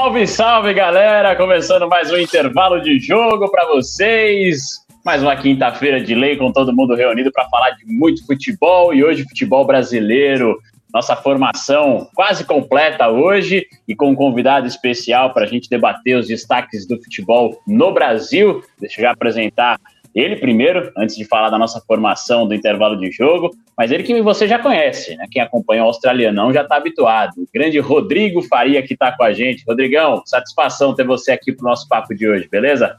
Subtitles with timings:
[0.00, 1.36] Salve, salve, galera!
[1.36, 4.62] Começando mais um intervalo de jogo para vocês.
[5.04, 9.04] Mais uma quinta-feira de lei com todo mundo reunido para falar de muito futebol e
[9.04, 10.58] hoje futebol brasileiro.
[10.92, 16.26] Nossa formação quase completa hoje e com um convidado especial para a gente debater os
[16.26, 18.64] destaques do futebol no Brasil.
[18.80, 19.78] Deixa eu já apresentar
[20.14, 24.20] ele primeiro, antes de falar da nossa formação do intervalo de jogo, mas ele que
[24.22, 25.26] você já conhece, né?
[25.30, 27.32] Quem acompanha o Australianão já está habituado.
[27.38, 29.64] O grande Rodrigo Faria que está com a gente.
[29.66, 32.96] Rodrigão, satisfação ter você aqui para o nosso papo de hoje, beleza?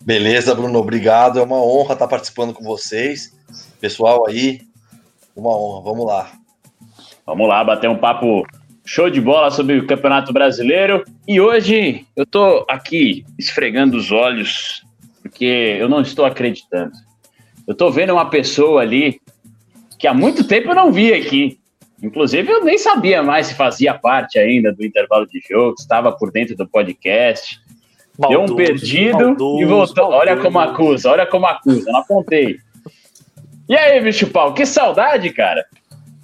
[0.00, 1.38] Beleza, Bruno, obrigado.
[1.38, 3.36] É uma honra estar participando com vocês.
[3.78, 4.60] Pessoal aí,
[5.36, 5.82] uma honra.
[5.82, 6.32] Vamos lá.
[7.26, 8.42] Vamos lá, bater um papo
[8.86, 11.04] show de bola sobre o Campeonato Brasileiro.
[11.26, 14.82] E hoje eu tô aqui esfregando os olhos
[15.38, 16.90] porque eu não estou acreditando.
[17.64, 19.20] Eu estou vendo uma pessoa ali
[19.96, 21.60] que há muito tempo eu não vi aqui.
[22.02, 26.32] Inclusive, eu nem sabia mais se fazia parte ainda do intervalo de jogo, estava por
[26.32, 27.60] dentro do podcast.
[28.28, 30.10] Deu um perdido maldoso, e voltou.
[30.10, 30.20] Maldoso.
[30.20, 32.58] Olha como acusa, olha como acusa, não apontei.
[33.68, 35.64] E aí, bicho pau, que saudade, cara.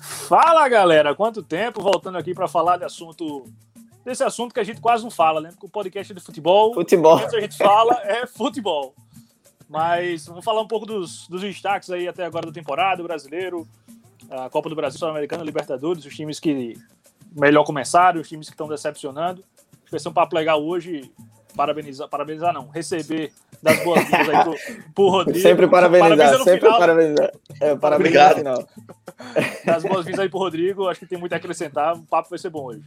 [0.01, 3.45] Fala, galera, quanto tempo voltando aqui para falar de assunto
[4.05, 5.51] desse assunto que a gente quase não fala, né?
[5.51, 6.75] Porque o podcast é de futebol.
[6.75, 7.17] Futebol.
[7.17, 8.95] O que a gente fala é futebol.
[9.69, 13.67] Mas vamos falar um pouco dos, dos destaques aí até agora da temporada, o brasileiro,
[14.31, 16.79] a Copa do Brasil, Sul-Americana, Libertadores, os times que
[17.35, 19.43] melhor começaram, os times que estão decepcionando.
[19.73, 21.11] Acho que vai ser um papo legal hoje.
[21.57, 24.55] Parabenizar, parabenizar não, receber das boas-vindas aí pro,
[24.93, 25.39] pro Rodrigo.
[25.39, 26.79] Sempre parabenizar, sempre final.
[26.81, 27.33] parabenizar.
[27.61, 28.69] É, parabenizar no final.
[29.65, 32.51] Das boas-vindas aí pro Rodrigo, acho que tem muito a acrescentar, o papo vai ser
[32.51, 32.83] bom hoje.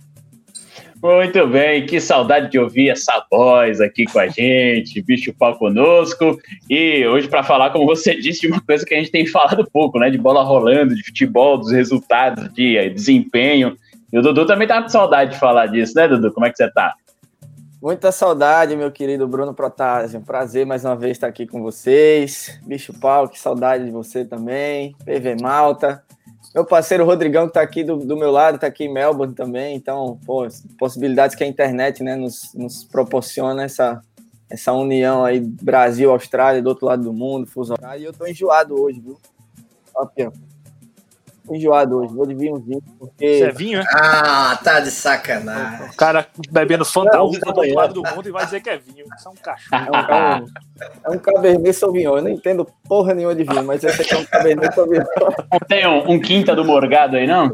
[1.02, 6.40] Muito bem, que saudade de ouvir essa voz aqui com a gente, bicho pau conosco.
[6.70, 9.70] E hoje, para falar, como você disse, de uma coisa que a gente tem falado
[9.72, 10.10] pouco, né?
[10.10, 13.78] De bola rolando, de futebol, dos resultados, de desempenho.
[14.12, 16.32] E o Dudu também tá com saudade de falar disso, né, Dudu?
[16.32, 16.96] Como é que você tá?
[17.80, 20.20] Muita saudade, meu querido Bruno Protásio.
[20.22, 22.60] prazer mais uma vez estar aqui com vocês.
[22.66, 24.96] Bicho pau, que saudade de você também.
[25.06, 26.04] PV Malta.
[26.58, 29.76] Meu parceiro Rodrigão, que está aqui do, do, meu lado, está aqui em Melbourne também.
[29.76, 30.48] Então, pô,
[30.80, 34.02] possibilidades que a internet né, nos, nos proporciona essa,
[34.50, 38.02] essa união aí Brasil-Austrália, do outro lado do mundo, fuso horário.
[38.02, 39.20] E eu tô enjoado hoje, viu?
[39.94, 40.34] Ó, Pia
[41.50, 42.14] enjoado hoje.
[42.14, 43.38] Vou de vinho vinho, porque.
[43.38, 43.84] Você é vinho, é?
[43.94, 45.90] Ah, tá de sacanagem.
[45.90, 49.06] O cara bebendo Fanta do outro lado do mundo e vai dizer que é vinho.
[49.18, 49.86] Isso é um cachorro.
[49.96, 52.18] É um, é um Cabernet Sauvignon.
[52.18, 55.06] Eu não entendo porra nenhuma de vinho, mas esse aqui é um Cabernet Sauvignon.
[55.68, 57.54] Tem um, um, quinta do Morgado aí, não?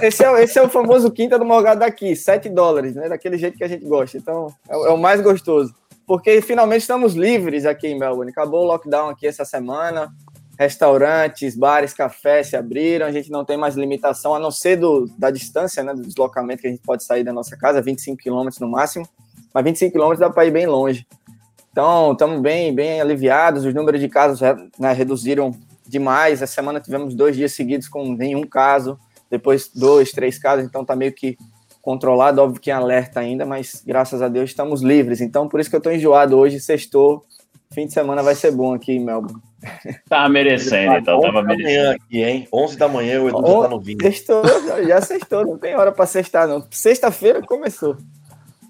[0.00, 3.08] Esse é, esse é o famoso quinta do Morgado daqui, 7 dólares, né?
[3.08, 4.16] Daquele jeito que a gente gosta.
[4.16, 5.74] Então, é, é o mais gostoso.
[6.06, 8.30] Porque finalmente estamos livres aqui em Melbourne.
[8.30, 10.10] Acabou o lockdown aqui essa semana
[10.58, 15.06] restaurantes, bares, cafés se abriram, a gente não tem mais limitação, a não ser do,
[15.18, 18.60] da distância, né, do deslocamento que a gente pode sair da nossa casa, 25 quilômetros
[18.60, 19.08] no máximo,
[19.52, 21.06] mas 25 quilômetros dá para ir bem longe.
[21.70, 24.40] Então, estamos bem, bem aliviados, os números de casos
[24.78, 25.52] né, reduziram
[25.86, 28.98] demais, essa semana tivemos dois dias seguidos com nenhum caso,
[29.30, 31.38] depois dois, três casos, então está meio que
[31.80, 35.68] controlado, óbvio que em alerta ainda, mas graças a Deus estamos livres, então por isso
[35.68, 37.24] que eu estou enjoado hoje, sextou,
[37.72, 39.40] fim de semana vai ser bom aqui em Melbourne.
[40.08, 41.20] Tava merecendo, então.
[41.20, 41.90] Tava merecendo.
[41.92, 42.48] aqui, hein?
[42.52, 43.98] 11 da manhã o Edu já tá no vinho.
[44.02, 44.42] Sextou,
[44.86, 46.66] já sextou, não tem hora pra sextar, não.
[46.70, 47.96] Sexta-feira começou.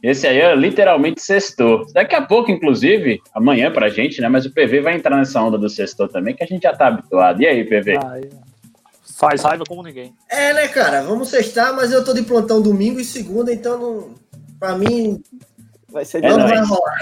[0.03, 1.87] Esse aí é literalmente sextou.
[1.93, 4.29] Daqui a pouco, inclusive, amanhã pra gente, né?
[4.29, 6.89] Mas o PV vai entrar nessa onda do sextou também, que a gente já tá
[6.89, 7.41] habituado.
[7.41, 7.99] E aí, PV?
[9.23, 10.13] faz raiva como ninguém.
[10.29, 11.03] É, né, cara?
[11.03, 14.15] Vamos sextar, mas eu tô de plantão domingo e segunda, então não...
[14.59, 15.23] pra mim.
[15.93, 16.99] Vai ser não vai rolar.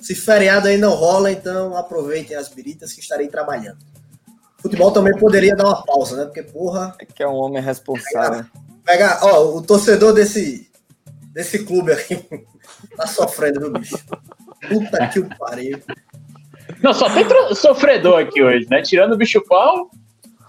[0.00, 3.78] Se feriado aí não rola, então aproveitem as biritas que estarei trabalhando.
[4.58, 6.24] Futebol também poderia dar uma pausa, né?
[6.24, 6.94] Porque, porra.
[7.00, 8.44] É que é um homem responsável.
[8.84, 10.70] Pega, ó, o torcedor desse,
[11.32, 12.16] desse clube aqui
[12.96, 13.98] tá sofrendo, viu, bicho?
[14.68, 15.80] Puta que o pariu.
[16.82, 17.24] Não, só tem
[17.54, 18.82] sofredor aqui hoje, né?
[18.82, 19.90] Tirando o bicho pau,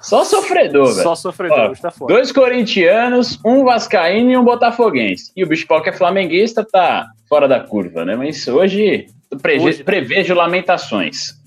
[0.02, 1.04] só sofredor, velho.
[1.04, 2.14] Só sofredor, Ó, tá fora.
[2.14, 5.32] Dois corintianos, um vascaíno e um botafoguense.
[5.36, 8.16] E o bicho pau que é flamenguista tá fora da curva, né?
[8.16, 9.08] Mas hoje
[9.62, 9.84] Hoje...
[9.84, 11.38] Prevejo lamentações.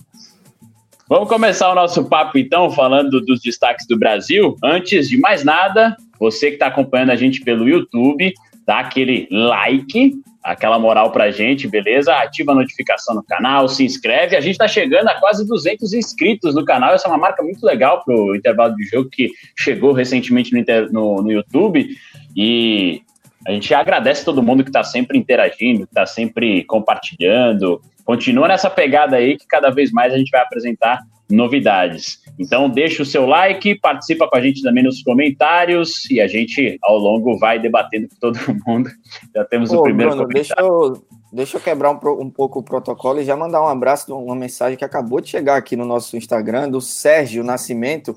[1.08, 4.56] Vamos começar o nosso papo, então, falando dos destaques do Brasil.
[4.62, 8.32] Antes de mais nada, você que está acompanhando a gente pelo YouTube,
[8.64, 12.14] dá aquele like, aquela moral pra gente, beleza?
[12.14, 14.36] Ativa a notificação no canal, se inscreve.
[14.36, 16.94] A gente tá chegando a quase 200 inscritos no canal.
[16.94, 21.22] Essa é uma marca muito legal pro intervalo de jogo que chegou recentemente no, no,
[21.22, 21.88] no YouTube.
[22.36, 23.02] E
[23.46, 27.80] a gente agradece todo mundo que está sempre interagindo, que está sempre compartilhando.
[28.04, 31.00] Continua nessa pegada aí que cada vez mais a gente vai apresentar
[31.32, 32.20] novidades.
[32.38, 36.78] Então deixa o seu like, participa com a gente também nos comentários e a gente
[36.82, 38.90] ao longo vai debatendo com todo mundo.
[39.34, 41.02] Já temos Pô, o primeiro Bruno, deixa eu,
[41.32, 44.76] deixa eu quebrar um, um, pouco o protocolo e já mandar um abraço, uma mensagem
[44.76, 48.14] que acabou de chegar aqui no nosso Instagram do Sérgio Nascimento.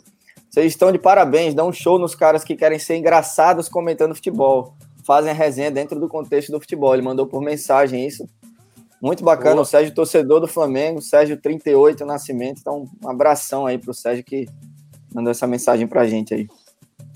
[0.49, 4.73] Vocês estão de parabéns, dão um show nos caras que querem ser engraçados comentando futebol.
[5.05, 6.93] Fazem a resenha dentro do contexto do futebol.
[6.93, 8.27] Ele mandou por mensagem isso.
[9.01, 9.63] Muito bacana, Boa.
[9.63, 12.59] o Sérgio, torcedor do Flamengo, Sérgio 38 Nascimento.
[12.59, 14.45] Então, um abração aí pro Sérgio que
[15.13, 16.47] mandou essa mensagem pra gente aí.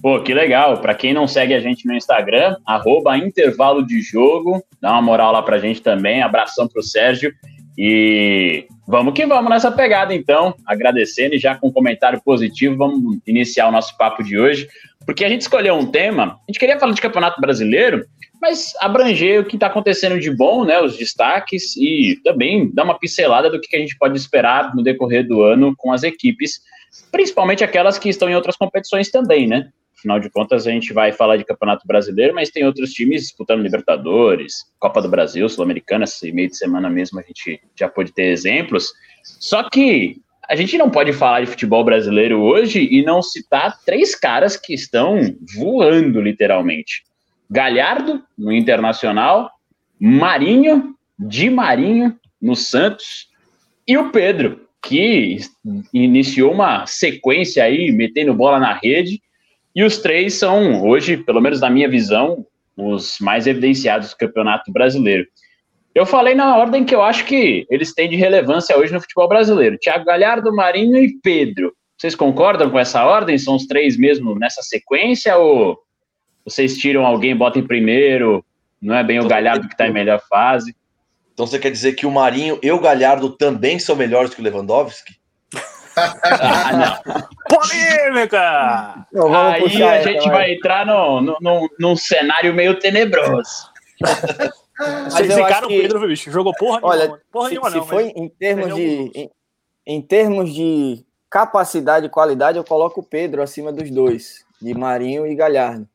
[0.01, 0.79] Pô, que legal.
[0.79, 5.31] Para quem não segue a gente no Instagram, arroba intervalo de jogo, dá uma moral
[5.31, 6.21] lá pra gente também.
[6.21, 7.33] Abração pro Sérgio.
[7.77, 10.53] E vamos que vamos nessa pegada, então.
[10.65, 14.67] Agradecendo e já com um comentário positivo, vamos iniciar o nosso papo de hoje.
[15.05, 18.05] Porque a gente escolheu um tema, a gente queria falar de Campeonato Brasileiro,
[18.41, 22.97] mas abranger o que está acontecendo de bom, né, os destaques e também dar uma
[22.97, 26.61] pincelada do que a gente pode esperar no decorrer do ano com as equipes,
[27.11, 29.69] principalmente aquelas que estão em outras competições também, né?
[29.97, 33.61] Afinal de contas, a gente vai falar de Campeonato Brasileiro, mas tem outros times disputando
[33.61, 38.31] Libertadores, Copa do Brasil, Sul-Americana, esse meio de semana mesmo a gente já pode ter
[38.31, 38.93] exemplos.
[39.23, 44.15] Só que a gente não pode falar de futebol brasileiro hoje e não citar três
[44.15, 47.03] caras que estão voando, literalmente.
[47.49, 49.49] Galhardo, no Internacional,
[49.99, 53.27] Marinho, Di Marinho, no Santos,
[53.87, 55.39] e o Pedro, que
[55.93, 59.21] iniciou uma sequência aí, metendo bola na rede,
[59.75, 62.45] e os três são, hoje, pelo menos na minha visão,
[62.77, 65.25] os mais evidenciados do Campeonato Brasileiro.
[65.93, 69.27] Eu falei na ordem que eu acho que eles têm de relevância hoje no futebol
[69.27, 71.73] brasileiro: Thiago Galhardo, Marinho e Pedro.
[71.97, 73.37] Vocês concordam com essa ordem?
[73.37, 75.35] São os três mesmo nessa sequência?
[75.35, 75.77] Ou
[76.45, 78.43] vocês tiram alguém, botam em primeiro,
[78.81, 80.75] não é bem o então, Galhardo que está em melhor fase.
[81.33, 84.43] Então você quer dizer que o Marinho e o Galhardo também são melhores que o
[84.43, 85.19] Lewandowski?
[85.95, 87.27] ah, não.
[87.49, 89.07] Polêmica!
[89.11, 93.69] Não, Aí a gente vai, vai entrar no, no, no, num cenário meio tenebroso.
[95.05, 95.81] Vocês ficaram que...
[95.81, 96.31] Pedro, bicho.
[96.31, 97.21] Jogou porra Olha, nenhuma.
[97.31, 99.11] Porra se, nenhuma, se não, foi em termos de.
[99.13, 99.31] Em,
[99.85, 105.27] em, termos de capacidade e qualidade, eu coloco o Pedro acima dos dois, de Marinho
[105.27, 105.87] e Galhardo.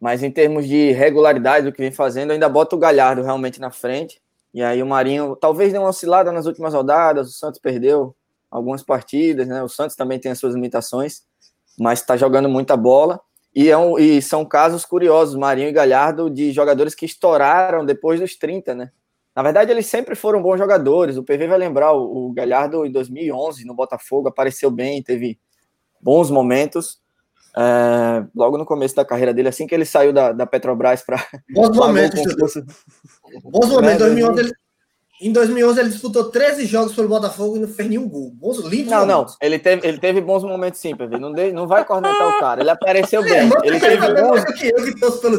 [0.00, 3.70] Mas em termos de regularidade do que vem fazendo, ainda boto o Galhardo realmente na
[3.70, 4.20] frente.
[4.52, 8.16] E aí o Marinho talvez dê uma oscilada nas últimas rodadas, o Santos perdeu
[8.50, 9.62] algumas partidas, né?
[9.62, 11.22] O Santos também tem as suas limitações,
[11.78, 13.20] mas está jogando muita bola.
[13.54, 18.20] E, é um, e, são casos curiosos, Marinho e Galhardo, de jogadores que estouraram depois
[18.20, 18.90] dos 30, né?
[19.34, 21.16] Na verdade, eles sempre foram bons jogadores.
[21.16, 25.38] O PV vai lembrar, o Galhardo em 2011 no Botafogo apareceu bem, teve
[26.00, 27.00] bons momentos,
[27.56, 31.24] é, logo no começo da carreira dele, assim que ele saiu da, da Petrobras para.
[31.50, 32.20] Bons momentos,
[33.44, 34.06] Bons momentos.
[34.06, 34.52] Em 2011, ele,
[35.20, 38.30] em 2011 ele disputou 13 jogos pelo Botafogo e não fez nenhum gol.
[38.32, 39.36] Bons, lindos Não, momentos.
[39.40, 39.46] não.
[39.46, 41.18] Ele teve, ele teve bons momentos sim, PV.
[41.18, 42.62] Não, de, não vai cornetar o cara.
[42.62, 43.50] Ele apareceu bem.
[43.62, 44.44] É, ele teve bons.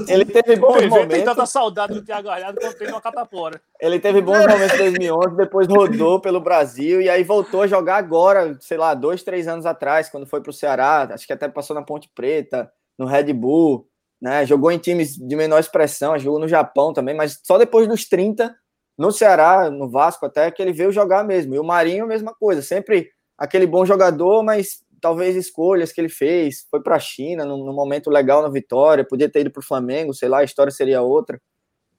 [0.08, 1.16] Ele teve bons PV momentos.
[1.16, 3.60] tem tanta saudade do Thiago Galhardo quanto tem uma catapora.
[3.80, 7.98] Ele teve bons momentos em 2011, depois rodou pelo Brasil e aí voltou a jogar
[7.98, 11.10] agora, sei lá, dois, três anos atrás, quando foi para o Ceará.
[11.12, 13.88] Acho que até passou na Ponte Preta, no Red Bull.
[14.22, 14.46] Né?
[14.46, 18.56] Jogou em times de menor expressão, jogou no Japão também, mas só depois dos 30
[18.98, 21.56] no Ceará, no Vasco até, que ele veio jogar mesmo.
[21.56, 26.66] E o Marinho, mesma coisa, sempre aquele bom jogador, mas talvez escolhas que ele fez,
[26.70, 30.14] foi para a China num, momento legal na Vitória, podia ter ido para o Flamengo,
[30.14, 31.42] sei lá, a história seria outra.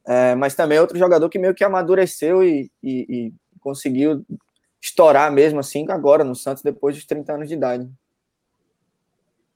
[0.06, 4.24] É, mas também outro jogador que meio que amadureceu e, e, e, conseguiu
[4.80, 7.88] estourar mesmo assim agora no Santos depois dos 30 anos de idade.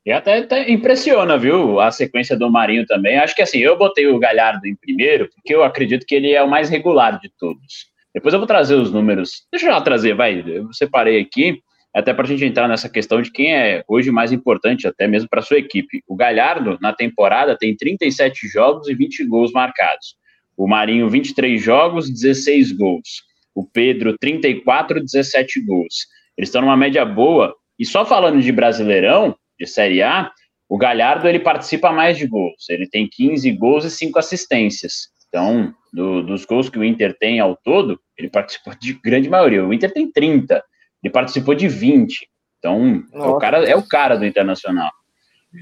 [0.07, 3.19] E até, até, impressiona, viu, a sequência do Marinho também.
[3.19, 6.41] Acho que assim, eu botei o Galhardo em primeiro, porque eu acredito que ele é
[6.41, 7.91] o mais regular de todos.
[8.15, 9.43] Depois eu vou trazer os números.
[9.51, 10.45] Deixa eu já trazer, vai.
[10.47, 11.59] Eu separei aqui,
[11.93, 15.29] até para a gente entrar nessa questão de quem é hoje mais importante, até mesmo
[15.29, 16.01] para sua equipe.
[16.07, 20.15] O Galhardo, na temporada, tem 37 jogos e 20 gols marcados.
[20.57, 23.25] O Marinho, 23 jogos, 16 gols.
[23.53, 26.07] O Pedro, 34, 17 gols.
[26.39, 27.53] Eles estão numa média boa.
[27.77, 30.31] E só falando de Brasileirão, de Série A,
[30.69, 32.69] o Galhardo ele participa mais de gols.
[32.69, 35.09] Ele tem 15 gols e 5 assistências.
[35.29, 39.65] Então, do, dos gols que o Inter tem ao todo, ele participou de grande maioria.
[39.65, 40.63] O Inter tem 30,
[41.03, 42.29] ele participou de 20.
[42.59, 44.91] Então, é o cara é o cara do Internacional.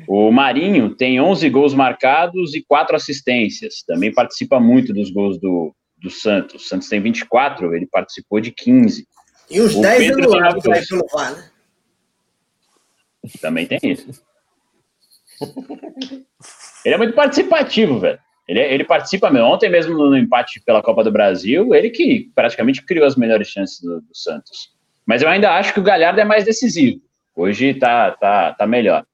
[0.09, 3.83] O Marinho tem 11 gols marcados e 4 assistências.
[3.87, 6.65] Também participa muito dos gols do, do Santos.
[6.65, 9.07] O Santos tem 24, ele participou de 15.
[9.51, 10.81] E os O 10 Pedro anulados 14.
[10.81, 11.51] aí pelo VAR, né?
[13.40, 14.23] Também tem isso.
[16.85, 18.19] Ele é muito participativo, velho.
[18.47, 19.49] Ele, ele participa mesmo.
[19.49, 23.81] Ontem mesmo no empate pela Copa do Brasil, ele que praticamente criou as melhores chances
[23.81, 24.75] do, do Santos.
[25.07, 27.00] Mas eu ainda acho que o Galhardo é mais decisivo.
[27.35, 29.04] Hoje tá, tá, tá melhor.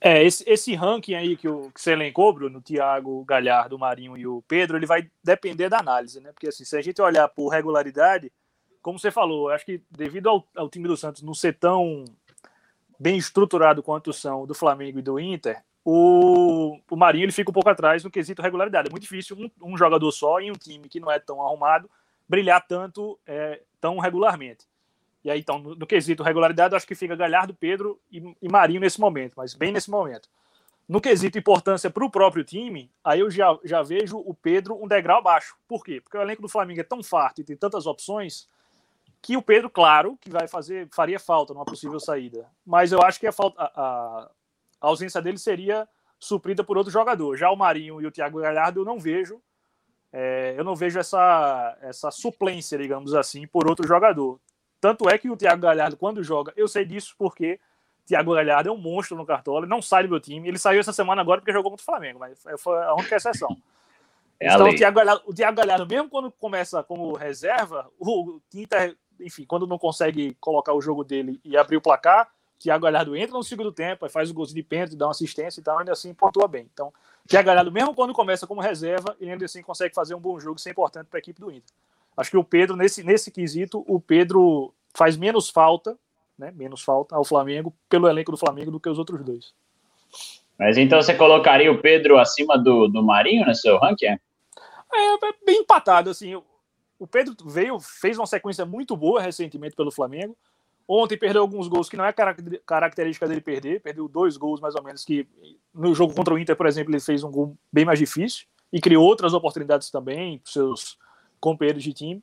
[0.00, 4.26] É, esse, esse ranking aí que, o, que você elencou, Bruno, Thiago, Galhardo, Marinho e
[4.26, 6.32] o Pedro, ele vai depender da análise, né?
[6.32, 8.32] Porque assim, se a gente olhar por regularidade,
[8.80, 12.04] como você falou, acho que devido ao, ao time do Santos não ser tão
[13.00, 17.54] bem estruturado quanto são do Flamengo e do Inter, o, o Marinho ele fica um
[17.54, 18.88] pouco atrás no quesito regularidade.
[18.88, 21.90] É muito difícil um, um jogador só em um time que não é tão arrumado
[22.28, 24.68] brilhar tanto, é, tão regularmente.
[25.24, 28.80] E aí, então, no, no quesito regularidade, acho que fica Galhardo, Pedro e, e Marinho
[28.80, 30.28] nesse momento, mas bem nesse momento.
[30.88, 34.86] No quesito importância para o próprio time, aí eu já, já vejo o Pedro um
[34.86, 35.56] degrau abaixo.
[35.66, 36.00] Por qué?
[36.00, 38.48] Porque o elenco do Flamengo é tão farto e tem tantas opções
[39.22, 42.46] que o Pedro, claro, que vai fazer, faria falta numa possível saída.
[42.64, 44.30] Mas eu acho que a, falta, a,
[44.80, 45.86] a ausência dele seria
[46.18, 47.36] suprida por outro jogador.
[47.36, 49.40] Já o Marinho e o Thiago Galhardo eu não vejo.
[50.12, 54.40] é, eu não vejo essa, essa suplência, digamos assim, por outro jogador.
[54.80, 57.60] Tanto é que o Thiago Galhardo, quando joga, eu sei disso porque
[58.06, 60.48] Thiago Galhardo é um monstro no Cartola, não sai do meu time.
[60.48, 63.56] Ele saiu essa semana agora porque jogou contra o Flamengo, mas foi a única exceção.
[64.40, 68.96] É então, o Thiago, Galhardo, o Thiago Galhardo, mesmo quando começa como reserva, o Inter,
[69.20, 73.34] enfim, quando não consegue colocar o jogo dele e abrir o placar, Thiago Galhardo entra
[73.34, 75.92] no segundo tempo, aí faz o golzinho de pênalti, dá uma assistência e tal, ainda
[75.92, 76.68] assim pontua bem.
[76.72, 76.92] Então,
[77.26, 80.58] Thiago Galhardo, mesmo quando começa como reserva, ele ainda assim consegue fazer um bom jogo,
[80.58, 81.74] isso é importante para a equipe do Inter.
[82.16, 85.96] Acho que o Pedro, nesse, nesse quesito, o Pedro faz menos falta,
[86.38, 89.54] né, menos falta ao Flamengo, pelo elenco do Flamengo, do que os outros dois.
[90.58, 94.06] Mas então você colocaria o Pedro acima do, do Marinho no seu ranking?
[94.06, 94.18] É,
[94.92, 96.34] é bem empatado, assim.
[97.00, 100.36] O- Pedro veio, fez uma sequência muito boa recentemente pelo Flamengo.
[100.86, 103.80] Ontem perdeu alguns gols que não é carac- característica dele perder.
[103.80, 105.26] Perdeu dois gols, mais ou menos, que
[105.72, 108.80] no jogo contra o Inter, por exemplo, ele fez um gol bem mais difícil e
[108.80, 110.98] criou outras oportunidades também para seus
[111.40, 112.22] companheiros de time.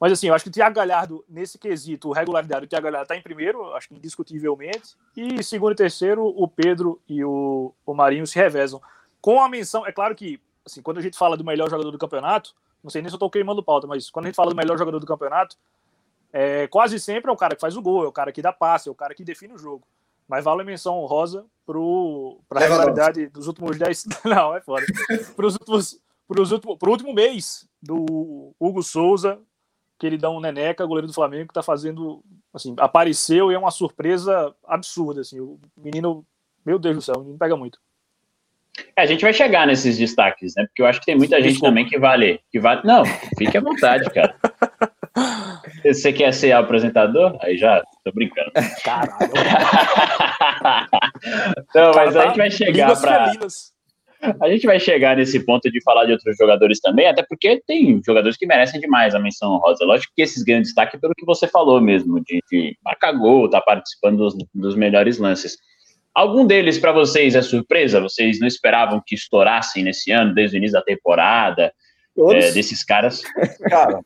[0.00, 3.16] Mas assim, eu acho que o Thiago Galhardo, nesse quesito, regularidade, o Thiago Galhardo está
[3.16, 4.96] em primeiro, acho que indiscutivelmente.
[5.14, 8.80] E segundo e terceiro, o Pedro e o, o Marinho se revezam.
[9.20, 11.98] Com a menção, é claro que, assim, quando a gente fala do melhor jogador do
[11.98, 14.56] campeonato, não sei nem se eu tô queimando pauta, mas quando a gente fala do
[14.56, 15.56] melhor jogador do campeonato,
[16.32, 18.52] é, quase sempre é o cara que faz o gol, é o cara que dá
[18.52, 19.86] passe, é o cara que define o jogo.
[20.28, 22.60] Mas vale a menção honrosa para a Lewandowski.
[22.60, 24.06] regularidade dos últimos 10.
[24.24, 24.86] Não, é foda.
[25.34, 26.00] Para os últimos.
[26.28, 29.40] Pros últimos, pro último mês do Hugo Souza,
[29.98, 32.22] que ele dá um neneca, goleiro do Flamengo, que tá fazendo.
[32.54, 35.22] Assim, apareceu e é uma surpresa absurda.
[35.22, 36.24] Assim, o menino.
[36.64, 37.80] Meu Deus do céu, o menino pega muito.
[38.96, 40.64] É, a gente vai chegar nesses destaques, né?
[40.66, 41.68] Porque eu acho que tem muita gente Desculpa.
[41.68, 42.80] também que vale, que vale.
[42.84, 43.04] Não,
[43.38, 44.34] fique à vontade, cara.
[45.84, 47.36] Você quer ser apresentador?
[47.42, 48.52] Aí já, tô brincando.
[48.84, 49.30] Caralho.
[51.74, 53.32] Não, mas a gente vai chegar para
[54.38, 58.02] a gente vai chegar nesse ponto de falar de outros jogadores também, até porque tem
[58.04, 59.84] jogadores que merecem demais a menção honrosa.
[59.84, 63.62] Lógico que esses ganham destaque pelo que você falou mesmo, de, de marcar gol, tá
[63.62, 65.56] participando dos, dos melhores lances.
[66.14, 68.00] Algum deles para vocês é surpresa?
[68.00, 71.72] Vocês não esperavam que estourassem nesse ano, desde o início da temporada,
[72.14, 72.44] Todos.
[72.44, 73.22] é, desses caras?
[73.68, 74.00] Cara,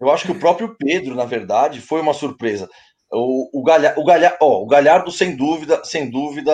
[0.00, 2.68] eu acho que o próprio Pedro, na verdade, foi uma surpresa.
[3.10, 6.52] O, o, Galha, o, Galha, ó, o Galhardo, sem dúvida, sem dúvida,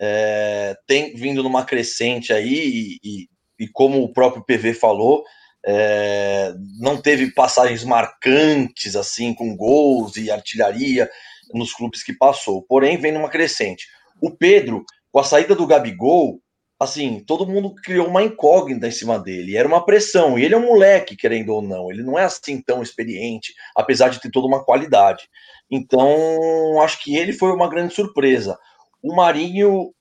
[0.00, 3.28] é, tem vindo numa crescente aí, e, e,
[3.64, 5.24] e como o próprio PV falou,
[5.66, 11.10] é, não teve passagens marcantes assim, com gols e artilharia
[11.52, 13.86] nos clubes que passou, porém vem numa crescente.
[14.20, 16.40] O Pedro, com a saída do Gabigol,
[16.78, 19.56] assim, todo mundo criou uma incógnita em cima dele.
[19.56, 20.38] Era uma pressão.
[20.38, 21.90] E ele é um moleque, querendo ou não.
[21.90, 25.28] Ele não é assim tão experiente, apesar de ter toda uma qualidade.
[25.70, 28.58] Então, acho que ele foi uma grande surpresa.
[29.02, 29.92] O Marinho,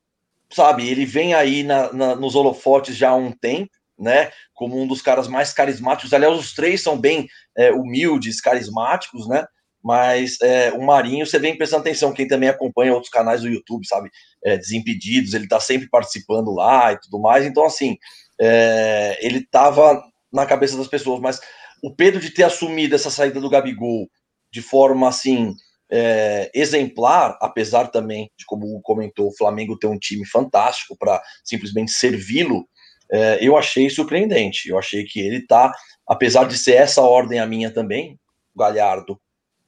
[0.51, 4.31] sabe, ele vem aí na, na, nos holofotes já há um tempo, né?
[4.53, 6.13] Como um dos caras mais carismáticos.
[6.13, 9.45] Aliás, os três são bem é, humildes, carismáticos, né?
[9.83, 13.85] Mas é, o Marinho, você vem prestando atenção, quem também acompanha outros canais do YouTube,
[13.85, 14.09] sabe?
[14.43, 17.45] É, Desimpedidos, ele tá sempre participando lá e tudo mais.
[17.45, 17.97] Então, assim,
[18.39, 21.19] é, ele tava na cabeça das pessoas.
[21.19, 21.41] Mas
[21.83, 24.07] o Pedro de ter assumido essa saída do Gabigol
[24.51, 25.53] de forma, assim,
[25.91, 31.91] é, exemplar, apesar também de, como comentou, o Flamengo ter um time fantástico para simplesmente
[31.91, 32.67] servi-lo,
[33.11, 34.69] é, eu achei surpreendente.
[34.69, 35.73] Eu achei que ele tá,
[36.07, 38.17] apesar de ser essa ordem a minha também,
[38.55, 39.19] Galhardo,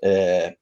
[0.06, 0.56] é,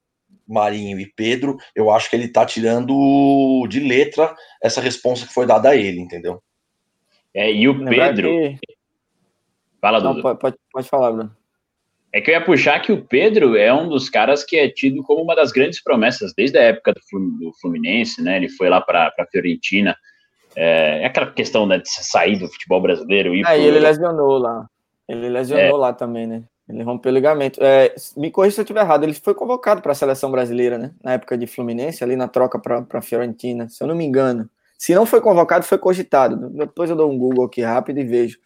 [0.48, 5.46] Marinho e Pedro, eu acho que ele tá tirando de letra essa resposta que foi
[5.46, 6.42] dada a ele, entendeu?
[7.34, 8.30] É, e o Pedro.
[8.30, 8.58] Que...
[9.82, 10.22] Fala, Dudu.
[10.22, 11.36] Não, pode, pode falar, Bruno.
[12.14, 15.02] É que eu ia puxar que o Pedro é um dos caras que é tido
[15.02, 18.38] como uma das grandes promessas desde a época do Fluminense, né?
[18.38, 19.98] Ele foi lá para a Fiorentina.
[20.56, 23.34] É, é, aquela questão né, de sair do futebol brasileiro.
[23.34, 23.56] E é, pro...
[23.56, 24.68] ele lesionou lá.
[25.10, 25.80] Ele lesionou é.
[25.80, 26.44] lá também, né?
[26.74, 27.60] Ele rompeu o ligamento.
[27.62, 29.04] É, me corrija se eu estiver errado.
[29.04, 30.92] Ele foi convocado para a seleção brasileira, né?
[31.04, 34.50] Na época de Fluminense, ali na troca para a Fiorentina, se eu não me engano.
[34.78, 36.50] Se não foi convocado, foi cogitado.
[36.50, 38.38] Depois eu dou um Google aqui rápido e vejo.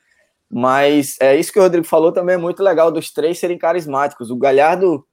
[0.49, 4.29] Mas é isso que o Rodrigo falou também é muito legal dos três serem carismáticos.
[4.29, 5.05] O Galhardo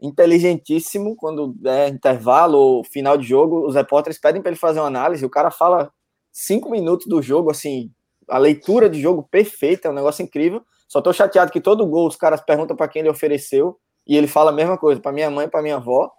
[0.00, 4.86] inteligentíssimo quando é intervalo ou final de jogo, os repórteres pedem para ele fazer uma
[4.86, 5.92] análise, o cara fala
[6.32, 7.90] cinco minutos do jogo, assim,
[8.28, 10.62] a leitura de jogo perfeita, é um negócio incrível.
[10.90, 14.26] Só tô chateado que todo gol os caras perguntam para quem ele ofereceu e ele
[14.26, 16.10] fala a mesma coisa para minha mãe, para minha avó.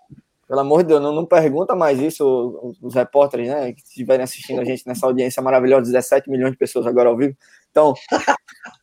[0.48, 4.62] Pelo amor de Deus, não, não pergunta mais isso os, repórteres, né, que estiverem assistindo
[4.62, 7.36] a gente nessa audiência maravilhosa, 17 milhões de pessoas agora ao vivo.
[7.70, 7.94] Então,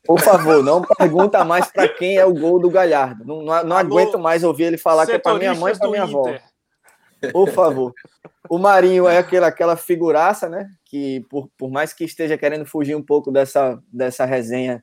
[0.04, 3.24] por favor, não pergunta mais para quem é o gol do Galhardo.
[3.24, 5.88] Não, não, não aguento mais ouvir ele falar que é para minha mãe e para
[5.88, 6.24] minha avó.
[7.32, 7.94] Por favor.
[8.48, 10.68] O Marinho é aquela, aquela figuraça, né?
[10.84, 14.82] Que por, por mais que esteja querendo fugir um pouco dessa, dessa resenha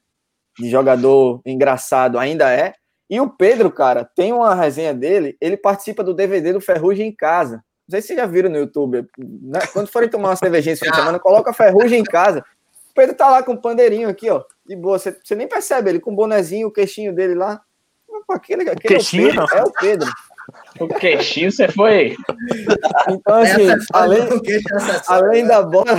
[0.58, 2.74] de jogador engraçado, ainda é.
[3.10, 7.16] E o Pedro, cara, tem uma resenha dele, ele participa do DVD do Ferrugem em
[7.16, 7.64] casa.
[7.88, 9.06] Não sei se vocês já viram no YouTube.
[9.18, 9.60] Né?
[9.72, 12.44] Quando forem tomar uma cervejinha esse fim de semana, coloca Ferrugem em casa.
[12.90, 14.44] O Pedro tá lá com o pandeirinho aqui, ó.
[14.66, 14.98] De boa.
[14.98, 17.62] Você, você nem percebe ele com o bonezinho, o queixinho dele lá.
[18.28, 20.10] Aquele, aquele queixinho, é, o Pedro, é o Pedro.
[20.80, 22.16] O queixinho você foi.
[23.10, 24.22] Então, assim, além,
[25.08, 25.94] além da bola.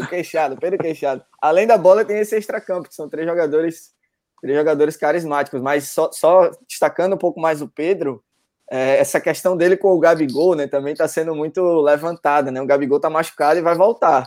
[0.00, 1.22] o queixado, Pedro Queixado.
[1.40, 3.92] Além da bola, tem esse extracampo, que são três jogadores
[4.40, 8.22] três jogadores carismáticos, mas só, só destacando um pouco mais o Pedro,
[8.70, 12.62] é, essa questão dele com o Gabigol, né, também está sendo muito levantada, né?
[12.62, 14.26] O Gabigol está machucado e vai voltar.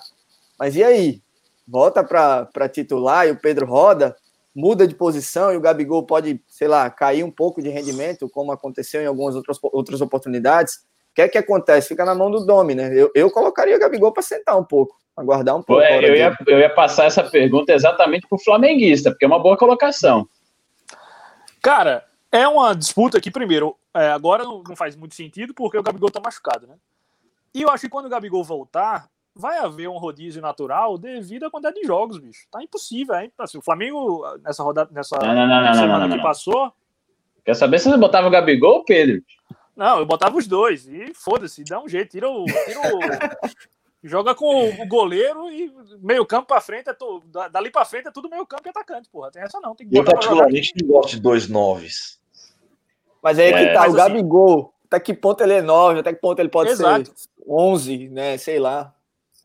[0.60, 1.22] Mas e aí?
[1.66, 4.16] Volta para titular e o Pedro roda,
[4.54, 8.52] muda de posição e o Gabigol pode, sei lá, cair um pouco de rendimento, como
[8.52, 10.76] aconteceu em algumas outras, outras oportunidades.
[11.12, 11.88] O que é que acontece?
[11.88, 12.92] Fica na mão do Domi, né?
[12.94, 15.82] Eu, eu colocaria o Gabigol para sentar um pouco aguardar um pouco.
[15.82, 19.42] É, eu, ia, eu ia passar essa pergunta exatamente para o flamenguista, porque é uma
[19.42, 20.28] boa colocação.
[21.62, 25.84] Cara, é uma disputa que, primeiro, é, agora não, não, faz muito sentido, porque o
[25.84, 26.76] Gabigol tá machucado, né?
[27.54, 31.52] E eu acho que quando o Gabigol voltar, vai haver um rodízio natural devido à
[31.52, 32.48] quantidade de jogos, bicho.
[32.52, 33.32] Tá impossível, hein?
[33.38, 36.74] Assim, o Flamengo, nessa rodada, nessa não, não, não, semana que passou.
[37.46, 39.22] Quer saber se você botava o Gabigol ou Pedro?
[39.76, 40.88] Não, eu botava os dois.
[40.88, 42.46] E foda-se, dá um jeito, tira o.
[42.46, 43.00] Tira o
[44.04, 47.24] Joga com o goleiro e meio campo pra frente, é to...
[47.50, 49.32] dali pra frente é tudo meio campo e atacante, porra.
[49.32, 49.74] Tem essa não.
[49.74, 52.20] Tem que eu particularmente não gosto de dois noves.
[53.22, 56.14] Mas aí é, que tá, o assim, Gabigol, até que ponto ele é nove, até
[56.14, 57.06] que ponto ele pode exato.
[57.16, 58.94] ser onze, né, sei lá.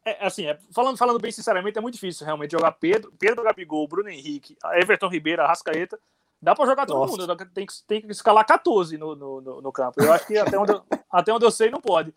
[0.04, 3.86] É, assim, é, falando, falando bem sinceramente, é muito difícil realmente jogar Pedro, Pedro Gabigol,
[3.86, 6.00] Bruno Henrique, Everton Ribeiro, Arrascaeta.
[6.42, 7.16] Dá pra jogar todo Nossa.
[7.16, 10.02] mundo, tem que, tem que escalar 14 no, no, no, no campo.
[10.02, 12.12] Eu acho que até onde eu, até onde eu sei não pode.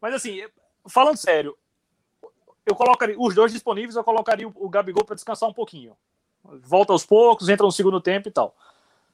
[0.00, 0.42] Mas assim,
[0.88, 1.56] falando sério,
[2.70, 5.96] eu colocaria os dois disponíveis, eu colocaria o, o Gabigol para descansar um pouquinho.
[6.62, 8.54] Volta aos poucos, entra no segundo tempo e tal.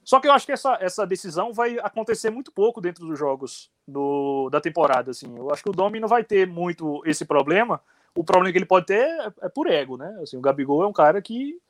[0.05, 3.73] Só que eu acho que essa, essa decisão vai acontecer muito pouco dentro dos jogos
[3.89, 5.11] do, da temporada.
[5.11, 5.37] Assim.
[5.37, 7.81] Eu acho que o Domi não vai ter muito esse problema.
[8.15, 10.17] O problema que ele pode ter é, é por ego, né?
[10.23, 11.61] Assim, o Gabigol é um cara que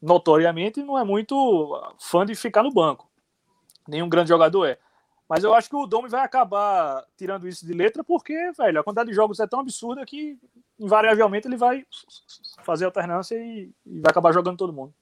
[0.00, 3.10] notoriamente não é muito fã de ficar no banco.
[3.88, 4.78] Nenhum grande jogador é.
[5.30, 8.82] Mas eu acho que o Domi vai acabar tirando isso de letra porque, velho, a
[8.82, 10.36] quantidade de jogos é tão absurda que
[10.76, 11.86] invariavelmente ele vai
[12.64, 14.92] fazer alternância e, e vai acabar jogando todo mundo.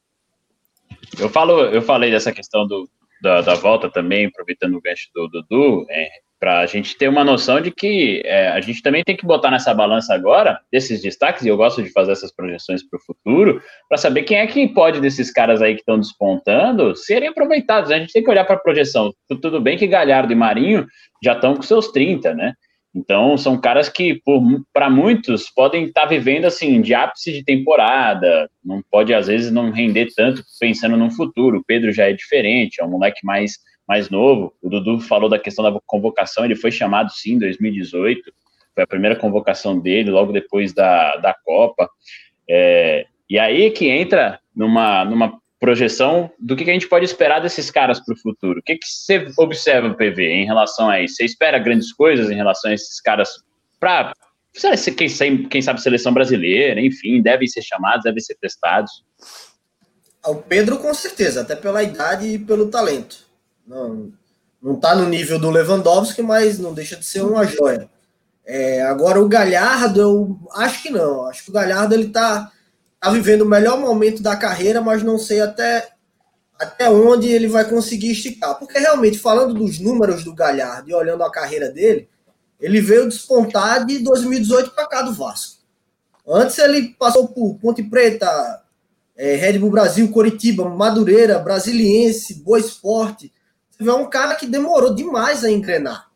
[1.18, 2.86] Eu falo, eu falei dessa questão do,
[3.22, 7.24] da, da volta também, aproveitando o gancho do Dudu, é, para a gente ter uma
[7.24, 11.44] noção de que é, a gente também tem que botar nessa balança agora desses destaques,
[11.44, 14.68] e eu gosto de fazer essas projeções para o futuro, para saber quem é que
[14.68, 17.90] pode desses caras aí que estão despontando serem aproveitados.
[17.90, 17.96] Né?
[17.96, 19.12] A gente tem que olhar para a projeção.
[19.28, 20.86] Tudo bem que Galhardo e Marinho
[21.22, 22.52] já estão com seus 30, né?
[22.94, 24.20] Então, são caras que,
[24.72, 29.52] para muitos, podem estar tá vivendo assim, de ápice de temporada, não pode, às vezes,
[29.52, 31.58] não render tanto pensando no futuro.
[31.58, 34.52] O Pedro já é diferente, é um moleque mais mais novo.
[34.62, 38.32] O Dudu falou da questão da convocação, ele foi chamado sim em 2018,
[38.74, 41.88] foi a primeira convocação dele, logo depois da, da Copa.
[42.48, 47.40] É, e aí que entra numa, numa projeção do que, que a gente pode esperar
[47.40, 48.60] desses caras para o futuro.
[48.60, 51.16] O que, que você observa, PV, em relação a isso?
[51.16, 53.30] Você espera grandes coisas em relação a esses caras
[53.80, 54.12] para
[54.96, 59.04] quem, quem sabe seleção brasileira, enfim, devem ser chamados, devem ser testados.
[60.24, 63.27] O Pedro, com certeza, até pela idade e pelo talento.
[63.68, 64.10] Não,
[64.62, 67.88] Não está no nível do Lewandowski, mas não deixa de ser uma joia.
[68.46, 71.26] É, agora o Galhardo, eu acho que não.
[71.26, 72.50] Acho que o Galhardo ele tá,
[72.98, 75.90] tá vivendo o melhor momento da carreira, mas não sei até,
[76.58, 78.58] até onde ele vai conseguir esticar.
[78.58, 82.08] Porque realmente, falando dos números do Galhardo e olhando a carreira dele,
[82.58, 85.58] ele veio despontar de 2018 para cá do Vasco.
[86.26, 88.62] Antes ele passou por Ponte Preta,
[89.14, 93.30] é, Red Bull Brasil, Coritiba, Madureira, Brasiliense, Boa Esporte.
[93.78, 96.08] Vê um cara que demorou demais a engrenar.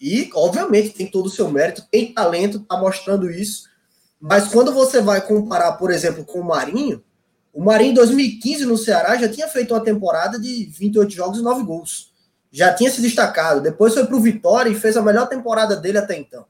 [0.00, 3.68] E, obviamente, tem todo o seu mérito, tem talento, tá mostrando isso.
[4.20, 7.02] Mas quando você vai comparar, por exemplo, com o Marinho,
[7.52, 11.42] o Marinho em 2015 no Ceará já tinha feito uma temporada de 28 jogos e
[11.42, 12.12] 9 gols.
[12.50, 13.60] Já tinha se destacado.
[13.60, 16.44] Depois foi para o Vitória e fez a melhor temporada dele até então.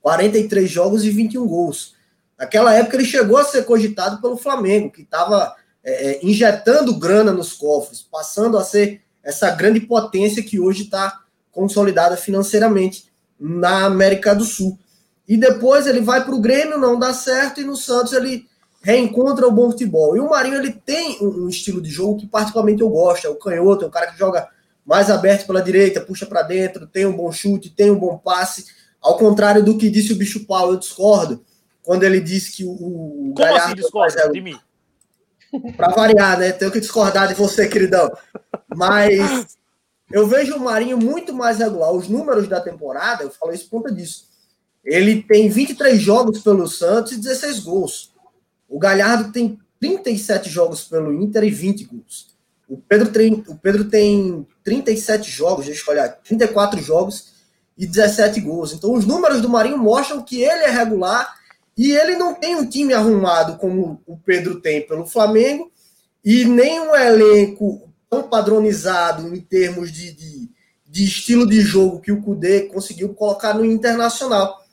[0.00, 1.94] 43 jogos e 21 gols.
[2.38, 7.32] Naquela época ele chegou a ser cogitado pelo Flamengo, que estava é, é, injetando grana
[7.32, 14.32] nos cofres, passando a ser essa grande potência que hoje está consolidada financeiramente na América
[14.32, 14.78] do Sul.
[15.28, 18.46] E depois ele vai para o Grêmio, não dá certo, e no Santos ele
[18.80, 20.16] reencontra o bom futebol.
[20.16, 23.34] E o Marinho ele tem um estilo de jogo que particularmente eu gosto, é o
[23.34, 24.48] canhoto, é um cara que joga
[24.84, 28.66] mais aberto pela direita, puxa para dentro, tem um bom chute, tem um bom passe.
[29.02, 31.44] Ao contrário do que disse o Bicho Paulo, eu discordo,
[31.82, 34.56] quando ele disse que o, o Como Galhardo assim discorda de mim?
[35.76, 36.52] Para variar, né?
[36.52, 38.10] Tenho que discordar de você, queridão.
[38.74, 39.56] Mas
[40.10, 41.92] eu vejo o Marinho muito mais regular.
[41.92, 44.26] Os números da temporada, eu falei isso por conta disso.
[44.84, 48.14] Ele tem 23 jogos pelo Santos e 16 gols.
[48.68, 52.36] O Galhardo tem 37 jogos pelo Inter e 20 gols.
[52.68, 57.32] O Pedro tem, o Pedro tem 37 jogos, deixa eu olhar, 34 jogos
[57.78, 58.72] e 17 gols.
[58.72, 61.34] Então os números do Marinho mostram que ele é regular
[61.76, 65.70] e ele não tem um time arrumado como o Pedro tem pelo Flamengo
[66.24, 70.50] e nem um elenco tão padronizado em termos de, de,
[70.86, 74.64] de estilo de jogo que o Cudê conseguiu colocar no Internacional.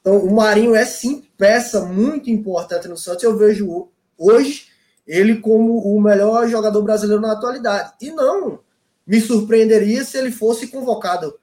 [0.00, 3.24] Então, o Marinho é sim peça muito importante no Santos.
[3.24, 4.66] Eu vejo hoje
[5.06, 7.92] ele como o melhor jogador brasileiro na atualidade.
[8.00, 8.60] E não
[9.06, 11.34] me surpreenderia se ele fosse convocado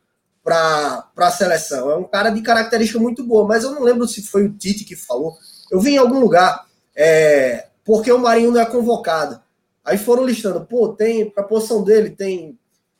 [0.44, 1.92] para a seleção.
[1.92, 4.84] É um cara de característica muito boa, mas eu não lembro se foi o Tite
[4.84, 5.38] que falou.
[5.72, 9.42] Eu vi em algum lugar, é, porque o Marinho não é convocado.
[9.84, 12.58] Aí foram listando, pô, tem, para a posição dele, tem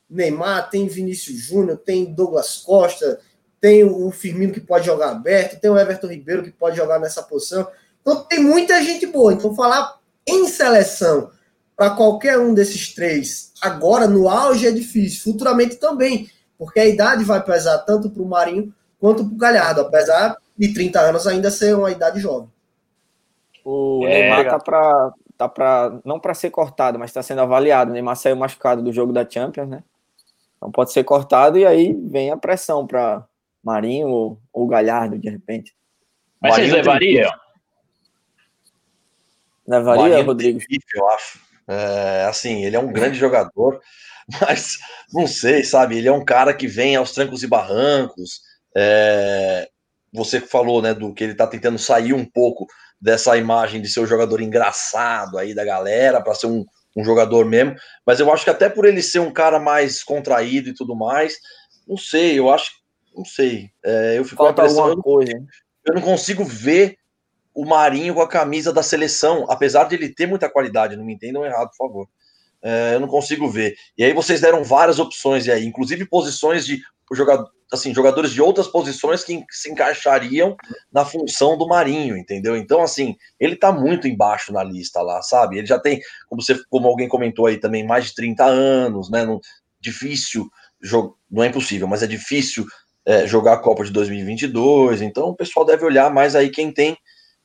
[0.08, 3.20] Neymar, tem Vinícius Júnior, tem Douglas Costa,
[3.60, 7.22] tem o Firmino que pode jogar aberto, tem o Everton Ribeiro que pode jogar nessa
[7.22, 7.66] posição.
[8.00, 9.32] Então tem muita gente boa.
[9.32, 11.30] Então falar em seleção
[11.76, 16.28] para qualquer um desses três agora no auge é difícil, futuramente também,
[16.62, 20.72] porque a idade vai pesar tanto para o Marinho quanto para o Galhardo, apesar de
[20.72, 22.48] 30 anos ainda ser uma idade jovem.
[23.64, 27.90] O é, Neymar tá para tá para não para ser cortado, mas está sendo avaliado.
[27.90, 29.82] O Neymar saiu machucado do jogo da Champions, né?
[30.56, 33.26] Então pode ser cortado e aí vem a pressão para
[33.60, 35.74] Marinho ou, ou Galhardo de repente.
[36.40, 37.28] Mas vocês levariam?
[39.66, 40.60] Levaria, Marinho Rodrigo?
[40.94, 41.40] eu acho.
[41.66, 43.80] É, assim, ele é um grande jogador,
[44.40, 44.78] mas
[45.12, 45.98] não sei, sabe?
[45.98, 48.40] Ele é um cara que vem aos trancos e barrancos.
[48.76, 49.68] É,
[50.12, 52.66] você falou, né, do que ele tá tentando sair um pouco
[53.00, 56.64] dessa imagem de ser o um jogador engraçado aí da galera, para ser um,
[56.96, 57.74] um jogador mesmo.
[58.06, 61.34] Mas eu acho que até por ele ser um cara mais contraído e tudo mais,
[61.86, 62.70] não sei, eu acho,
[63.14, 63.70] não sei.
[63.84, 65.32] É, eu fico Falta alguma coisa.
[65.84, 66.96] Eu não consigo ver
[67.54, 71.14] o Marinho com a camisa da seleção, apesar de ele ter muita qualidade, não me
[71.14, 72.08] entendam errado, por favor.
[72.62, 73.74] É, eu não consigo ver.
[73.98, 76.80] E aí vocês deram várias opções aí, inclusive posições de
[77.12, 80.56] jogador, assim, jogadores de outras posições que se encaixariam
[80.92, 82.56] na função do Marinho, entendeu?
[82.56, 85.58] Então, assim, ele tá muito embaixo na lista lá, sabe?
[85.58, 89.26] Ele já tem, como você, como alguém comentou aí também, mais de 30 anos, né?
[89.80, 90.48] Difícil,
[91.30, 92.64] não é impossível, mas é difícil
[93.04, 95.02] é, jogar a Copa de 2022.
[95.02, 96.96] Então, o pessoal deve olhar mais aí quem tem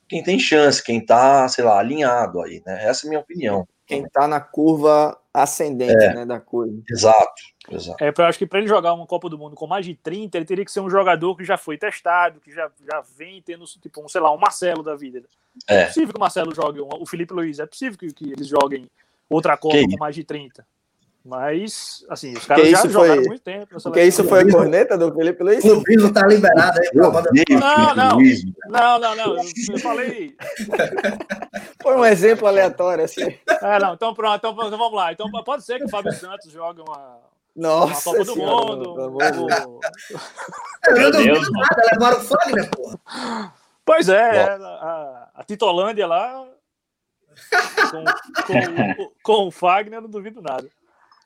[0.10, 2.86] quem tem chance, quem tá, sei lá, alinhado aí, né?
[2.86, 3.68] Essa é a minha opinião.
[3.88, 6.78] Quem tá na curva ascendente, é, né, da coisa.
[6.90, 7.42] Exato.
[7.70, 8.04] Exato.
[8.04, 10.38] É, eu acho que para ele jogar uma Copa do Mundo com mais de 30,
[10.38, 13.64] ele teria que ser um jogador que já foi testado, que já, já vem tendo,
[13.66, 15.24] tipo, um, sei lá, um Marcelo da vida.
[15.68, 18.32] É, é possível que o Marcelo jogue, um, o Felipe Luiz, é possível que, que
[18.32, 18.90] eles joguem
[19.30, 20.66] outra Copa que com mais de 30.
[21.28, 23.28] Mas, assim, os caras já jogaram foi...
[23.28, 23.82] muito tempo.
[23.84, 25.62] Porque isso foi a corneta do Felipe Luiz?
[25.66, 26.90] O Clubismo tá liberado aí.
[26.94, 28.18] Não, não,
[28.70, 30.34] não, não, não, eu falei...
[31.84, 33.38] Foi um exemplo aleatório, assim.
[33.62, 35.12] É, não, então pronto, então, então vamos lá.
[35.12, 37.20] Então pode ser que o Fábio Santos jogue uma,
[37.56, 39.18] nossa, uma Copa do Mundo.
[40.88, 43.54] Eu não duvido nada, levaram o Fagner, porra.
[43.86, 46.46] Pois é, a, a Titolândia lá,
[47.92, 48.04] com,
[48.46, 50.68] com, com o Fagner, eu não duvido nada.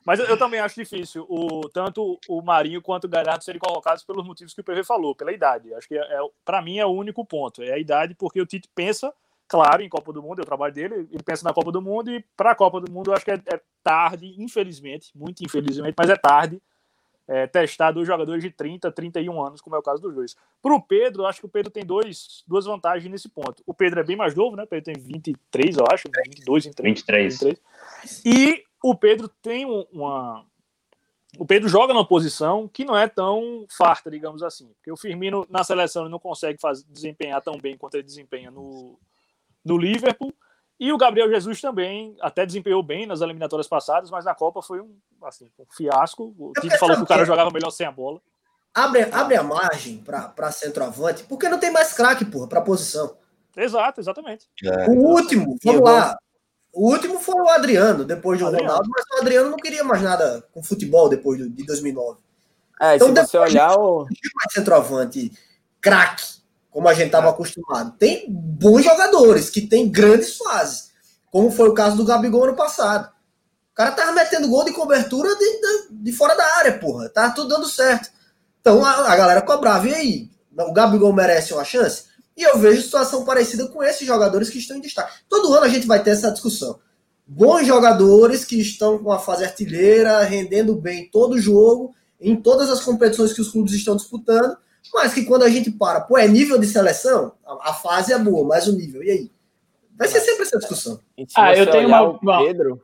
[0.04, 4.04] Mas eu, eu, também acho difícil o, tanto o Marinho quanto o Galhardo serem colocados
[4.04, 5.72] pelos motivos que o PV falou, pela idade.
[5.74, 7.62] Acho que é, é para mim é o único ponto.
[7.62, 9.14] É a idade, porque o Tite pensa,
[9.46, 12.10] claro, em Copa do Mundo, é o trabalho dele, ele pensa na Copa do Mundo
[12.10, 15.94] e para a Copa do Mundo eu acho que é, é, tarde, infelizmente, muito infelizmente,
[15.96, 16.60] mas é tarde
[17.28, 20.36] é, testar dois jogadores de 30, 31 anos, como é o caso dos dois.
[20.60, 23.62] Para o Pedro, acho que o Pedro tem dois, duas vantagens nesse ponto.
[23.64, 24.64] O Pedro é bem mais novo, né?
[24.64, 27.38] O Pedro tem 23, eu acho, 22 em 3, 23.
[27.40, 28.22] 23.
[28.24, 30.44] E o Pedro tem uma.
[31.38, 34.68] O Pedro joga numa posição que não é tão farta, digamos assim.
[34.74, 38.98] Porque o Firmino na seleção não consegue fazer, desempenhar tão bem quanto ele desempenha no,
[39.64, 40.34] no Liverpool.
[40.78, 44.80] E o Gabriel Jesus também até desempenhou bem nas eliminatórias passadas, mas na Copa foi
[44.80, 46.34] um, assim, um fiasco.
[46.36, 48.20] O Tite falou que o cara jogava melhor sem a bola.
[48.74, 53.16] Abre, abre a margem para centroavante, porque não tem mais craque, porra, para posição.
[53.56, 54.48] Exato, exatamente.
[54.64, 54.90] É.
[54.90, 56.18] O último, vamos lá.
[56.72, 58.68] O último foi o Adriano, depois do Adriano.
[58.68, 62.18] Ronaldo, mas o Adriano não queria mais nada com futebol depois de 2009.
[62.80, 64.04] É, então, se você olhar o.
[64.04, 65.32] Mais centroavante,
[65.80, 66.24] craque,
[66.70, 67.30] como a gente estava é.
[67.30, 67.94] acostumado.
[67.98, 70.90] Tem bons jogadores que têm grandes fases,
[71.30, 73.12] como foi o caso do Gabigol ano passado.
[73.72, 77.08] O cara tava metendo gol de cobertura de, de, de fora da área, porra.
[77.08, 78.10] Tava tudo dando certo.
[78.60, 79.86] Então a, a galera cobrava.
[79.88, 80.30] E aí?
[80.58, 82.04] O Gabigol merece uma chance?
[82.36, 85.12] E eu vejo situação parecida com esses jogadores que estão em destaque.
[85.28, 86.78] Todo ano a gente vai ter essa discussão.
[87.26, 92.82] Bons jogadores que estão com a fase artilheira, rendendo bem todo jogo, em todas as
[92.82, 94.56] competições que os clubes estão disputando,
[94.92, 98.18] mas que quando a gente para, pô, é nível de seleção, a, a fase é
[98.18, 99.30] boa, mas o nível, e aí?
[99.96, 100.98] Vai ser sempre essa discussão.
[101.36, 102.18] Ah, eu tenho uma...
[102.44, 102.82] Pedro,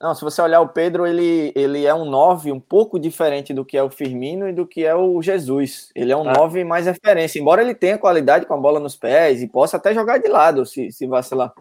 [0.00, 3.66] não, se você olhar o Pedro, ele, ele é um 9 um pouco diferente do
[3.66, 5.90] que é o Firmino e do que é o Jesus.
[5.94, 6.32] Ele é um ah.
[6.32, 9.92] 9 mais referência, embora ele tenha qualidade com a bola nos pés e possa até
[9.92, 11.52] jogar de lado se, se vacilar.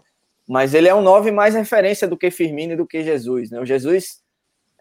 [0.47, 3.51] Mas ele é um 9 mais referência do que Firmino e do que Jesus.
[3.51, 3.59] Né?
[3.59, 4.21] O Jesus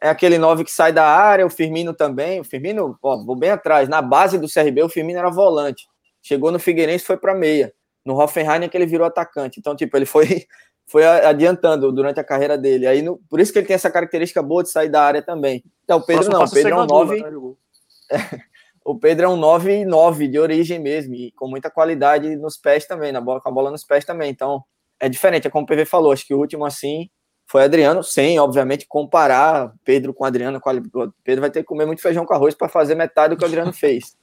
[0.00, 2.38] é aquele 9 que sai da área, o Firmino também.
[2.38, 5.88] O Firmino, ó, vou bem atrás, na base do CRB, o Firmino era volante.
[6.22, 7.74] Chegou no Figueirense foi para meia.
[8.04, 9.58] No Hoffenheim é que ele virou atacante.
[9.58, 10.46] Então, tipo, ele foi
[10.88, 12.86] foi adiantando durante a carreira dele.
[12.86, 15.62] Aí, no, por isso que ele tem essa característica boa de sair da área também.
[15.84, 17.24] Então, o Pedro não, o Pedro é um 9.
[18.84, 22.56] o Pedro é um 9 e 9 de origem mesmo, e com muita qualidade nos
[22.56, 24.30] pés também, na bola, com a bola nos pés também.
[24.30, 24.64] Então,
[24.98, 27.10] é diferente, é como o PV falou, acho que o último assim
[27.46, 30.60] foi Adriano, sem, obviamente, comparar Pedro com Adriano.
[31.24, 33.46] Pedro vai ter que comer muito feijão com arroz para fazer metade do que o
[33.46, 34.16] Adriano fez.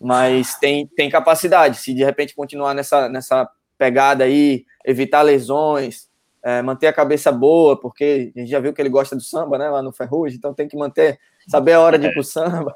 [0.00, 6.08] Mas tem, tem capacidade, se de repente continuar nessa, nessa pegada aí, evitar lesões,
[6.44, 9.56] é, manter a cabeça boa, porque a gente já viu que ele gosta do samba,
[9.56, 12.74] né, lá no Ferrugem, então tem que manter, saber a hora de ir pro samba.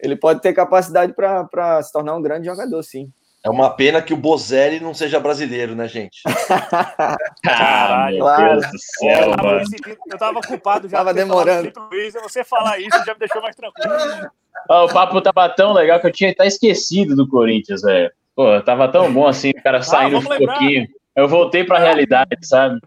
[0.00, 3.12] Ele pode ter capacidade para se tornar um grande jogador, sim.
[3.44, 6.22] É uma pena que o Bozelli não seja brasileiro, né, gente?
[7.42, 8.60] Caralho, claro.
[8.60, 9.64] Deus do céu, mano.
[10.10, 10.98] Eu tava culpado já.
[10.98, 11.72] Tava demorando.
[11.90, 14.30] Luiz, você falar isso já me deixou mais tranquilo.
[14.68, 18.10] Oh, o papo tava tão legal que eu tinha até esquecido do Corinthians, velho.
[18.38, 20.86] Pô, tava tão bom assim, o cara ah, saindo ah, um pouquinho.
[21.16, 22.78] Eu voltei para a realidade, sabe?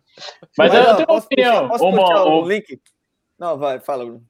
[0.57, 1.67] Mas, Mas eu, não, tenho uma opinião.
[1.67, 2.47] Posso uma, um...
[2.47, 2.79] link?
[3.37, 4.21] Não, vai, fala, Bruno.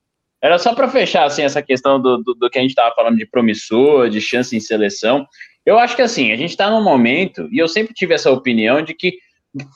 [0.42, 3.18] Era só para fechar assim, essa questão do, do, do que a gente estava falando
[3.18, 5.24] de promissor, de chance em seleção.
[5.64, 8.82] Eu acho que assim, a gente está num momento, e eu sempre tive essa opinião
[8.82, 9.20] de que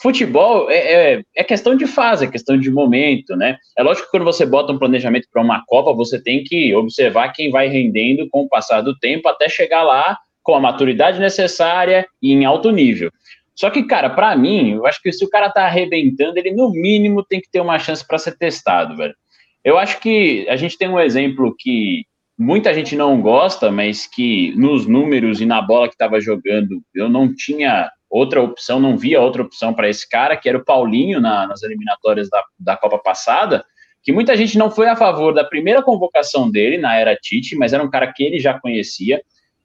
[0.02, 0.78] futebol é,
[1.14, 3.56] é, é, questão de fase, é questão de momento, né?
[3.78, 7.34] É lógico que quando você bota um planejamento para uma Copa, você tem que observar
[7.34, 12.08] quem vai rendendo com o passar do tempo até chegar lá com a maturidade necessária
[12.22, 13.12] e em alto nível.
[13.56, 16.70] Só que, cara, para mim, eu acho que se o cara tá arrebentando, ele no
[16.70, 19.16] mínimo tem que ter uma chance para ser testado, velho.
[19.64, 22.06] Eu acho que a gente tem um exemplo que
[22.38, 27.10] muita gente não gosta, mas que nos números e na bola que estava jogando, eu
[27.10, 31.20] não tinha outra opção, não via outra opção para esse cara, que era o Paulinho
[31.20, 33.66] na, nas eliminatórias da, da Copa passada,
[34.04, 37.74] que muita gente não foi a favor da primeira convocação dele na era Tite, mas
[37.74, 39.20] era um cara que ele já conhecia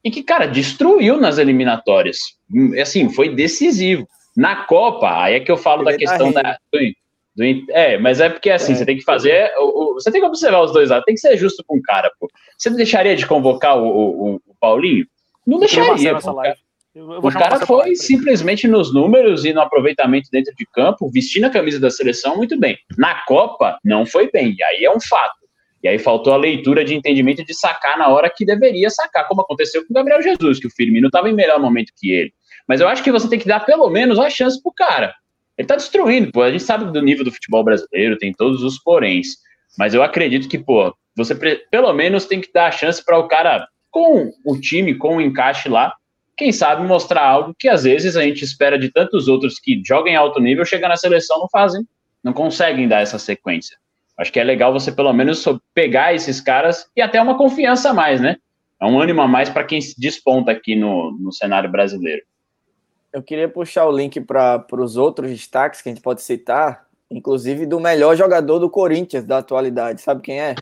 [0.05, 2.19] e que, cara, destruiu nas eliminatórias.
[2.53, 4.07] Hum, assim, foi decisivo.
[4.37, 6.59] Na Copa, aí é que eu falo Ele da tá questão da.
[6.73, 6.79] Do,
[7.37, 8.77] do, é, mas é porque assim, é.
[8.77, 9.53] você tem que fazer.
[9.59, 11.83] O, o, você tem que observar os dois lados, tem que ser justo com o
[11.83, 12.29] cara, pô.
[12.57, 15.07] Você deixaria de convocar o, o, o Paulinho?
[15.47, 16.19] Não deixaria.
[16.19, 21.51] Pô, o cara foi simplesmente nos números e no aproveitamento dentro de campo, vestindo a
[21.51, 22.77] camisa da seleção muito bem.
[22.99, 25.39] Na Copa, não foi bem, e aí é um fato.
[25.83, 29.40] E aí faltou a leitura de entendimento de sacar na hora que deveria sacar, como
[29.40, 32.33] aconteceu com o Gabriel Jesus, que o Firmino estava em melhor momento que ele.
[32.69, 35.14] Mas eu acho que você tem que dar pelo menos a chance pro cara.
[35.57, 36.43] Ele tá destruindo, pô.
[36.43, 39.29] A gente sabe do nível do futebol brasileiro, tem todos os poréns.
[39.79, 41.35] Mas eu acredito que, pô, você
[41.71, 45.21] pelo menos tem que dar a chance para o cara, com o time, com o
[45.21, 45.93] encaixe lá,
[46.37, 50.12] quem sabe mostrar algo que às vezes a gente espera de tantos outros que jogam
[50.12, 51.83] em alto nível, chegam na seleção não fazem,
[52.25, 53.77] não conseguem dar essa sequência.
[54.20, 57.94] Acho que é legal você pelo menos pegar esses caras e até uma confiança a
[57.94, 58.37] mais, né?
[58.78, 62.22] É um ânimo a mais para quem se desponta aqui no, no cenário brasileiro.
[63.11, 67.64] Eu queria puxar o link para os outros destaques que a gente pode citar, inclusive
[67.64, 70.02] do melhor jogador do Corinthians da atualidade.
[70.02, 70.54] Sabe quem é?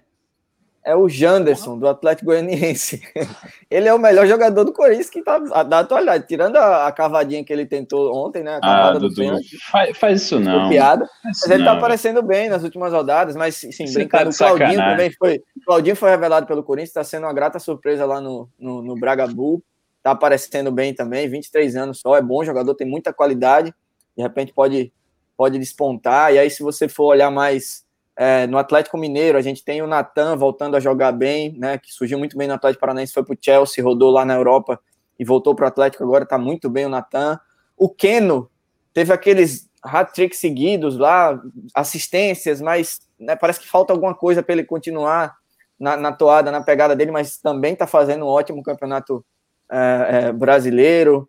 [0.88, 3.03] É o Janderson, do Atlético Goianiense.
[3.70, 7.44] ele é o melhor jogador do Corinthians que tá da atualidade, tirando a, a cavadinha
[7.44, 8.57] que ele tentou ontem, né?
[8.57, 9.59] A cavada ah, do pênalti.
[9.70, 10.70] Faz, faz, isso não.
[10.70, 11.07] Piada.
[11.22, 14.31] Mas ele tá aparecendo bem nas últimas rodadas, mas sim, Você brincando.
[14.31, 14.96] Tá o Claudinho sacanagem.
[14.96, 15.42] também foi.
[15.66, 19.27] Claudinho foi revelado pelo Corinthians, está sendo uma grata surpresa lá no, no, no Braga
[19.27, 19.62] Bull.
[20.03, 23.74] Tá aparecendo bem também, 23 anos só, é bom jogador, tem muita qualidade.
[24.16, 24.90] De repente pode,
[25.37, 26.33] pode despontar.
[26.33, 27.85] E aí, se você for olhar mais
[28.20, 31.78] é, no Atlético Mineiro, a gente tem o Natan voltando a jogar bem, né?
[31.78, 34.81] Que surgiu muito bem no Atlético Paranaense, foi para o Chelsea, rodou lá na Europa
[35.16, 36.02] e voltou para o Atlético.
[36.02, 37.38] Agora está muito bem o Natan.
[37.76, 38.50] O Keno
[38.92, 41.40] teve aqueles hat-tricks seguidos lá,
[41.72, 45.37] assistências, mas né, parece que falta alguma coisa para ele continuar
[45.78, 49.24] na, na, toada, na pegada dele, mas também está fazendo um ótimo campeonato
[49.70, 51.28] é, é, brasileiro.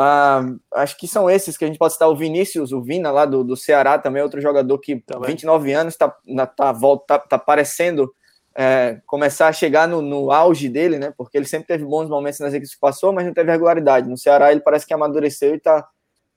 [0.00, 2.08] Ah, acho que são esses que a gente pode citar.
[2.08, 5.30] O Vinícius, o Vina lá do, do Ceará, também é outro jogador que, também.
[5.30, 6.14] 29 anos, está
[6.56, 6.72] tá,
[7.04, 8.08] tá, tá parecendo
[8.54, 11.12] é, começar a chegar no, no, auge dele, né?
[11.18, 14.08] Porque ele sempre teve bons momentos nas equipes que passou, mas não teve regularidade.
[14.08, 15.84] No Ceará, ele parece que amadureceu e está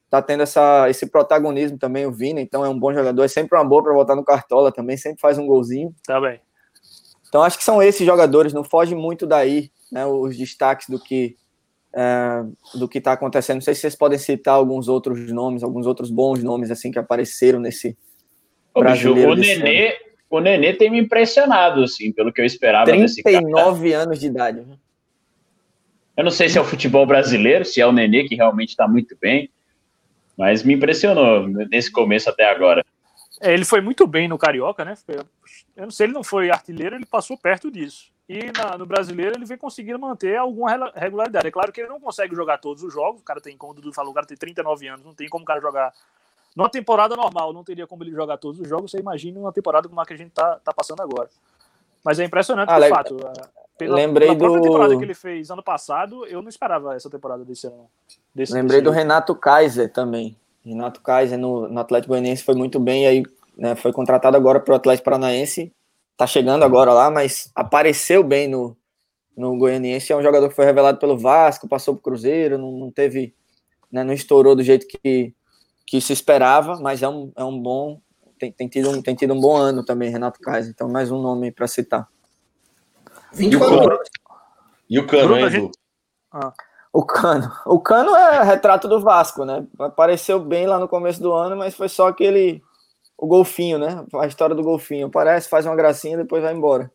[0.09, 2.41] tá tendo essa, esse protagonismo também, o Vina.
[2.41, 3.23] Então, é um bom jogador.
[3.23, 5.93] É sempre uma boa para voltar no Cartola também, sempre faz um golzinho.
[6.03, 6.41] Tá bem.
[7.29, 10.03] Então, acho que são esses jogadores, não foge muito daí, né?
[10.07, 11.37] Os destaques do que
[11.93, 12.43] é,
[12.75, 13.55] do que está acontecendo.
[13.55, 16.99] Não sei se vocês podem citar alguns outros nomes, alguns outros bons nomes assim que
[16.99, 17.97] apareceram nesse
[18.73, 19.97] Ô, bicho, o Nenê,
[20.29, 23.37] o Nenê tem me impressionado, assim, pelo que eu esperava 39 desse cara.
[23.37, 24.65] 39 anos de idade.
[26.15, 28.87] Eu não sei se é o futebol brasileiro, se é o Nenê que realmente está
[28.87, 29.49] muito bem,
[30.37, 32.85] mas me impressionou nesse começo até agora.
[33.41, 34.93] É, ele foi muito bem no Carioca, né?
[35.75, 38.11] Eu não sei, ele não foi artilheiro, ele passou perto disso.
[38.31, 41.45] E na, no brasileiro ele vem conseguindo manter alguma regularidade.
[41.45, 43.19] É claro que ele não consegue jogar todos os jogos.
[43.19, 45.43] O cara tem, como o Dudu falou, o cara tem 39 anos, não tem como
[45.43, 45.93] o cara jogar.
[46.55, 48.89] Numa temporada normal, não teria como ele jogar todos os jogos.
[48.89, 51.29] Você imagina uma temporada como a que a gente tá, tá passando agora.
[52.05, 53.17] Mas é impressionante, ah, de fato.
[53.77, 54.63] Pela, Lembrei pela própria do...
[54.63, 57.89] temporada que ele fez ano passado, eu não esperava essa temporada desse ano.
[58.33, 60.37] Desse, Lembrei desse do Renato Kaiser também.
[60.63, 63.23] Renato Kaiser no, no Atlético Goianiense foi muito bem, aí
[63.57, 65.73] né, foi contratado agora para o Atlético Paranaense
[66.21, 68.77] tá chegando agora lá, mas apareceu bem no,
[69.35, 70.13] no Goianiense.
[70.13, 73.33] É um jogador que foi revelado pelo Vasco, passou pro Cruzeiro, não, não teve,
[73.91, 75.33] né, não estourou do jeito que,
[75.83, 77.99] que se esperava, mas é um, é um bom,
[78.37, 80.71] tem, tem, tido um, tem tido um bom ano também, Renato Kaiser.
[80.71, 82.07] Então, mais um nome para citar.
[83.33, 83.97] 24
[84.87, 85.71] E o Cano, hein, gente...
[86.31, 86.53] ah.
[86.93, 87.51] O Cano.
[87.65, 89.65] O Cano é retrato do Vasco, né?
[89.79, 92.61] Apareceu bem lá no começo do ano, mas foi só aquele
[93.21, 94.03] o golfinho, né?
[94.15, 95.05] A história do golfinho.
[95.05, 96.91] Aparece, faz uma gracinha depois vai embora.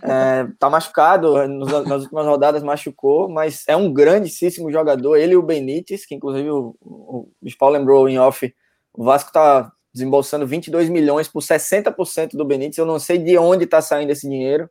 [0.00, 5.16] É, tá machucado, nas últimas rodadas machucou, mas é um grandíssimo jogador.
[5.16, 7.28] Ele e o Benítez, que inclusive o, o,
[7.68, 8.54] lembrou em off,
[8.94, 12.78] o Vasco tá desembolsando 22 milhões por 60% do Benítez.
[12.78, 14.70] Eu não sei de onde tá saindo esse dinheiro,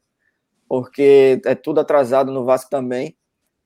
[0.66, 3.18] porque é tudo atrasado no Vasco também,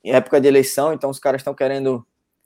[0.03, 2.03] em época de eleição, então os caras estão querendo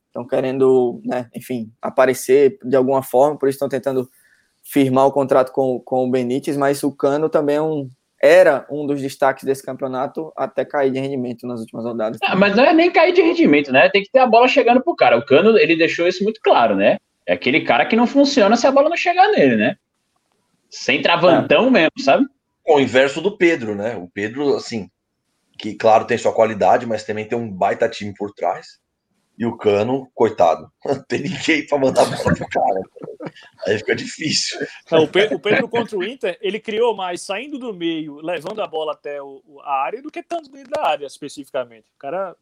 [0.07, 4.09] estão querendo, né, enfim, aparecer de alguma forma, por isso estão tentando
[4.71, 7.89] firmar o contrato com, com o Benítez, mas o Cano também é um,
[8.21, 12.17] era um dos destaques desse campeonato até cair de rendimento nas últimas rodadas.
[12.23, 13.89] Ah, mas não é nem cair de rendimento, né?
[13.89, 15.17] Tem que ter a bola chegando pro cara.
[15.17, 16.97] O Cano, ele deixou isso muito claro, né?
[17.25, 19.75] É aquele cara que não funciona se a bola não chegar nele, né?
[20.69, 21.71] Sem travantão é.
[21.71, 22.25] mesmo, sabe?
[22.65, 23.95] O inverso do Pedro, né?
[23.95, 24.89] O Pedro, assim,
[25.57, 28.79] que claro tem sua qualidade, mas também tem um baita time por trás.
[29.37, 32.81] E o Cano, coitado, não tem ninguém para mandar a bola pro cara.
[33.67, 34.65] Aí fica difícil.
[34.89, 38.61] Não, o, Pedro, o, Pedro, contra o Inter, ele criou mais saindo do meio, levando
[38.61, 41.91] a bola até o, a área, do que tanto dentro da área, especificamente.
[41.95, 42.35] O cara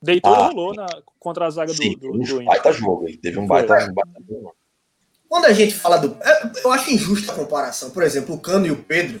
[0.00, 0.86] deitou ah, e rolou na,
[1.18, 2.44] contra a zaga sim, do, do, do Inter.
[2.44, 4.54] baita jogo, ele teve um baita, um baita jogo.
[5.28, 6.16] Quando a gente fala do.
[6.20, 7.90] É, eu acho injusta a comparação.
[7.90, 9.20] Por exemplo, o Cano e o Pedro.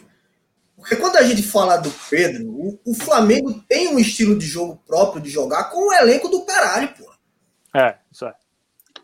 [0.76, 4.82] Porque quando a gente fala do Pedro, o, o Flamengo tem um estilo de jogo
[4.86, 7.08] próprio de jogar com o elenco do caralho, pô.
[7.78, 8.34] É, isso é.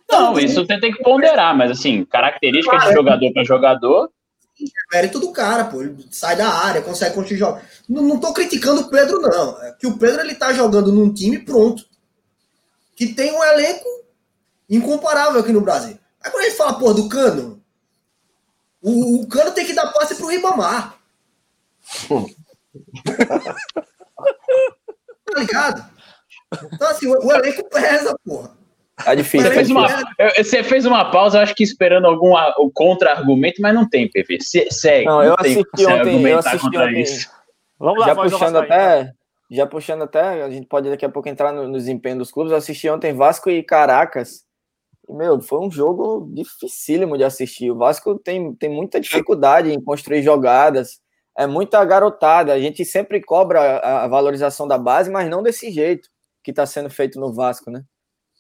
[0.09, 4.11] Não, isso você tem que ponderar, mas assim, característica de jogador para jogador.
[4.59, 5.83] É mérito do cara, pô.
[5.83, 7.65] Ele sai da área, consegue continuar jogando.
[7.89, 9.63] Não, não tô criticando o Pedro, não.
[9.63, 11.85] É que o Pedro ele tá jogando num time pronto.
[12.95, 13.85] Que tem um elenco
[14.71, 15.99] incomparável aqui no Brasil.
[16.23, 17.63] Aí quando a gente fala, pô, do Cano,
[18.81, 20.97] o, o Cano tem que dar passe pro Ribamar.
[25.27, 25.85] tá ligado?
[26.73, 28.57] Então, assim, o, o elenco pesa, porra.
[29.05, 29.49] Tá difícil.
[29.49, 29.89] Você fez, uma,
[30.37, 32.33] você fez uma pausa, acho que esperando algum
[32.73, 34.39] contra-argumento, mas não tem, PV.
[34.41, 35.05] Segue.
[35.05, 36.27] Não, eu assisti ontem.
[36.27, 37.01] Eu assisti ontem.
[37.03, 37.31] Isso.
[37.79, 39.13] Vamos lá, já puxando até.
[39.49, 42.51] Já puxando até, a gente pode daqui a pouco entrar no, no desempenho dos clubes.
[42.51, 44.45] Eu assisti ontem Vasco e Caracas.
[45.09, 47.71] E, meu, foi um jogo dificílimo de assistir.
[47.71, 51.01] O Vasco tem, tem muita dificuldade em construir jogadas.
[51.39, 52.55] É muita garotada.
[52.55, 56.09] A gente sempre cobra a, a valorização da base, mas não desse jeito
[56.43, 57.85] que está sendo feito no Vasco, né?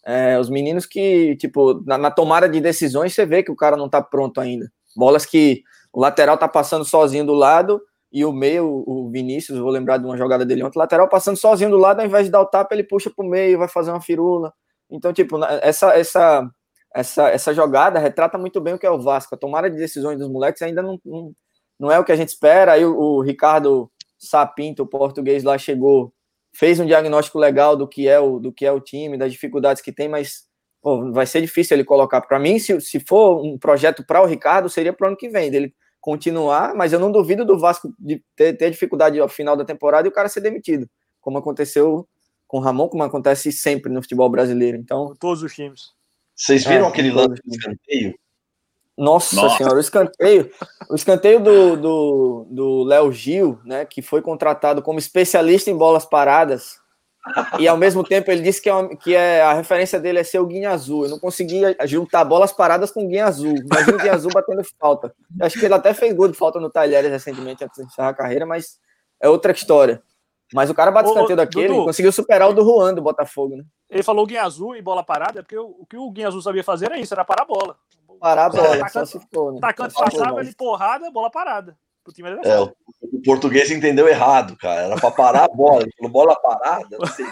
[0.07, 3.77] É, os meninos que, tipo, na, na, tomada de decisões, você vê que o cara
[3.77, 4.71] não tá pronto ainda.
[4.97, 7.83] Bolas que o lateral tá passando sozinho do lado
[8.13, 11.37] e o meio, o Vinícius, vou lembrar de uma jogada dele ontem, o lateral passando
[11.37, 13.91] sozinho do lado, ao invés de dar o tapa, ele puxa pro meio, vai fazer
[13.91, 14.55] uma firula.
[14.89, 16.49] Então, tipo, essa, essa,
[16.95, 19.35] essa, essa jogada retrata muito bem o que é o Vasco.
[19.35, 21.33] A tomada de decisões dos moleques ainda não, não,
[21.81, 22.73] não é o que a gente espera.
[22.73, 26.13] Aí o, o Ricardo Sapinto, o português lá, chegou
[26.59, 29.83] fez um diagnóstico legal do que é o, do que é o time, das dificuldades
[29.83, 30.45] que tem, mas
[30.81, 32.23] pô, vai ser difícil ele colocar.
[32.23, 35.29] Para mim, se, se for um projeto para o Ricardo, seria para o ano que
[35.29, 39.57] vem, dele continuar, mas eu não duvido do Vasco de ter, ter dificuldade ao final
[39.57, 40.89] da temporada e o cara ser demitido,
[41.21, 42.09] como aconteceu
[42.47, 44.79] com o Ramon, como acontece sempre no futebol brasileiro.
[44.79, 45.93] Então, todos os times.
[46.35, 48.15] Vocês viram é, aquele lance do escanteio?
[48.97, 50.51] Nossa, Nossa, senhora, o escanteio,
[50.89, 56.07] o escanteio do, do, do Léo Gil, né, que foi contratado como especialista em bolas
[56.07, 56.79] paradas,
[57.59, 60.39] e ao mesmo tempo ele disse que, é, que é, a referência dele é ser
[60.39, 61.05] o Guinha Azul.
[61.05, 63.55] Eu não conseguia juntar bolas paradas com o Guinha Azul.
[63.57, 65.13] Imagina o Guinha Azul batendo falta.
[65.39, 68.11] Eu acho que ele até fez gol de falta no Talheres recentemente antes de encerrar
[68.11, 68.79] a carreira, mas
[69.21, 70.01] é outra história.
[70.53, 73.65] Mas o cara bate escanteio daquele Dudu, conseguiu superar o do Juan do Botafogo, né?
[73.91, 76.63] Ele falou Guinha Azul e bola parada, porque o, o que o Guinha Azul sabia
[76.63, 77.77] fazer era isso, era parar a bola.
[78.21, 79.59] Parar a bola, atacante, só se for, né?
[79.59, 81.77] Atacante passava ele porrada, bola parada.
[82.07, 82.73] O, time era é, o,
[83.03, 84.83] o, português entendeu errado, cara.
[84.83, 85.83] Era para parar a bola.
[85.83, 87.27] Ele falou bola parada, não sei.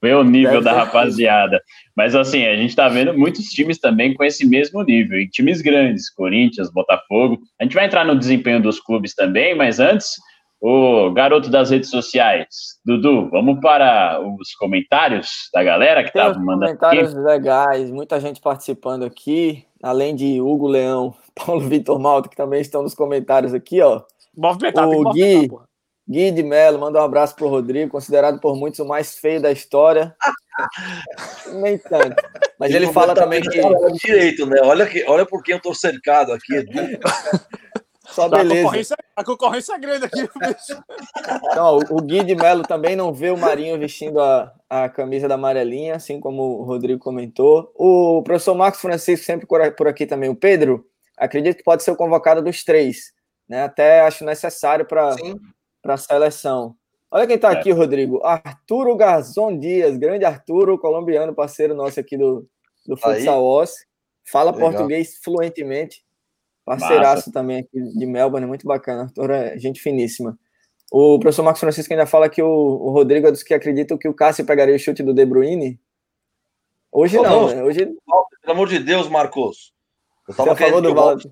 [0.00, 1.60] Vê o nível da rapaziada.
[1.96, 5.18] Mas assim, a gente tá vendo muitos times também com esse mesmo nível.
[5.18, 7.40] E times grandes, Corinthians, Botafogo.
[7.60, 10.10] A gente vai entrar no desempenho dos clubes também, mas antes,
[10.66, 12.46] o garoto das redes sociais,
[12.82, 17.22] Dudu, vamos para os comentários da galera que tá mandando comentários aqui.
[17.22, 22.82] legais, muita gente participando aqui, além de Hugo Leão, Paulo Vitor Malta, que também estão
[22.82, 24.04] nos comentários aqui, ó.
[24.34, 25.50] Movimentar, o Gui,
[26.08, 29.52] Gui de Mello, manda um abraço pro Rodrigo, considerado por muitos o mais feio da
[29.52, 30.16] história.
[31.60, 32.16] Nem tanto.
[32.58, 33.60] Mas ele, ele fala também que.
[34.02, 34.62] Direito, né?
[34.64, 36.72] Olha, que, olha por quem eu tô cercado aqui, Edu.
[38.14, 38.54] Só beleza.
[38.54, 40.20] A concorrência, a concorrência é grande aqui.
[41.56, 45.34] Não, o Gui de Melo também não vê o Marinho vestindo a, a camisa da
[45.34, 47.72] amarelinha, assim como o Rodrigo comentou.
[47.74, 50.30] O professor Marcos Francisco, sempre por aqui também.
[50.30, 50.86] O Pedro,
[51.16, 53.12] acredito que pode ser o convocado dos três.
[53.48, 53.64] Né?
[53.64, 55.16] Até acho necessário para
[55.84, 56.76] a seleção.
[57.10, 57.56] Olha quem está é.
[57.56, 58.20] aqui, Rodrigo.
[58.24, 62.46] Arturo Garzon Dias, grande Arturo, colombiano, parceiro nosso aqui do,
[62.86, 63.74] do Futsal Oss.
[64.30, 64.70] Fala Legal.
[64.70, 66.04] português fluentemente.
[66.64, 67.32] Parceiraço Massa.
[67.32, 69.02] também aqui de Melbourne, muito bacana.
[69.02, 70.38] Arthur é gente finíssima.
[70.90, 74.08] O professor Marcos Francisco ainda fala que o, o Rodrigo é dos que acreditam que
[74.08, 75.78] o Cássio pegaria o chute do De Bruyne.
[76.90, 77.62] Hoje oh, não, né?
[77.62, 77.86] Hoje...
[78.40, 79.74] Pelo amor de Deus, Marcos.
[80.28, 81.30] Eu tava Você falou do Valdo.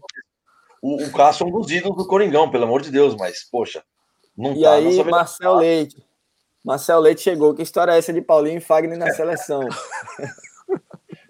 [0.82, 3.84] O, o Cássio é um dos ídolos do Coringão, pelo amor de Deus, mas, poxa,
[4.36, 4.74] não e tá.
[4.74, 6.04] aí, Marcel Leite.
[6.64, 7.54] Marcel Leite chegou.
[7.54, 9.62] Que história é essa de Paulinho e Fagner na seleção?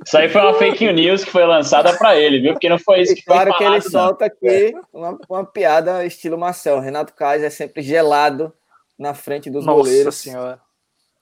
[0.05, 2.53] Isso aí foi uma fake news que foi lançada para ele, viu?
[2.53, 6.05] Porque não foi isso que claro foi Claro que ele solta aqui uma, uma, piada
[6.05, 6.80] estilo Marcel.
[6.80, 8.53] Renato Kais é sempre gelado
[8.98, 10.16] na frente dos Nossa goleiros.
[10.16, 10.61] Senhora.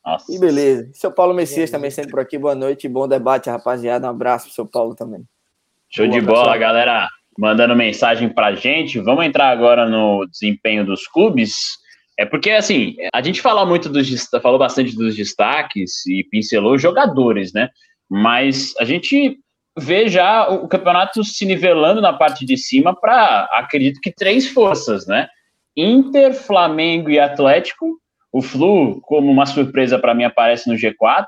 [0.05, 0.33] Nossa.
[0.33, 0.91] E beleza.
[0.95, 2.39] Seu Paulo Messias também sempre por aqui.
[2.39, 4.07] Boa noite, bom debate, rapaziada.
[4.07, 5.25] Um abraço pro seu Paulo também.
[5.91, 6.59] Show Boa, de bola, pessoal.
[6.59, 7.09] galera.
[7.39, 8.99] Mandando mensagem pra gente.
[8.99, 11.79] Vamos entrar agora no desempenho dos clubes.
[12.19, 17.53] É porque, assim, a gente fala muito dos falou bastante dos destaques e pincelou jogadores,
[17.53, 17.71] né?
[18.11, 19.39] Mas a gente
[19.79, 25.07] vê já o campeonato se nivelando na parte de cima para, acredito que, três forças,
[25.07, 25.29] né?
[25.77, 27.99] Inter, Flamengo e Atlético.
[28.33, 31.25] O Flu, como uma surpresa para mim, aparece no G4.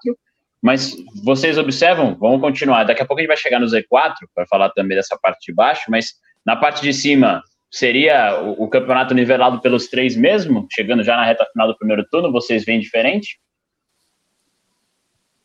[0.63, 2.85] Mas vocês observam, vamos continuar.
[2.85, 5.53] Daqui a pouco a gente vai chegar no Z4 para falar também dessa parte de
[5.53, 6.13] baixo, mas
[6.47, 11.25] na parte de cima seria o, o, campeonato nivelado pelos três mesmo, chegando já na
[11.25, 13.39] reta final do primeiro turno, vocês veem diferente?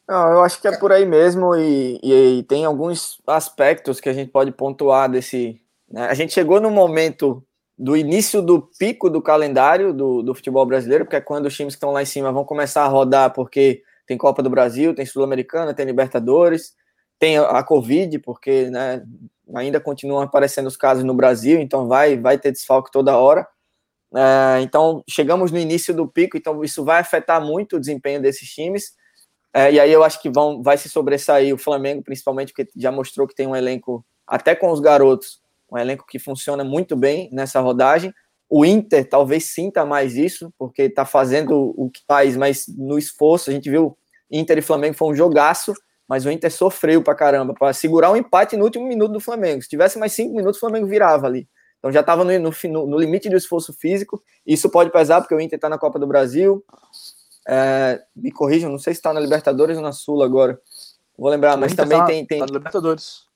[0.07, 4.07] Não, eu acho que é por aí mesmo e, e, e tem alguns aspectos que
[4.07, 5.59] a gente pode pontuar desse.
[5.89, 6.07] Né?
[6.07, 7.43] A gente chegou no momento
[7.77, 11.75] do início do pico do calendário do, do futebol brasileiro, porque é quando os times
[11.75, 15.05] que estão lá em cima vão começar a rodar, porque tem Copa do Brasil, tem
[15.05, 16.73] Sul-Americana, tem Libertadores,
[17.19, 19.03] tem a Covid, porque né,
[19.53, 23.47] ainda continuam aparecendo os casos no Brasil, então vai, vai ter desfalque toda hora.
[24.15, 28.49] É, então chegamos no início do pico, então isso vai afetar muito o desempenho desses
[28.49, 28.93] times.
[29.53, 32.91] É, e aí eu acho que vão, vai se sobressair o Flamengo, principalmente porque já
[32.91, 35.41] mostrou que tem um elenco, até com os garotos,
[35.71, 38.13] um elenco que funciona muito bem nessa rodagem.
[38.49, 43.49] O Inter talvez sinta mais isso, porque está fazendo o que faz, mas no esforço,
[43.49, 43.97] a gente viu
[44.31, 45.73] Inter e Flamengo foi um jogaço,
[46.07, 49.19] mas o Inter sofreu pra caramba, para segurar o um empate no último minuto do
[49.19, 49.61] Flamengo.
[49.61, 51.47] Se tivesse mais cinco minutos, o Flamengo virava ali.
[51.79, 54.21] Então já estava no, no, no, limite do esforço físico.
[54.45, 56.63] Isso pode pesar, porque o Inter está na Copa do Brasil.
[57.47, 60.59] É, me corrijam, não sei se está na Libertadores ou na Sula agora.
[61.17, 62.39] Vou lembrar, mas também tá, tem, tem.
[62.39, 63.27] Tá na Libertadores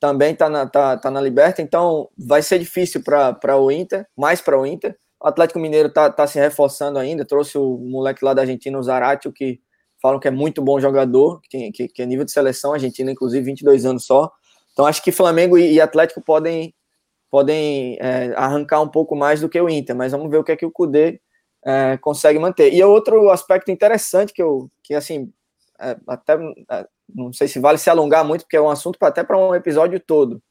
[0.00, 4.40] também está na, tá, tá na Liberta, então vai ser difícil para o Inter, mais
[4.40, 4.96] para o Inter.
[5.20, 8.82] O Atlético Mineiro está tá se reforçando ainda, trouxe o moleque lá da Argentina, o
[8.82, 9.60] Zaratio, que
[10.00, 13.44] falam que é muito bom jogador, que, que, que é nível de seleção, Argentina, inclusive,
[13.44, 14.30] 22 anos só.
[14.72, 16.72] Então acho que Flamengo e, e Atlético podem,
[17.28, 20.52] podem é, arrancar um pouco mais do que o Inter, mas vamos ver o que
[20.52, 21.20] é que o Cudê
[21.64, 22.72] é, consegue manter.
[22.72, 25.32] E outro aspecto interessante que eu, que assim,
[25.78, 26.34] é, até
[26.70, 29.54] é, não sei se vale se alongar muito, porque é um assunto até para um
[29.54, 30.42] episódio todo,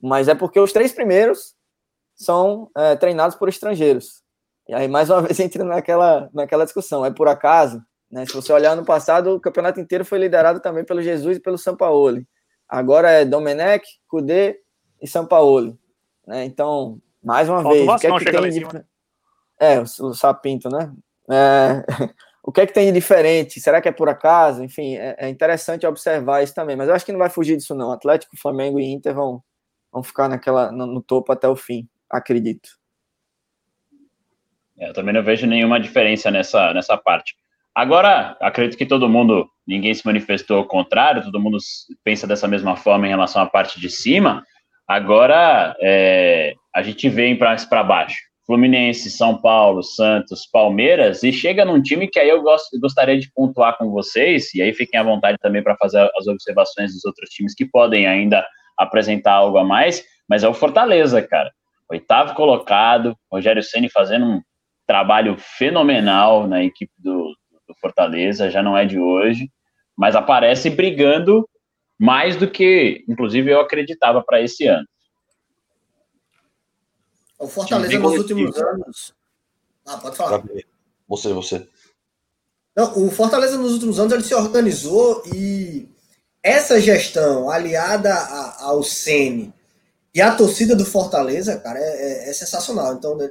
[0.00, 1.54] mas é porque os três primeiros
[2.14, 4.22] são é, treinados por estrangeiros.
[4.68, 7.04] E aí, mais uma vez, entra naquela, naquela discussão.
[7.04, 7.82] É por acaso?
[8.10, 8.26] Né?
[8.26, 11.58] Se você olhar no passado, o campeonato inteiro foi liderado também pelo Jesus e pelo
[11.58, 12.26] Sampaoli.
[12.68, 14.60] Agora é Domenech, Cudê
[15.00, 15.78] e Sampaoli.
[16.26, 16.44] Né?
[16.44, 18.74] Então, mais uma Falta vez, o que é que tem de...
[18.74, 18.84] Né?
[19.60, 20.92] É, o, Sapinto, né?
[21.30, 21.84] É...
[22.42, 23.60] o que é que tem de diferente?
[23.60, 24.62] Será que é por acaso?
[24.62, 27.74] Enfim, é, é, interessante observar isso também, mas eu acho que não vai fugir disso
[27.74, 27.92] não.
[27.92, 29.42] Atlético, Flamengo e Inter vão,
[29.92, 32.70] vão ficar naquela, no, no topo até o fim, acredito.
[34.78, 37.34] É, eu também não vejo nenhuma diferença nessa, nessa parte.
[37.74, 41.58] Agora, acredito que todo mundo, ninguém se manifestou ao contrário, todo mundo
[42.02, 44.44] pensa dessa mesma forma em relação à parte de cima.
[44.86, 48.27] Agora, é, a gente vem para baixo.
[48.48, 52.42] Fluminense, São Paulo, Santos, Palmeiras, e chega num time que aí eu
[52.80, 56.94] gostaria de pontuar com vocês, e aí fiquem à vontade também para fazer as observações
[56.94, 58.42] dos outros times que podem ainda
[58.78, 61.52] apresentar algo a mais, mas é o Fortaleza, cara.
[61.90, 64.40] Oitavo colocado, Rogério Ceni fazendo um
[64.86, 67.34] trabalho fenomenal na equipe do,
[67.68, 69.50] do Fortaleza, já não é de hoje,
[69.94, 71.46] mas aparece brigando
[72.00, 74.86] mais do que, inclusive, eu acreditava para esse ano.
[77.38, 79.14] O Fortaleza nos últimos anos.
[79.86, 80.42] Ah, pode falar.
[81.08, 81.68] Você, você.
[82.76, 85.88] Não, o Fortaleza nos últimos anos ele se organizou e
[86.42, 89.52] essa gestão aliada a, ao Sene
[90.14, 92.94] e a torcida do Fortaleza, cara, é, é, é sensacional.
[92.94, 93.30] Então, né,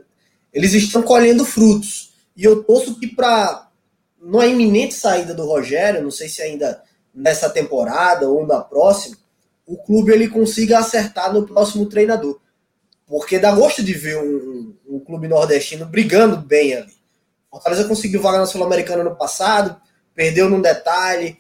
[0.54, 2.14] eles estão colhendo frutos.
[2.36, 3.68] E eu torço que para
[4.20, 6.82] numa iminente saída do Rogério, não sei se ainda
[7.14, 9.18] nessa temporada ou na próxima,
[9.66, 12.40] o clube ele consiga acertar no próximo treinador.
[13.08, 16.94] Porque dá gosto de ver um, um, clube nordestino brigando bem ali.
[17.50, 19.80] Fortaleza conseguiu vaga na Sul-Americana no passado,
[20.14, 21.38] perdeu num detalhe,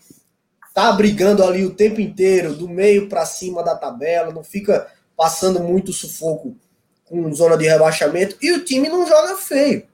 [0.74, 4.88] tá brigando ali o tempo inteiro, do meio para cima da tabela, não fica
[5.18, 6.55] passando muito sufoco
[7.03, 9.88] com zona de rebaixamento, e o time não joga feio.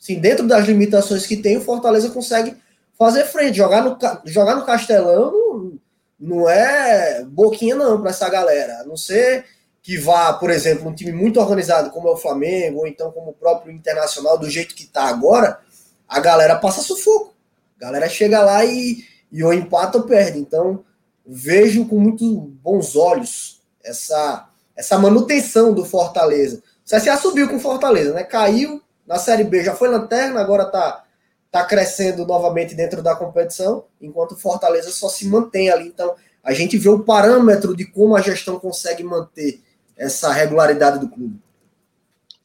[0.00, 2.56] Assim, dentro das limitações que tem, o Fortaleza consegue
[2.96, 3.56] fazer frente.
[3.56, 5.78] Jogar no, jogar no Castelão não,
[6.20, 8.80] não é boquinha, não, para essa galera.
[8.80, 9.44] A não ser
[9.88, 13.30] que vá, por exemplo, um time muito organizado como é o Flamengo, ou então como
[13.30, 15.60] o próprio Internacional, do jeito que está agora,
[16.06, 17.34] a galera passa sufoco.
[17.78, 20.38] A galera chega lá e, e ou empata ou perde.
[20.38, 20.84] Então,
[21.26, 26.62] vejo com muito bons olhos essa, essa manutenção do Fortaleza.
[26.84, 28.24] O CSA subiu com Fortaleza, né?
[28.24, 31.02] Caiu na Série B, já foi lanterna, agora está
[31.50, 35.88] tá crescendo novamente dentro da competição, enquanto o Fortaleza só se mantém ali.
[35.88, 36.14] Então,
[36.44, 39.66] a gente vê o parâmetro de como a gestão consegue manter
[39.98, 41.40] essa regularidade do clube.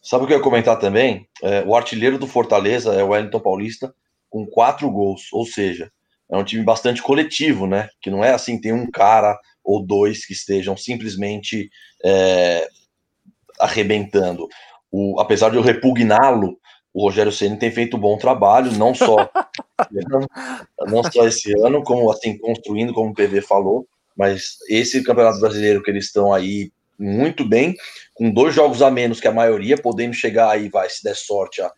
[0.01, 1.27] Sabe o que eu ia comentar também?
[1.41, 3.93] É, o artilheiro do Fortaleza é o Wellington Paulista,
[4.29, 5.91] com quatro gols, ou seja,
[6.29, 7.87] é um time bastante coletivo, né?
[8.01, 11.69] Que não é assim, tem um cara ou dois que estejam simplesmente
[12.03, 12.67] é,
[13.59, 14.47] arrebentando.
[14.91, 16.57] O, apesar de eu repugná-lo,
[16.93, 19.15] o Rogério Ceni tem feito um bom trabalho, não só
[20.87, 25.81] não só esse ano, como assim construindo, como o PV falou, mas esse campeonato brasileiro
[25.81, 27.75] que eles estão aí muito bem,
[28.13, 31.61] com dois jogos a menos que a maioria, podendo chegar aí, vai, se der sorte,
[31.61, 31.71] a,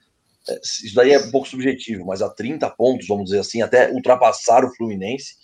[0.48, 3.92] é, isso daí é um pouco subjetivo, mas a 30 pontos, vamos dizer assim, até
[3.92, 5.36] ultrapassar o Fluminense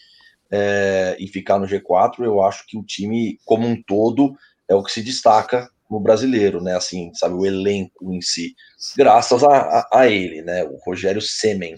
[0.51, 4.35] é, e ficar no G4, eu acho que o time como um todo
[4.67, 6.75] é o que se destaca no brasileiro, né?
[6.75, 8.55] Assim, sabe, o elenco em si,
[8.95, 10.63] graças a, a, a ele, né?
[10.63, 11.75] O Rogério Semen.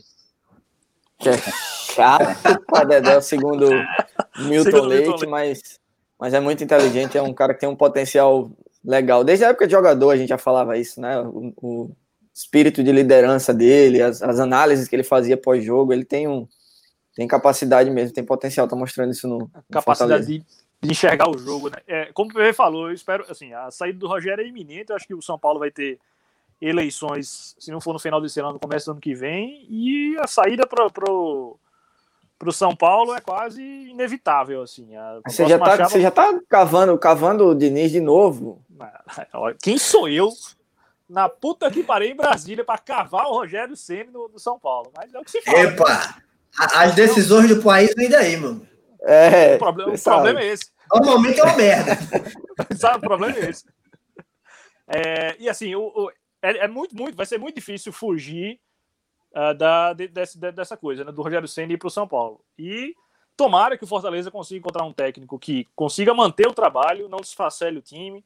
[1.18, 1.38] Que é
[1.96, 3.70] chato para Dedé, segundo
[4.38, 5.80] Milton segundo Leite, Milton mas
[6.24, 8.49] mas é muito inteligente, é um cara que tem um potencial
[8.82, 9.26] legal.
[9.26, 11.19] Desde a época de jogador a gente já falava isso, né?
[11.19, 11.91] O, o
[12.34, 16.47] espírito de liderança dele, as, as, análises que ele fazia pós-jogo, ele tem um,
[17.13, 19.39] tem capacidade mesmo, tem potencial, tá mostrando isso no.
[19.39, 20.45] no capacidade de,
[20.82, 21.80] de, enxergar o jogo, né?
[21.86, 24.95] É, como o PV falou, eu espero, assim, a saída do Rogério é iminente, eu
[24.95, 25.99] acho que o São Paulo vai ter
[26.61, 30.15] eleições, se não for no final desse ano, no começo do ano que vem, e
[30.19, 31.59] a saída para pro,
[32.44, 34.96] pro São Paulo é quase inevitável, assim.
[34.96, 35.89] A, você, já tá, chave...
[35.89, 38.62] você já tá cavando, cavando o Diniz de novo?
[39.62, 40.30] Quem sou eu
[41.10, 44.91] na puta que parei em Brasília para cavar o Rogério Ceni no, no, São Paulo?
[44.96, 45.60] Mas é o que se fala.
[45.60, 46.16] Epa!
[46.58, 48.68] As decisões do país vêm daí, mano.
[49.02, 50.66] É, o problema, o problema é esse.
[50.94, 51.98] Normalmente é uma merda.
[52.78, 53.66] sabe, o problema é esse.
[54.88, 58.60] É, e assim, o, o é, é, muito, muito, vai ser muito difícil fugir
[59.34, 62.07] uh, da, de, desse, de, dessa coisa, né, do Rogério Senna ir para o São
[62.07, 62.43] Paulo.
[62.57, 62.95] E
[63.36, 67.79] tomara que o Fortaleza consiga encontrar um técnico que consiga manter o trabalho, não desfacele
[67.79, 68.23] o time.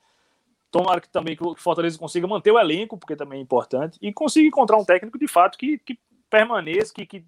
[0.69, 4.11] Tomara que também que o Fortaleza consiga manter o elenco, porque também é importante, e
[4.11, 5.97] consiga encontrar um técnico de fato que, que
[6.29, 7.25] permaneça, que, que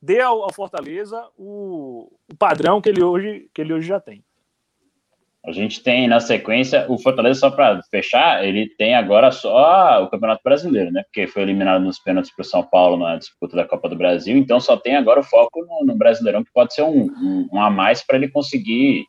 [0.00, 4.24] dê ao, ao Fortaleza o, o, padrão que ele, hoje, que ele hoje já tem.
[5.42, 10.08] A gente tem na sequência o Fortaleza, só para fechar, ele tem agora só o
[10.08, 11.02] Campeonato Brasileiro, né?
[11.04, 14.36] Porque foi eliminado nos pênaltis para o São Paulo na disputa da Copa do Brasil,
[14.36, 17.60] então só tem agora o foco no, no Brasileirão, que pode ser um, um, um
[17.60, 19.06] a mais para ele conseguir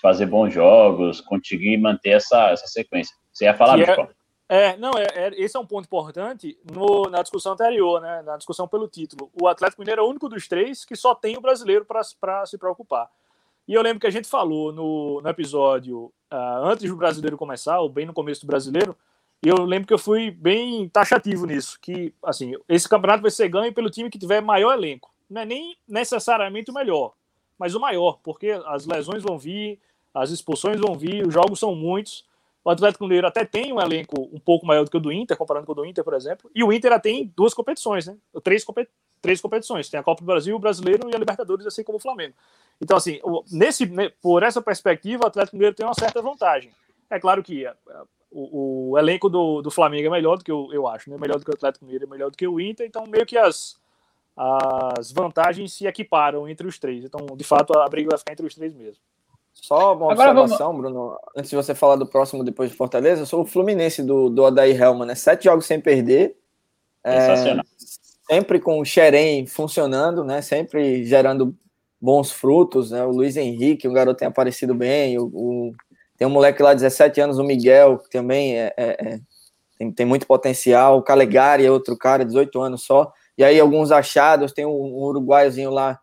[0.00, 3.14] fazer bons jogos, conseguir manter essa, essa sequência.
[3.30, 4.08] Você ia falar, Bicho?
[4.48, 8.22] É, é, não, é, é, esse é um ponto importante no, na discussão anterior, né?
[8.22, 9.30] Na discussão pelo título.
[9.40, 12.58] O Atlético Mineiro é o único dos três que só tem o brasileiro para se
[12.58, 13.08] preocupar.
[13.70, 17.78] E eu lembro que a gente falou no, no episódio uh, antes do brasileiro começar,
[17.78, 18.96] ou bem no começo do brasileiro,
[19.40, 23.48] e eu lembro que eu fui bem taxativo nisso, que assim, esse campeonato vai ser
[23.48, 25.14] ganho pelo time que tiver maior elenco.
[25.30, 27.12] Não é nem necessariamente o melhor,
[27.56, 29.78] mas o maior, porque as lesões vão vir,
[30.12, 32.24] as expulsões vão vir, os jogos são muitos.
[32.62, 35.36] O Atlético Mineiro até tem um elenco um pouco maior do que o do Inter,
[35.36, 36.50] comparando com o do Inter, por exemplo.
[36.54, 38.16] E o Inter já tem duas competições, né?
[38.42, 38.64] Três,
[39.22, 39.88] três competições.
[39.88, 42.34] Tem a Copa do Brasil, o Brasileiro e a Libertadores, assim como o Flamengo.
[42.80, 43.18] Então, assim,
[43.50, 43.86] nesse,
[44.20, 46.70] por essa perspectiva, o Atlético Mineiro tem uma certa vantagem.
[47.08, 47.74] É claro que é,
[48.30, 51.16] o, o, elenco do, do Flamengo é melhor do que eu, eu acho, né?
[51.18, 53.36] Melhor do que o Atlético Mineiro, é melhor do que o Inter, então meio que
[53.36, 53.76] as,
[54.36, 57.04] as vantagens se equiparam entre os três.
[57.04, 59.02] Então, de fato, a briga vai ficar entre os três mesmo.
[59.52, 60.80] Só uma Agora observação, vamos...
[60.80, 64.30] Bruno, antes de você falar do próximo depois de Fortaleza, eu sou o Fluminense do,
[64.30, 65.14] do Adair Helman, né?
[65.14, 66.36] Sete jogos sem perder.
[67.04, 67.60] É,
[68.28, 70.42] sempre com o Xerém funcionando, né?
[70.42, 71.56] Sempre gerando
[72.00, 73.04] bons frutos, né?
[73.04, 75.72] O Luiz Henrique, o garoto tem aparecido bem, o, o,
[76.16, 79.20] tem um moleque lá, 17 anos, o Miguel, que também é, é, é,
[79.78, 83.90] tem, tem muito potencial, o Calegari é outro cara, 18 anos só, e aí alguns
[83.90, 85.98] achados, tem um, um uruguaiozinho lá,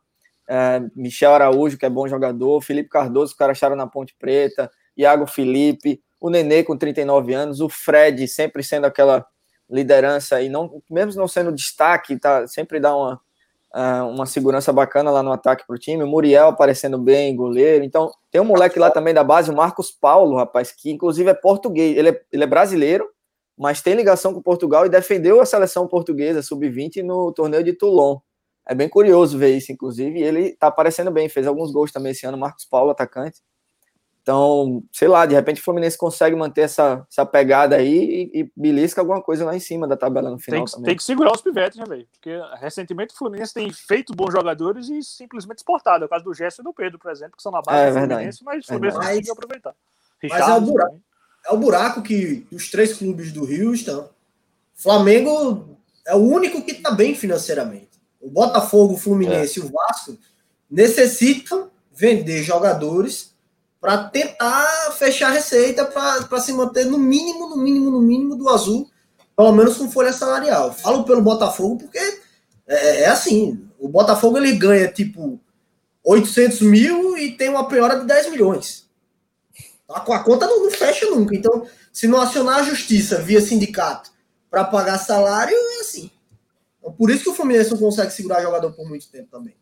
[0.48, 5.28] é, Michel Araújo, que é bom jogador, Felipe Cardoso, que acharam na Ponte Preta, Iago
[5.28, 9.26] Felipe, o Nenê com 39 anos, o Fred sempre sendo aquela
[9.70, 13.22] liderança e não, mesmo não sendo destaque, tá, sempre dá uma,
[13.76, 16.04] uh, uma segurança bacana lá no ataque para o time.
[16.04, 17.84] O Muriel aparecendo bem, goleiro.
[17.84, 21.34] Então, tem um moleque lá também da base, o Marcos Paulo, rapaz, que inclusive é
[21.34, 21.98] português.
[21.98, 23.08] Ele é, ele é brasileiro,
[23.58, 28.20] mas tem ligação com Portugal e defendeu a seleção portuguesa sub-20 no torneio de Toulon.
[28.68, 30.20] É bem curioso ver isso, inclusive.
[30.20, 32.38] E ele tá aparecendo bem, fez alguns gols também esse ano.
[32.38, 33.42] Marcos Paulo, atacante.
[34.28, 38.52] Então, sei lá, de repente o Fluminense consegue manter essa, essa pegada aí e, e
[38.58, 40.66] belisca alguma coisa lá em cima da tabela no final.
[40.66, 42.06] Tem que, tem que segurar os pivetes, né, velho?
[42.12, 46.04] Porque recentemente o Fluminense tem feito bons jogadores e simplesmente exportado.
[46.04, 47.88] É o caso do Gerson e do Pedro, por exemplo, que são na base é,
[47.90, 49.76] do Fluminense, mas o Fluminense não conseguiu aproveitar.
[50.22, 51.02] Richard, mas é o, buraco,
[51.46, 54.10] é o buraco que os três clubes do Rio estão.
[54.76, 57.87] Flamengo é o único que está bem financeiramente.
[58.28, 59.64] O Botafogo, o Fluminense é.
[59.64, 60.18] e o Vasco
[60.70, 63.34] necessitam vender jogadores
[63.80, 68.50] para tentar fechar a receita para se manter no mínimo, no mínimo, no mínimo do
[68.50, 68.90] azul,
[69.36, 70.74] pelo menos com folha salarial.
[70.74, 71.98] Falo pelo Botafogo porque
[72.68, 75.40] é, é assim, o Botafogo ele ganha tipo
[76.04, 78.90] 800 mil e tem uma piora de 10 milhões.
[79.90, 81.34] A, a conta não, não fecha nunca.
[81.34, 84.12] Então, se não acionar a justiça via sindicato
[84.52, 86.12] para pagar salário, é assim.
[86.88, 89.56] Então, por isso que o Fluminense não consegue segurar jogador por muito tempo também.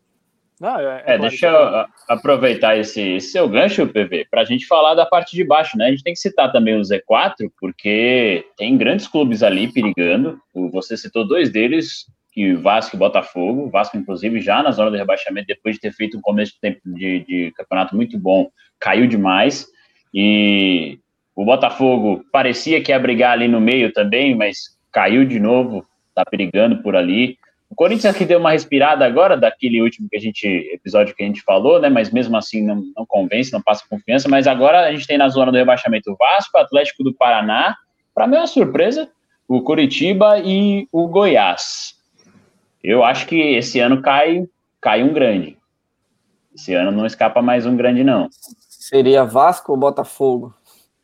[0.60, 4.66] Não, é, é, é deixa eu aproveitar esse, esse seu gancho, PV, para a gente
[4.66, 5.86] falar da parte de baixo, né?
[5.86, 10.40] A gente tem que citar também o Z4, porque tem grandes clubes ali perigando.
[10.72, 13.68] Você citou dois deles, que Vasco e Botafogo.
[13.68, 16.80] Vasco, inclusive, já na zona de rebaixamento, depois de ter feito um começo de, tempo
[16.86, 18.48] de, de campeonato muito bom,
[18.80, 19.66] caiu demais.
[20.14, 20.98] E
[21.34, 25.86] o Botafogo parecia que ia brigar ali no meio também, mas caiu de novo,
[26.16, 27.36] tá perigando por ali.
[27.68, 31.26] O Corinthians que deu uma respirada agora daquele último que a gente episódio que a
[31.26, 31.88] gente falou, né?
[31.88, 34.28] Mas mesmo assim não, não convence, não passa confiança.
[34.28, 37.76] Mas agora a gente tem na zona do rebaixamento o Vasco, o Atlético do Paraná,
[38.14, 39.08] para mim é surpresa,
[39.46, 41.94] o Curitiba e o Goiás.
[42.82, 44.44] Eu acho que esse ano cai
[44.80, 45.58] cai um grande.
[46.54, 48.28] Esse ano não escapa mais um grande, não.
[48.30, 50.54] Seria Vasco ou Botafogo?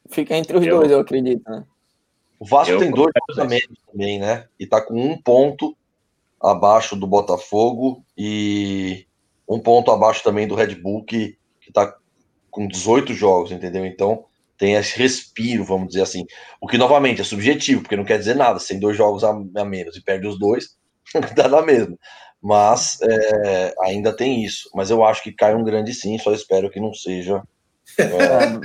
[0.09, 1.43] Fica entre os eu, dois, eu acredito.
[1.51, 1.65] Né?
[2.43, 3.37] O Vasco eu tem dois pontos
[3.87, 4.49] também, né?
[4.59, 5.77] E tá com um ponto
[6.43, 9.07] abaixo do Botafogo e
[9.49, 11.95] um ponto abaixo também do Red Bull, que, que tá
[12.51, 13.87] com 18 jogos, entendeu?
[13.87, 14.25] Então
[14.59, 16.27] tem esse respiro, vamos dizer assim.
[16.61, 18.59] O que, novamente, é subjetivo, porque não quer dizer nada.
[18.59, 20.77] Se tem dois jogos a, a menos e perde os dois,
[21.37, 21.97] dá na mesma.
[22.43, 24.69] Mas é, ainda tem isso.
[24.75, 27.41] Mas eu acho que cai um grande sim, só espero que não seja.
[27.99, 28.61] É...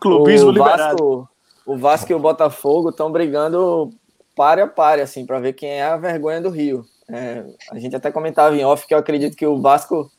[0.00, 1.28] Clubismo o Vasco,
[1.66, 3.90] o Vasco e o Botafogo estão brigando
[4.36, 6.84] pare a pare, assim, para ver quem é a vergonha do Rio.
[7.10, 10.10] É, a gente até comentava em off que eu acredito que o Vasco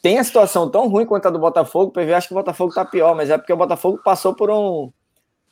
[0.00, 1.86] tem a situação tão ruim quanto a do Botafogo.
[1.86, 4.50] O PV acho que o Botafogo tá pior, mas é porque o Botafogo passou por
[4.50, 4.92] um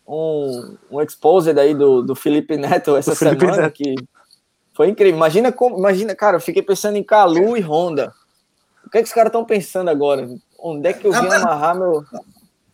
[0.07, 3.73] um, um exposed aí do, do Felipe Neto essa Felipe semana Neto.
[3.75, 3.95] que
[4.75, 5.17] foi incrível.
[5.17, 8.13] Imagina como, imagina, cara, eu fiquei pensando em Calu e Honda.
[8.87, 10.29] O que, é que os caras estão pensando agora?
[10.59, 12.05] Onde é que eu vim ah, amarrar meu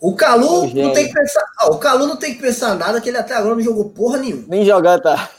[0.01, 3.11] o Calu não tem que pensar, ah, o Calu não tem que pensar nada que
[3.11, 4.45] ele até agora não jogou porra nenhuma.
[4.49, 5.31] Nem jogar tá.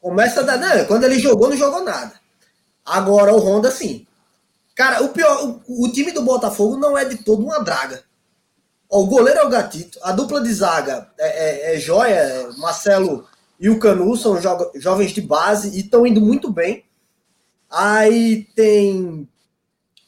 [0.00, 2.12] Começa da, não, quando ele jogou não jogou nada.
[2.86, 4.06] Agora o Honda sim.
[4.76, 8.04] Cara, o pior, o, o, time do Botafogo não é de todo uma draga.
[8.88, 12.48] Ó, o goleiro é o Gatito, a dupla de zaga é, é, é Joia, é
[12.58, 13.26] Marcelo
[13.58, 16.84] e o Canu são jo jovens de base e estão indo muito bem.
[17.68, 19.28] Aí tem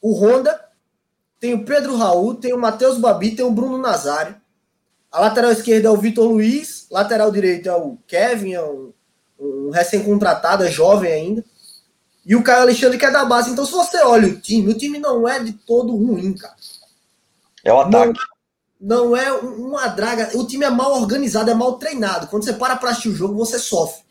[0.01, 0.61] o Honda,
[1.39, 4.37] tem o Pedro Raul, tem o Matheus Babi, tem o Bruno Nazário.
[5.11, 8.93] A lateral esquerda é o Vitor Luiz, lateral direito é o Kevin, é um,
[9.39, 11.45] um recém-contratado, é jovem ainda.
[12.25, 13.51] E o Caio Alexandre que é da base.
[13.51, 16.55] Então, se você olha o time, o time não é de todo ruim, cara.
[17.65, 18.19] É o ataque.
[18.81, 20.31] Não, não é uma draga.
[20.35, 22.27] O time é mal organizado, é mal treinado.
[22.29, 24.03] Quando você para para assistir o jogo, você sofre.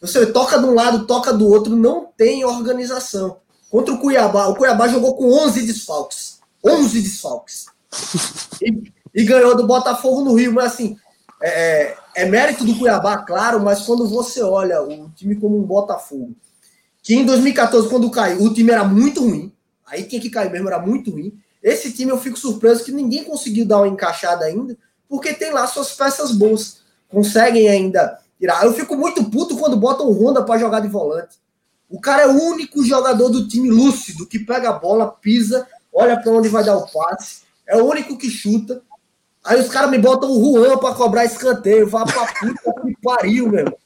[0.00, 3.38] Você toca de um lado, toca do outro, não tem organização.
[3.70, 6.40] Contra o Cuiabá, o Cuiabá jogou com 11 desfalques.
[6.64, 7.66] 11 desfalques.
[8.60, 10.52] E, e ganhou do Botafogo no Rio.
[10.52, 10.96] Mas assim,
[11.40, 15.62] é, é, é mérito do Cuiabá, claro, mas quando você olha o time como um
[15.62, 16.34] Botafogo
[17.02, 19.52] que em 2014, quando caiu, o time era muito ruim.
[19.86, 21.32] Aí tinha que cair mesmo, era muito ruim.
[21.62, 24.76] Esse time eu fico surpreso que ninguém conseguiu dar uma encaixada ainda,
[25.08, 26.80] porque tem lá suas peças boas.
[27.08, 28.64] Conseguem ainda tirar.
[28.64, 31.36] Eu fico muito puto quando botam o Honda para jogar de volante.
[31.90, 36.18] O cara é o único jogador do time lúcido que pega a bola, pisa, olha
[36.20, 37.42] para onde vai dar o passe.
[37.66, 38.80] É o único que chuta.
[39.44, 41.88] Aí os caras me botam o Juan para cobrar escanteio.
[41.88, 43.76] Vá pra puta que pariu, meu.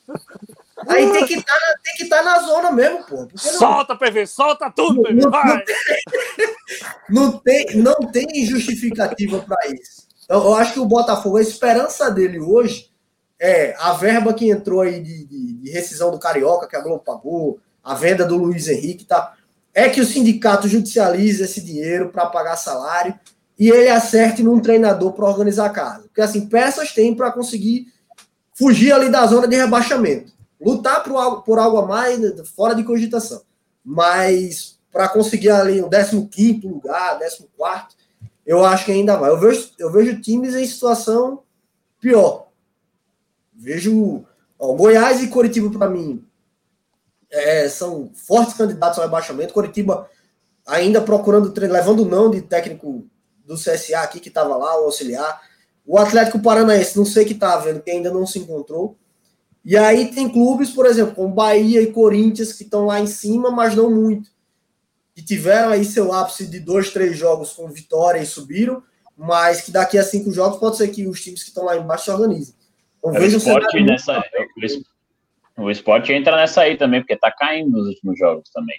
[0.88, 1.54] Aí tem que tá
[1.98, 3.28] estar tá na zona mesmo, pô.
[3.36, 5.64] Solta, PV, solta tudo, PV, não, vai!
[7.08, 10.08] Não tem, não tem justificativa para isso.
[10.28, 12.90] Eu, eu, acho que o Botafogo, a esperança dele hoje
[13.38, 17.02] é a verba que entrou aí de, de, de rescisão do Carioca, que a Globo
[17.04, 19.34] pagou, a venda do Luiz Henrique, tá?
[19.72, 23.14] É que o sindicato judicialize esse dinheiro para pagar salário
[23.58, 26.02] e ele acerte num treinador para organizar a casa.
[26.02, 27.92] Porque assim, peças tem para conseguir
[28.54, 32.74] fugir ali da zona de rebaixamento lutar por algo, por algo a mais, né, fora
[32.74, 33.42] de cogitação.
[33.84, 37.48] Mas para conseguir ali o 15 lugar, 14,
[38.46, 39.30] eu acho que ainda vai.
[39.30, 41.42] Eu vejo, eu vejo times em situação
[42.00, 42.48] pior.
[43.52, 44.24] Vejo
[44.58, 46.24] ó, Goiás e Coritiba, para mim,
[47.34, 49.52] é, são fortes candidatos ao rebaixamento.
[49.52, 50.08] Coritiba
[50.66, 53.06] ainda procurando treino, levando não de técnico
[53.44, 55.42] do CSA aqui que estava lá, o auxiliar.
[55.84, 58.96] O Atlético Paranaense, não sei que tá vendo, que ainda não se encontrou.
[59.64, 63.50] E aí tem clubes, por exemplo, como Bahia e Corinthians, que estão lá em cima,
[63.50, 64.30] mas não muito.
[65.14, 68.82] Que tiveram aí seu ápice de dois, três jogos com vitória e subiram,
[69.16, 72.04] mas que daqui a cinco jogos pode ser que os times que estão lá embaixo
[72.04, 72.54] se organizem.
[72.98, 74.22] Então, é, o, esporte nessa,
[75.56, 78.76] o esporte entra nessa aí também, porque está caindo nos últimos jogos também.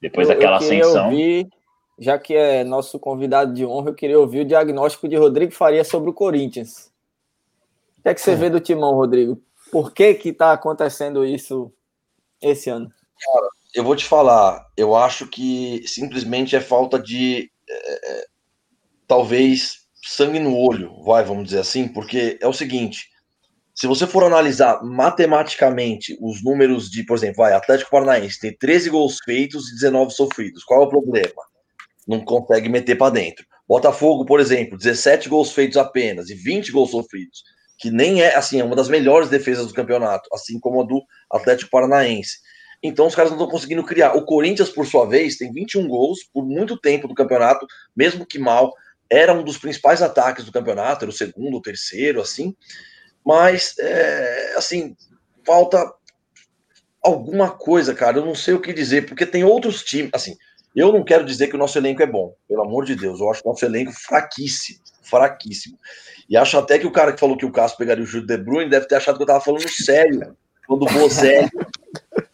[0.00, 1.04] Depois eu, daquela eu ascensão.
[1.06, 1.48] Ouvir,
[1.98, 5.84] já que é nosso convidado de honra, eu queria ouvir o diagnóstico de Rodrigo Faria
[5.84, 6.92] sobre o Corinthians.
[7.98, 8.36] O que é que você é.
[8.36, 9.40] vê do timão, Rodrigo?
[9.70, 11.72] Por que que está acontecendo isso
[12.40, 12.90] esse ano?
[13.24, 18.26] Cara, eu vou te falar, eu acho que simplesmente é falta de é, é,
[19.06, 23.08] talvez sangue no olho, vai, vamos dizer assim, porque é o seguinte,
[23.76, 28.90] se você for analisar matematicamente os números de, por exemplo, vai, Atlético Paranaense tem 13
[28.90, 30.64] gols feitos e 19 sofridos.
[30.64, 31.42] Qual é o problema?
[32.08, 33.44] Não consegue meter para dentro.
[33.68, 37.42] Botafogo, por exemplo, 17 gols feitos apenas e 20 gols sofridos
[37.78, 41.02] que nem é assim, é uma das melhores defesas do campeonato, assim como a do
[41.30, 42.38] Atlético Paranaense.
[42.82, 44.14] Então os caras não estão conseguindo criar.
[44.14, 48.38] O Corinthians, por sua vez, tem 21 gols por muito tempo do campeonato, mesmo que
[48.38, 48.72] mal,
[49.10, 52.54] era um dos principais ataques do campeonato, era o segundo, o terceiro, assim.
[53.26, 54.96] Mas, é, assim,
[55.44, 55.92] falta
[57.02, 58.18] alguma coisa, cara.
[58.18, 60.10] Eu não sei o que dizer, porque tem outros times.
[60.14, 60.36] Assim,
[60.74, 63.18] eu não quero dizer que o nosso elenco é bom, pelo amor de Deus.
[63.18, 65.76] Eu acho o nosso elenco fraquíssimo, fraquíssimo.
[66.30, 68.36] E acho até que o cara que falou que o Cássio pegaria o Júlio De
[68.36, 70.36] Bruyne deve ter achado que eu tava falando sério.
[70.66, 71.48] Quando o Bozelli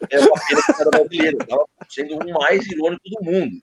[0.09, 1.37] é uma pena que era brasileiro.
[1.39, 3.55] Tava sendo o mais irônico do mundo.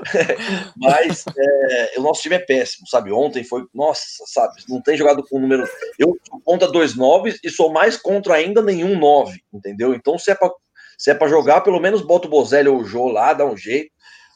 [0.76, 3.12] Mas é, o nosso time é péssimo, sabe?
[3.12, 4.62] Ontem foi, nossa, sabe?
[4.68, 5.68] Não tem jogado com número.
[5.98, 9.94] Eu sou contra dois noves e sou mais contra ainda nenhum nove, entendeu?
[9.94, 10.50] Então, se é para
[10.96, 13.90] se é jogar, pelo menos bota o Bozelli ou o Jô lá, dá um jeito,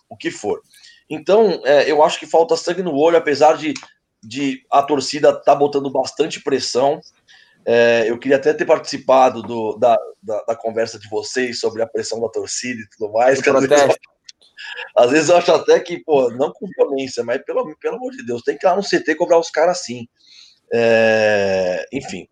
[0.09, 0.61] o que for.
[1.09, 3.74] Então, é, eu acho que falta sangue no olho, apesar de,
[4.22, 7.00] de a torcida tá botando bastante pressão.
[7.64, 11.86] É, eu queria até ter participado do, da, da, da, conversa de vocês sobre a
[11.86, 13.40] pressão da torcida e tudo mais.
[13.40, 13.50] Que
[14.97, 18.25] às vezes eu acho até que, pô, não com violência, mas pelo, pelo amor de
[18.25, 20.09] Deus, tem que ir lá no CT cobrar os caras assim.
[20.73, 22.29] É, enfim.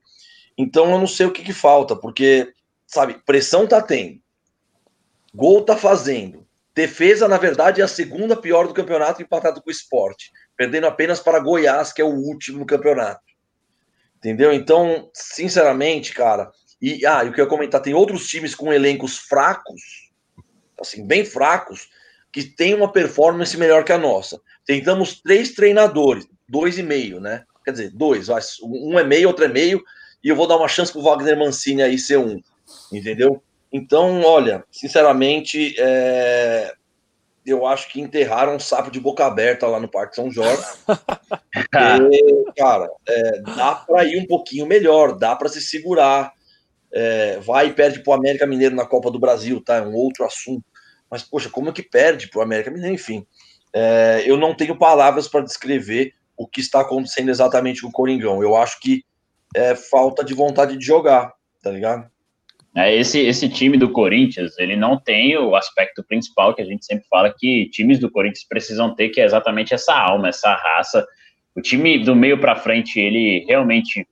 [0.59, 2.53] Então eu não sei o que, que falta, porque,
[2.87, 4.21] sabe, pressão tá tendo,
[5.35, 6.47] gol tá fazendo.
[6.75, 11.21] Defesa, na verdade, é a segunda pior do campeonato, empatado com o esporte, perdendo apenas
[11.21, 13.25] para Goiás, que é o último no campeonato.
[14.19, 14.53] Entendeu?
[14.53, 16.51] Então, sinceramente, cara.
[16.81, 20.11] E, ah, eu queria comentar: tem outros times com elencos fracos,
[20.81, 21.89] assim, bem fracos,
[22.37, 24.39] que tem uma performance melhor que a nossa.
[24.67, 27.45] Tentamos três treinadores, dois e meio, né?
[27.65, 28.29] Quer dizer, dois,
[28.63, 29.83] um é meio, outro é meio,
[30.23, 32.39] e eu vou dar uma chance pro Wagner Mancini aí ser um,
[32.93, 33.43] entendeu?
[33.73, 36.75] Então, olha, sinceramente, é...
[37.47, 40.63] eu acho que enterraram um sapo de boca aberta lá no Parque São Jorge.
[42.13, 46.35] e, cara, é, dá para ir um pouquinho melhor, dá para se segurar.
[46.93, 49.77] É, vai e perde pro América Mineiro na Copa do Brasil, tá?
[49.77, 50.63] É um outro assunto.
[51.11, 52.95] Mas, poxa, como é que perde para o América Mineiro?
[52.95, 53.27] Enfim,
[53.75, 58.43] é, eu não tenho palavras para descrever o que está acontecendo exatamente com o Coringão.
[58.43, 59.05] Eu acho que
[59.55, 61.33] é falta de vontade de jogar,
[61.63, 62.11] tá ligado?
[62.77, 66.85] É, esse, esse time do Corinthians, ele não tem o aspecto principal que a gente
[66.85, 71.07] sempre fala que times do Corinthians precisam ter, que é exatamente essa alma, essa raça.
[71.55, 74.07] O time do meio para frente, ele realmente,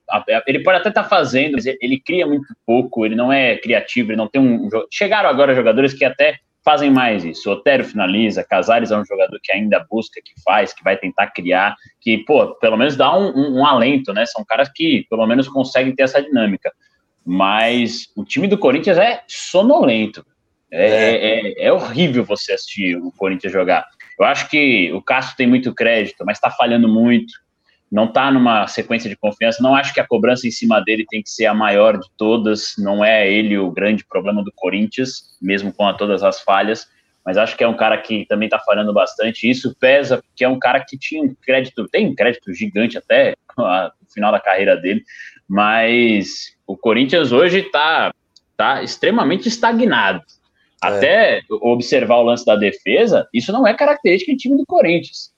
[0.47, 4.12] ele pode até estar tá fazendo, mas ele cria muito pouco, ele não é criativo,
[4.12, 4.66] ele não tem um.
[4.90, 7.50] Chegaram agora jogadores que até fazem mais isso.
[7.50, 11.76] Otério finaliza, Casares é um jogador que ainda busca, que faz, que vai tentar criar,
[12.00, 14.24] que, pô, pelo menos dá um, um, um alento, né?
[14.26, 16.72] São caras que, pelo menos, conseguem ter essa dinâmica.
[17.24, 20.24] Mas o time do Corinthians é sonolento.
[20.70, 21.48] É, é.
[21.62, 23.86] é, é horrível você assistir o Corinthians jogar.
[24.18, 27.32] Eu acho que o Castro tem muito crédito, mas está falhando muito
[27.95, 29.62] não está numa sequência de confiança.
[29.62, 32.74] Não acho que a cobrança em cima dele tem que ser a maior de todas.
[32.76, 36.88] Não é ele o grande problema do Corinthians, mesmo com todas as falhas.
[37.24, 39.49] Mas acho que é um cara que também está falhando bastante.
[39.49, 43.36] Isso pesa, porque é um cara que tinha um crédito, tem um crédito gigante até
[43.57, 45.05] no final da carreira dele.
[45.49, 48.12] Mas o Corinthians hoje está
[48.57, 50.20] tá extremamente estagnado.
[50.82, 50.88] É.
[50.88, 55.32] Até observar o lance da defesa, isso não é característica de time do Corinthians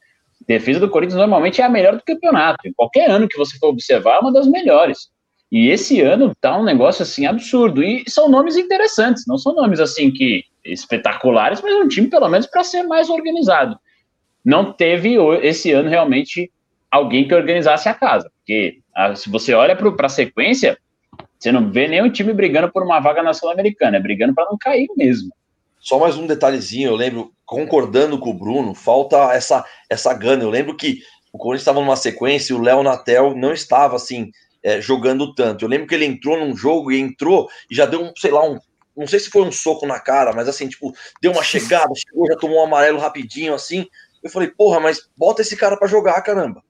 [0.46, 2.66] defesa do Corinthians normalmente é a melhor do campeonato.
[2.66, 5.08] Em qualquer ano que você for observar, é uma das melhores.
[5.50, 7.82] E esse ano tá um negócio assim absurdo.
[7.82, 12.46] E são nomes interessantes, não são nomes assim que espetaculares, mas um time pelo menos
[12.46, 13.78] para ser mais organizado.
[14.44, 16.50] Não teve esse ano realmente
[16.90, 18.78] alguém que organizasse a casa, porque
[19.16, 20.78] se você olha para a sequência,
[21.38, 24.56] você não vê nenhum time brigando por uma vaga na Sul-Americana, é brigando para não
[24.58, 25.30] cair mesmo.
[25.78, 30.42] Só mais um detalhezinho, eu lembro, concordando com o Bruno, falta essa, essa gana.
[30.42, 31.00] Eu lembro que
[31.32, 34.32] o Corinthians estava numa sequência e o Léo Natel não estava assim,
[34.62, 35.64] é, jogando tanto.
[35.64, 38.44] Eu lembro que ele entrou num jogo e entrou e já deu um, sei lá,
[38.44, 38.58] um.
[38.96, 42.26] Não sei se foi um soco na cara, mas assim, tipo, deu uma chegada, chegou,
[42.26, 43.86] já tomou um amarelo rapidinho, assim.
[44.22, 46.64] Eu falei, porra, mas bota esse cara para jogar, caramba.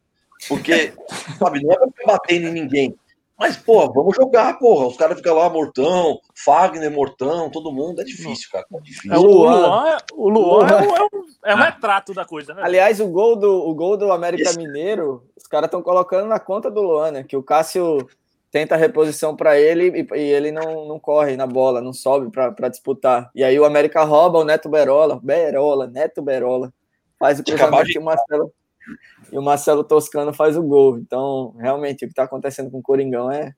[0.49, 0.93] Porque,
[1.39, 2.95] sabe, não é pra bater em ninguém.
[3.39, 4.87] Mas, pô, vamos jogar, porra.
[4.87, 8.01] Os caras ficam lá, Mortão, Fagner, Mortão, todo mundo.
[8.01, 8.65] É difícil, cara.
[8.73, 9.13] É difícil.
[9.13, 12.55] É, o Luan, é, o Luan é, o, é, o, é o retrato da coisa,
[12.55, 12.63] né?
[12.65, 14.59] Aliás, o gol do, o gol do América Esse...
[14.59, 17.25] Mineiro, os caras estão colocando na conta do Luan, né?
[17.25, 18.09] Que o Cássio
[18.51, 22.31] tenta a reposição para ele e, e, ele não, não corre na bola, não sobe
[22.31, 23.31] para disputar.
[23.35, 26.73] E aí o América rouba o Neto Berola, Berola, Neto Berola,
[27.19, 27.93] faz o cruzamento de...
[27.93, 28.51] que o Marcelo
[29.33, 30.99] e o Marcelo Toscano faz o gol.
[30.99, 33.55] Então, realmente, o que está acontecendo com o Coringão é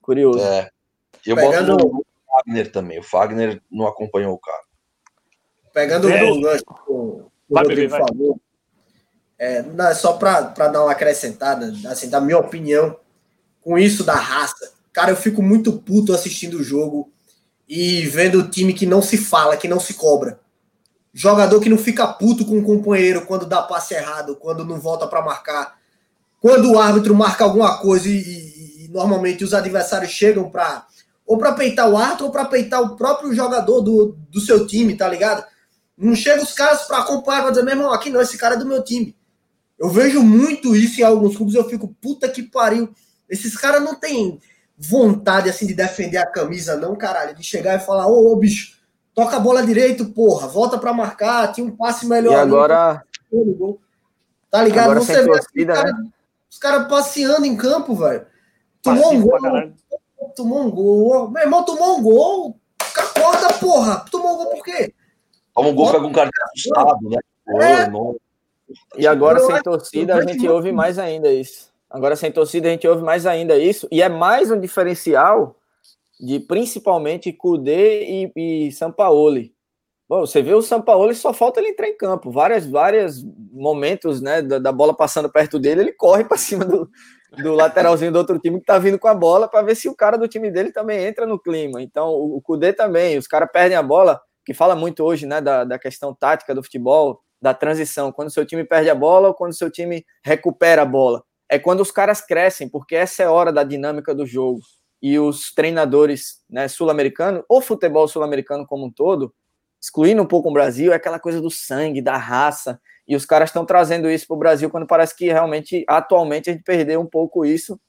[0.00, 0.40] curioso.
[0.40, 0.70] É.
[1.26, 1.76] Eu Pegando...
[1.76, 2.98] boto o Fagner também.
[2.98, 4.62] O Fagner não acompanhou o cara.
[5.72, 6.24] Pegando é.
[6.24, 8.40] o gancho que o Rodrigo falou,
[9.38, 12.96] é, não, só para dar uma acrescentada, assim, da minha opinião,
[13.62, 17.10] com isso da raça, cara, eu fico muito puto assistindo o jogo
[17.68, 20.38] e vendo o time que não se fala, que não se cobra.
[21.12, 25.06] Jogador que não fica puto com o companheiro quando dá passe errado, quando não volta
[25.06, 25.78] para marcar.
[26.40, 30.86] Quando o árbitro marca alguma coisa e, e, e normalmente os adversários chegam para
[31.30, 34.96] ou para peitar o árbitro, ou para peitar o próprio jogador do, do seu time,
[34.96, 35.44] tá ligado?
[35.96, 38.58] Não chega os caras para acompanhar, pra dizer, meu irmão, aqui não, esse cara é
[38.58, 39.16] do meu time.
[39.78, 42.92] Eu vejo muito isso em alguns clubes, eu fico, puta que pariu.
[43.28, 44.40] Esses caras não têm
[44.76, 47.36] vontade, assim, de defender a camisa, não, caralho.
[47.36, 48.79] De chegar e falar, ô, ô bicho,
[49.20, 52.32] toca a bola direito, porra, volta para marcar, tinha um passe melhor.
[52.32, 53.04] E agora...
[53.30, 53.78] Ali,
[54.50, 54.84] tá ligado?
[54.92, 56.08] Agora Você vê torcida, cara, né?
[56.50, 58.26] os caras passeando em campo, velho.
[58.82, 59.38] Tomou um gol,
[60.34, 61.30] tomou um gol.
[61.30, 64.04] Meu irmão tomou um gol, acorda, porra.
[64.10, 64.94] Tomou um gol por quê?
[65.54, 67.18] Toma um gol com algum cara assustado, né?
[67.62, 67.90] É.
[68.96, 71.70] E agora sem torcida a gente ouve mais ainda isso.
[71.90, 73.86] Agora sem torcida a gente ouve mais ainda isso.
[73.90, 75.56] E é mais um diferencial
[76.20, 79.54] de principalmente Kudê e, e Sampaoli.
[80.08, 82.30] Bom, você vê o Sampaoli, só falta ele entrar em campo.
[82.30, 86.90] Várias, vários momentos né, da, da, bola passando perto dele, ele corre para cima do,
[87.42, 89.94] do lateralzinho do outro time que está vindo com a bola para ver se o
[89.94, 91.80] cara do time dele também entra no clima.
[91.80, 95.40] Então, o, o Kudê também, os caras perdem a bola que fala muito hoje né,
[95.40, 99.34] da, da questão tática do futebol, da transição, quando seu time perde a bola ou
[99.34, 101.22] quando seu time recupera a bola.
[101.48, 104.60] É quando os caras crescem, porque essa é a hora da dinâmica do jogo.
[105.02, 109.32] E os treinadores né, sul-americanos, ou futebol sul-americano como um todo,
[109.80, 112.80] excluindo um pouco o Brasil, é aquela coisa do sangue, da raça.
[113.08, 116.52] E os caras estão trazendo isso para o Brasil quando parece que realmente, atualmente, a
[116.52, 117.80] gente perdeu um pouco isso.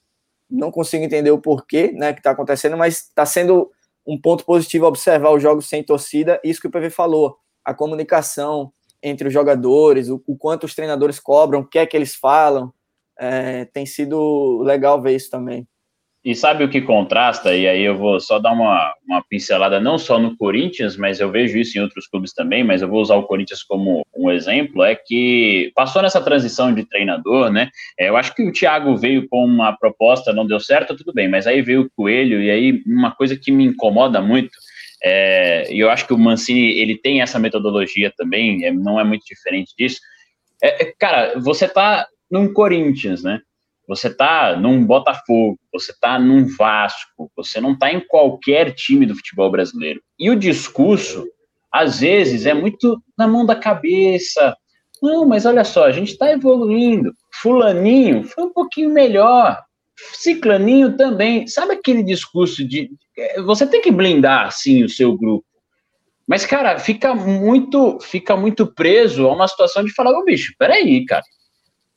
[0.50, 3.70] Não consigo entender o porquê né, que está acontecendo, mas está sendo
[4.06, 8.72] um ponto positivo observar os jogos sem torcida, isso que o PV falou, a comunicação
[9.02, 12.74] entre os jogadores, o, o quanto os treinadores cobram, o que é que eles falam,
[13.18, 15.68] é, tem sido legal ver isso também.
[16.24, 17.56] E sabe o que contrasta?
[17.56, 21.32] E aí eu vou só dar uma, uma pincelada não só no Corinthians, mas eu
[21.32, 24.84] vejo isso em outros clubes também, mas eu vou usar o Corinthians como um exemplo,
[24.84, 27.70] é que passou nessa transição de treinador, né?
[28.00, 31.28] É, eu acho que o Thiago veio com uma proposta, não deu certo, tudo bem,
[31.28, 34.52] mas aí veio o Coelho, e aí uma coisa que me incomoda muito,
[35.04, 39.04] é, e eu acho que o Mancini, ele tem essa metodologia também, é, não é
[39.04, 40.00] muito diferente disso,
[40.62, 43.42] é, é cara, você tá num Corinthians, né?
[43.92, 49.14] Você tá num Botafogo, você tá num Vasco, você não tá em qualquer time do
[49.14, 50.02] futebol brasileiro.
[50.18, 51.28] E o discurso,
[51.70, 54.56] às vezes, é muito na mão da cabeça.
[55.04, 57.12] Não, mas olha só, a gente está evoluindo.
[57.42, 59.62] Fulaninho foi um pouquinho melhor.
[60.14, 61.46] Ciclaninho também.
[61.46, 62.90] Sabe aquele discurso de.
[63.44, 65.46] Você tem que blindar, sim, o seu grupo.
[66.26, 71.04] Mas, cara, fica muito, fica muito preso a uma situação de falar, ô bicho, peraí,
[71.04, 71.24] cara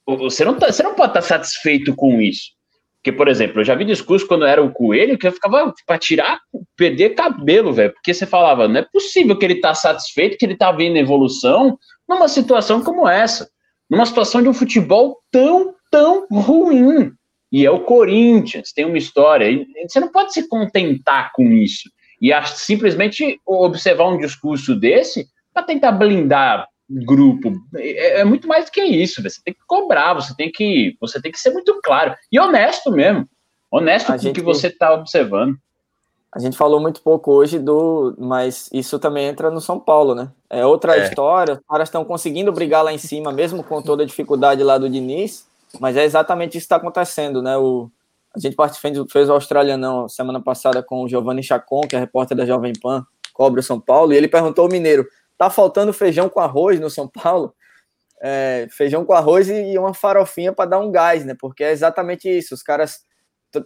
[0.06, 2.52] você não, tá, você não pode estar tá satisfeito com isso.
[2.96, 5.98] Porque, por exemplo, eu já vi discurso quando era o coelho que eu ficava para
[5.98, 6.40] tirar,
[6.74, 7.92] perder cabelo, velho.
[7.92, 11.78] Porque você falava, não é possível que ele tá satisfeito, que ele tá vendo evolução
[12.08, 13.50] numa situação como essa.
[13.90, 17.12] Numa situação de um futebol tão, tão ruim.
[17.52, 19.50] E é o Corinthians, tem uma história.
[19.50, 21.90] E você não pode se contentar com isso.
[22.22, 27.52] E simplesmente observar um discurso desse para tentar blindar grupo.
[27.74, 29.22] É, é, muito mais do que isso.
[29.22, 32.90] Você tem que cobrar, você tem que, você tem que ser muito claro e honesto
[32.90, 33.28] mesmo.
[33.70, 35.56] Honesto a com o que você está observando.
[36.32, 40.30] A gente falou muito pouco hoje do, mas isso também entra no São Paulo, né?
[40.50, 41.04] É outra é.
[41.04, 41.54] história.
[41.54, 44.90] Os caras estão conseguindo brigar lá em cima, mesmo com toda a dificuldade lá do
[44.90, 45.46] Diniz.
[45.80, 47.56] Mas é exatamente isso que está acontecendo, né?
[47.56, 47.88] O,
[48.34, 52.36] a gente fez, fez o Australianão semana passada com o Giovanni Chacon, que é repórter
[52.36, 55.06] da Jovem Pan, cobre o São Paulo, e ele perguntou ao Mineiro:
[55.36, 57.54] Tá faltando feijão com arroz no São Paulo.
[58.22, 61.34] É, feijão com arroz e uma farofinha para dar um gás, né?
[61.38, 62.54] Porque é exatamente isso.
[62.54, 63.04] Os caras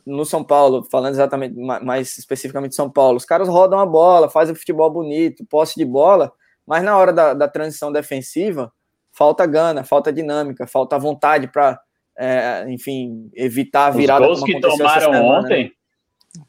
[0.05, 4.29] no São Paulo, falando exatamente mais especificamente de São Paulo, os caras rodam a bola,
[4.29, 6.33] fazem futebol bonito, posse de bola,
[6.67, 8.71] mas na hora da, da transição defensiva
[9.13, 11.81] falta gana, falta dinâmica, falta vontade para,
[12.17, 14.29] é, enfim, evitar a virada.
[14.29, 15.21] Os gols que tomaram né?
[15.21, 15.73] ontem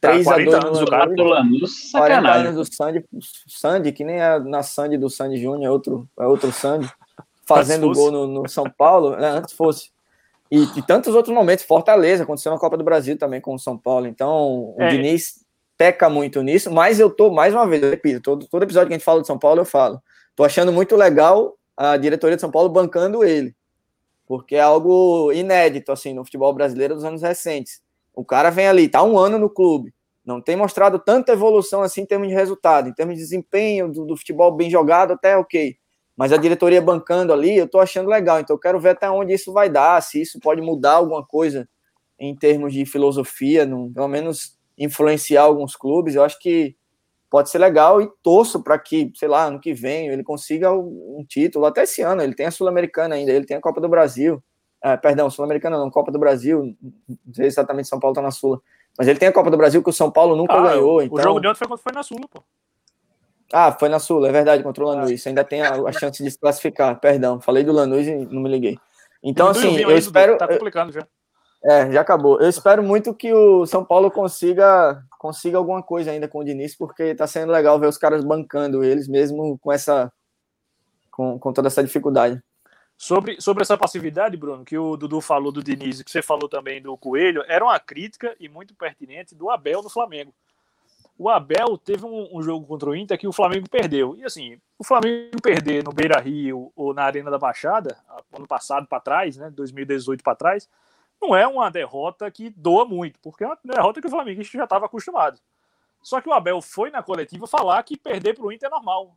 [0.01, 3.05] 3 tá, a 2 anos no do cara Lanús, 40 anos do Sandy,
[3.47, 6.89] Sandy, que nem é na Sandy do Sandy Júnior, é outro, é outro Sandy,
[7.47, 9.89] fazendo gol no, no, São Paulo, né, antes fosse.
[10.51, 13.77] E, e, tantos outros momentos, Fortaleza, aconteceu na Copa do Brasil também com o São
[13.77, 14.07] Paulo.
[14.07, 14.87] Então, é.
[14.87, 15.45] o Diniz
[15.77, 18.93] peca muito nisso, mas eu tô, mais uma vez, eu repito, todo, todo episódio que
[18.93, 20.01] a gente fala de São Paulo, eu falo.
[20.35, 23.55] Tô achando muito legal a diretoria de São Paulo bancando ele,
[24.27, 27.81] porque é algo inédito, assim, no futebol brasileiro dos anos recentes
[28.19, 29.93] o cara vem ali, tá um ano no clube,
[30.25, 34.05] não tem mostrado tanta evolução assim em termos de resultado, em termos de desempenho do,
[34.05, 35.77] do futebol bem jogado, até ok.
[36.17, 38.41] Mas a diretoria bancando ali, eu tô achando legal.
[38.41, 41.67] Então eu quero ver até onde isso vai dar, se isso pode mudar alguma coisa
[42.19, 46.15] em termos de filosofia, no, pelo menos influenciar alguns clubes.
[46.15, 46.75] Eu acho que
[47.29, 51.23] pode ser legal e torço para que, sei lá, ano que vem ele consiga um
[51.25, 54.43] título, até esse ano, ele tem a Sul-Americana ainda, ele tem a Copa do Brasil.
[54.81, 56.75] É, perdão, Sul-Americana não, Copa do Brasil,
[57.07, 58.61] não sei exatamente São Paulo está na Sula,
[58.97, 60.97] Mas ele tem a Copa do Brasil que o São Paulo nunca ah, ganhou.
[60.97, 61.21] O então...
[61.21, 62.41] jogo de ontem foi, foi na Sula, pô.
[63.51, 65.25] Ah, foi na Sula, é verdade, contra o Lanús.
[65.25, 66.99] Ainda tem a, a, chance de se classificar.
[66.99, 68.77] Perdão, falei do Lanús e não me liguei.
[69.23, 70.37] Então, assim, eu espero.
[70.37, 71.05] Tá complicando já.
[71.63, 72.39] É, já acabou.
[72.39, 76.73] Eu espero muito que o São Paulo consiga consiga alguma coisa ainda com o Diniz,
[76.73, 80.09] porque tá sendo legal ver os caras bancando eles mesmo com essa
[81.11, 82.41] com, com toda essa dificuldade.
[83.01, 86.49] Sobre, sobre essa passividade, Bruno, que o Dudu falou do Diniz e que você falou
[86.49, 90.33] também do Coelho, era uma crítica e muito pertinente do Abel no Flamengo.
[91.17, 94.17] O Abel teve um, um, jogo contra o Inter que o Flamengo perdeu.
[94.17, 97.97] E assim, o Flamengo perder no Beira Rio ou na Arena da Baixada,
[98.33, 100.69] ano passado para trás, né, 2018 para trás,
[101.21, 104.65] não é uma derrota que doa muito, porque é uma derrota que o Flamengo já
[104.65, 105.39] estava acostumado.
[106.01, 109.15] Só que o Abel foi na coletiva falar que perder para o Inter é normal.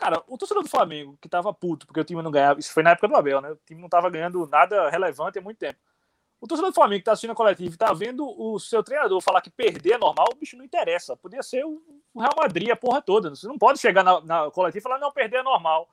[0.00, 2.82] Cara, o torcedor do Flamengo, que tava puto, porque o time não ganhava, isso foi
[2.82, 3.50] na época do Abel, né?
[3.50, 5.78] O time não tava ganhando nada relevante há muito tempo.
[6.40, 9.20] O torcedor do Flamengo que tá assistindo a coletiva e tá vendo o seu treinador
[9.20, 11.18] falar que perder é normal, o bicho não interessa.
[11.18, 11.82] Podia ser o
[12.16, 13.28] Real Madrid, a porra toda.
[13.28, 15.86] Você não pode chegar na, na coletiva e falar, não, perder é normal.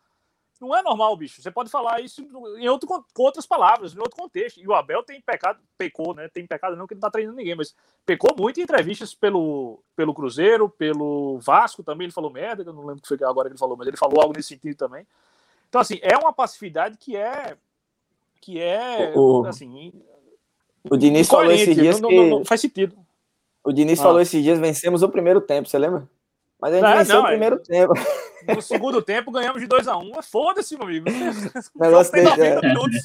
[0.59, 1.41] Não é normal, bicho.
[1.41, 2.21] Você pode falar isso
[2.57, 4.59] em outro, com outras palavras, em outro contexto.
[4.59, 6.27] E o Abel tem pecado, pecou, né?
[6.27, 10.13] Tem pecado não que não tá treinando ninguém, mas pecou muito em entrevistas pelo, pelo
[10.13, 12.05] Cruzeiro, pelo Vasco também.
[12.05, 13.97] Ele falou merda, eu não lembro o que foi agora que ele falou, mas ele
[13.97, 15.05] falou algo nesse sentido também.
[15.69, 17.55] Então, assim, é uma passividade que é.
[18.41, 19.13] Que é.
[19.15, 19.93] O, assim.
[20.89, 21.99] O Diniz falou esses dias.
[21.99, 22.15] Não, que...
[22.15, 22.95] não, não faz sentido.
[23.63, 24.03] O Diniz ah.
[24.03, 26.07] falou esses dias: vencemos o primeiro tempo, você lembra?
[26.59, 27.29] Mas a gente não, venceu não, o é.
[27.29, 27.59] primeiro é...
[27.59, 27.93] tempo.
[28.45, 30.03] No segundo tempo ganhamos de 2x1.
[30.03, 30.21] Um.
[30.21, 31.09] Foda-se, meu amigo.
[31.09, 32.67] O negócio tem 90 é.
[32.67, 33.01] minutos.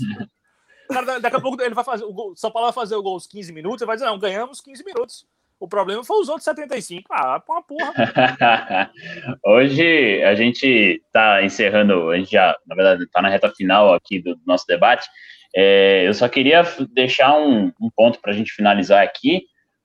[0.91, 2.05] Cara, daqui a pouco ele vai fazer.
[2.05, 4.19] O gol, São Paulo vai fazer o gol aos 15 minutos e vai dizer, não,
[4.19, 5.27] ganhamos 15 minutos.
[5.59, 7.09] O problema foi os outros 75.
[7.13, 8.91] Ah, uma porra.
[9.47, 14.21] Hoje a gente tá encerrando, a gente já, na verdade, tá na reta final aqui
[14.21, 15.09] do nosso debate.
[15.55, 19.45] É, eu só queria deixar um, um ponto para a gente finalizar aqui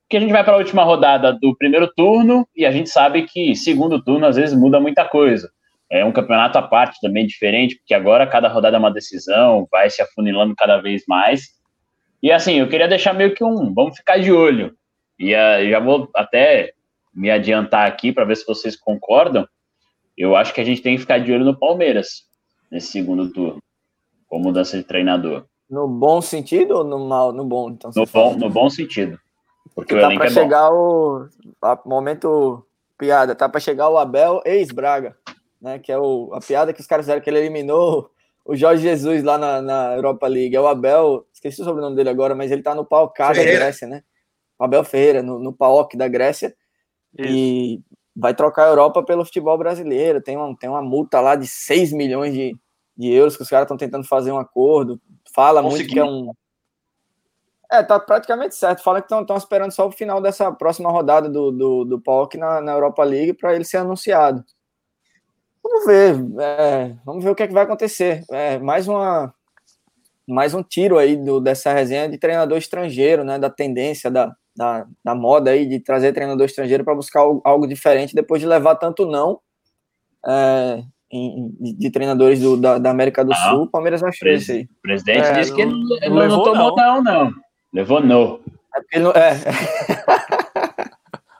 [0.09, 3.23] que a gente vai para a última rodada do primeiro turno e a gente sabe
[3.23, 5.49] que segundo turno às vezes muda muita coisa.
[5.89, 9.89] É um campeonato à parte também diferente, porque agora cada rodada é uma decisão, vai
[9.89, 11.57] se afunilando cada vez mais.
[12.21, 14.75] E assim, eu queria deixar meio que um, vamos ficar de olho.
[15.19, 16.73] E uh, já vou até
[17.13, 19.47] me adiantar aqui para ver se vocês concordam.
[20.17, 22.23] Eu acho que a gente tem que ficar de olho no Palmeiras
[22.71, 23.61] nesse segundo turno,
[24.27, 25.45] com mudança de treinador.
[25.69, 27.31] No bom sentido ou no mal?
[27.31, 27.91] No bom, então.
[27.95, 29.19] No bom, no bom sentido.
[29.77, 31.27] Porque tá para é chegar bom.
[31.61, 32.65] o momento
[32.97, 35.15] piada, tá para chegar o Abel ex-Braga,
[35.61, 35.77] né?
[35.77, 38.09] Que é o, a piada que os caras fizeram que ele eliminou
[38.43, 40.55] o Jorge Jesus lá na, na Europa League.
[40.55, 43.87] É o Abel, esqueci o sobrenome dele agora, mas ele tá no PAOK da Grécia,
[43.87, 44.01] né?
[44.57, 46.55] O Abel Ferreira, no, no PAOK da Grécia.
[47.15, 47.31] Isso.
[47.31, 47.81] E
[48.15, 50.23] vai trocar a Europa pelo futebol brasileiro.
[50.23, 52.57] Tem uma, tem uma multa lá de 6 milhões de,
[52.97, 54.99] de euros que os caras estão tentando fazer um acordo.
[55.35, 55.83] Fala Consegui.
[55.83, 56.33] muito que é um
[57.71, 58.83] é, tá praticamente certo.
[58.83, 62.61] Fala que estão esperando só o final dessa próxima rodada do, do, do PAOK na,
[62.61, 64.43] na Europa League para ele ser anunciado.
[65.63, 66.15] Vamos ver.
[66.39, 68.23] É, vamos ver o que, é que vai acontecer.
[68.31, 69.33] É, mais uma
[70.29, 73.39] mais um tiro aí do, dessa resenha de treinador estrangeiro, né?
[73.39, 77.67] Da tendência, da, da, da moda aí de trazer treinador estrangeiro para buscar algo, algo,
[77.67, 79.39] diferente depois de levar tanto não
[80.27, 83.69] é, em, de treinadores do, da, da América do ah, Sul.
[83.69, 84.63] Palmeiras vai fazer isso aí.
[84.63, 87.46] O presidente é, disse que não, não, não, não tomou não, não.
[87.77, 88.41] Levou no.
[88.75, 89.11] É porque não.
[89.11, 89.35] É.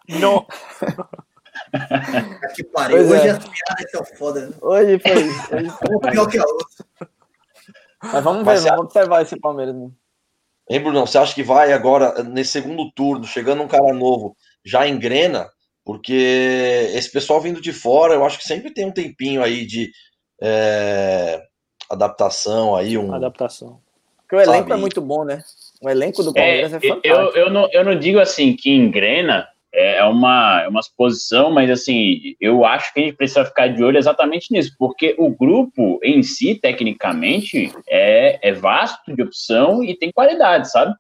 [0.19, 0.45] no.
[2.55, 2.97] que pariu.
[2.97, 3.31] Pois hoje é.
[3.31, 4.45] as piadas são foda.
[4.45, 4.53] Né?
[4.61, 5.13] Hoje foi.
[5.13, 6.67] Hoje foi pior que a outra.
[8.03, 9.73] Mas vamos ver, Mas vamos observar esse Palmeiras.
[9.73, 9.89] Né?
[10.69, 11.07] Hein, Bruno?
[11.07, 15.49] Você acha que vai agora, nesse segundo turno, chegando um cara novo, já engrena?
[15.83, 19.89] Porque esse pessoal vindo de fora, eu acho que sempre tem um tempinho aí de
[20.39, 21.41] é,
[21.89, 22.95] adaptação aí.
[22.95, 23.81] Um, adaptação.
[24.17, 24.73] Porque o elenco sabe?
[24.73, 25.43] é muito bom, né?
[25.81, 27.07] O elenco do Palmeiras é, é fantástico.
[27.07, 31.51] Eu, eu, não, eu não digo assim que engrena, é, é uma, é uma suposição,
[31.51, 35.29] mas assim, eu acho que a gente precisa ficar de olho exatamente nisso, porque o
[35.29, 40.93] grupo em si, tecnicamente, é, é vasto de opção e tem qualidade, sabe?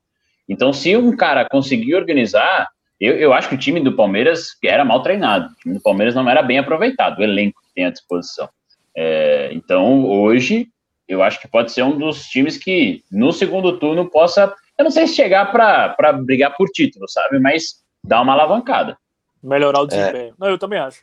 [0.47, 2.67] Então, se um cara conseguir organizar,
[2.99, 6.13] eu, eu acho que o time do Palmeiras era mal treinado, o time do Palmeiras
[6.13, 8.47] não era bem aproveitado, o elenco que tem à disposição.
[8.95, 10.67] É, então, hoje,
[11.07, 14.91] eu acho que pode ser um dos times que no segundo turno possa eu não
[14.91, 17.39] sei se chegar para brigar por título, sabe?
[17.39, 18.97] Mas dá uma alavancada.
[19.41, 19.87] Melhorar o é.
[19.87, 20.29] desempenho.
[20.29, 21.01] É, não, eu também acho.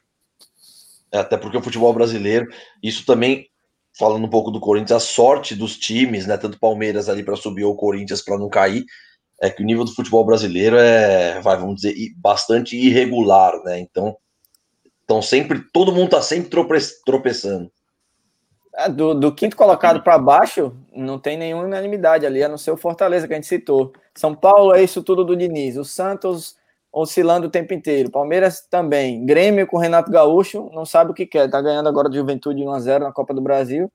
[1.12, 2.48] É, até porque o futebol brasileiro,
[2.82, 3.46] isso também,
[3.98, 6.36] falando um pouco do Corinthians, a sorte dos times, né?
[6.36, 8.84] Tanto Palmeiras ali para subir ou Corinthians para não cair,
[9.40, 13.80] é que o nível do futebol brasileiro é, vai, vamos dizer, bastante irregular, né?
[13.80, 14.16] Então,
[15.04, 17.70] então sempre, todo mundo tá sempre trope tropeçando.
[18.76, 22.72] É, do, do, quinto colocado para baixo, não tem nenhuma unanimidade ali, a não ser
[22.72, 23.92] o Fortaleza que a gente citou.
[24.14, 25.76] São Paulo é isso tudo do Diniz.
[25.76, 26.56] O Santos
[26.92, 28.10] oscilando o tempo inteiro.
[28.10, 29.24] Palmeiras também.
[29.26, 31.50] Grêmio com Renato Gaúcho, não sabe o que quer.
[31.50, 33.90] Tá ganhando agora de Juventude 1x0 na Copa do Brasil.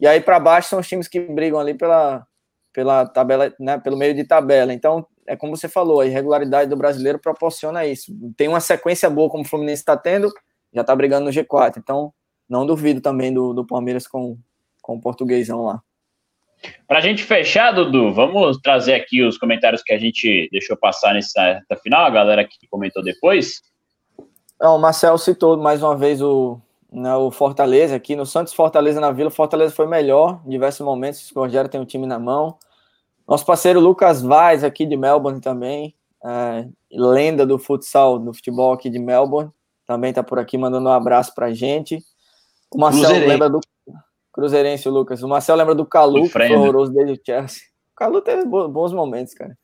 [0.00, 2.24] E aí para baixo são os times que brigam ali pela,
[2.72, 4.72] pela tabela, né, pelo meio de tabela.
[4.72, 8.12] Então, é como você falou, a irregularidade do brasileiro proporciona isso.
[8.36, 10.32] Tem uma sequência boa como o Fluminense está tendo,
[10.72, 11.78] já está brigando no G4.
[11.78, 12.12] Então,
[12.48, 14.38] não duvido também do, do Palmeiras com,
[14.82, 15.82] com o portuguesão lá.
[16.86, 21.14] Para a gente fechar, Dudu, vamos trazer aqui os comentários que a gente deixou passar
[21.14, 23.62] nessa final, a galera que comentou depois.
[24.60, 26.60] Não, o Marcel citou mais uma vez o,
[26.90, 30.84] né, o Fortaleza aqui, no Santos Fortaleza na Vila, o Fortaleza foi melhor em diversos
[30.84, 32.58] momentos, o Rogério tem o time na mão.
[33.26, 35.94] Nosso parceiro Lucas Vaz, aqui de Melbourne também,
[36.24, 39.50] é, lenda do futsal, do futebol aqui de Melbourne,
[39.86, 42.02] também está por aqui mandando um abraço para a gente.
[42.70, 43.60] O Marcel lembra do
[44.32, 45.22] Cruzeirense, o Lucas.
[45.22, 47.62] O Marcel lembra do Calu, que foi horroroso desde o Chelsea.
[47.92, 49.56] O Calu teve bons momentos, cara.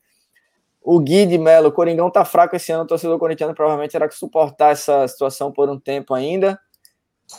[0.81, 4.07] O Gui de Melo, o Coringão tá fraco esse ano, o torcedor corintiano provavelmente terá
[4.07, 6.59] que suportar essa situação por um tempo ainda.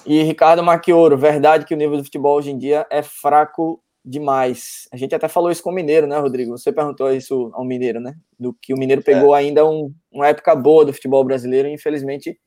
[0.05, 4.89] E Ricardo Maquioro, verdade que o nível do futebol hoje em dia é fraco demais.
[4.93, 6.57] A gente até falou isso com o Mineiro, né, Rodrigo?
[6.57, 8.15] Você perguntou isso ao Mineiro, né?
[8.39, 9.41] Do que o Mineiro pegou é.
[9.41, 12.39] ainda um, uma época boa do futebol brasileiro e infelizmente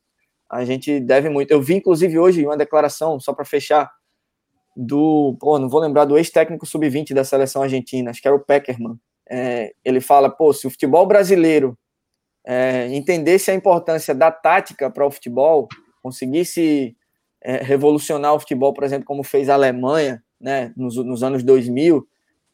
[0.50, 1.52] a gente deve muito.
[1.52, 3.92] Eu vi inclusive hoje uma declaração, só para fechar,
[4.76, 8.40] do, pô, não vou lembrar do ex-técnico sub-20 da seleção argentina, acho que era o
[8.40, 8.98] Peckerman.
[9.30, 11.78] É, ele fala, pô, se o futebol brasileiro
[12.46, 15.68] é, entendesse a importância da tática para o futebol,
[16.02, 16.96] conseguisse
[17.42, 22.08] é, revolucionar o futebol, por exemplo, como fez a Alemanha, né, nos, nos anos 2000,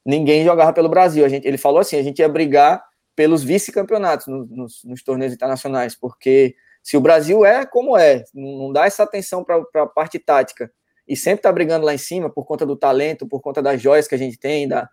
[0.06, 1.24] ninguém jogava pelo Brasil.
[1.26, 2.84] A gente, ele falou assim, a gente ia brigar
[3.16, 6.56] pelos vice-campeonatos no, nos, nos, torneios internacionais, porque
[6.86, 10.72] se o Brasil é como é, não dá essa atenção para a parte tática,
[11.08, 14.08] e sempre está brigando lá em cima por conta do talento, por conta das joias
[14.08, 14.88] que a gente tem, da,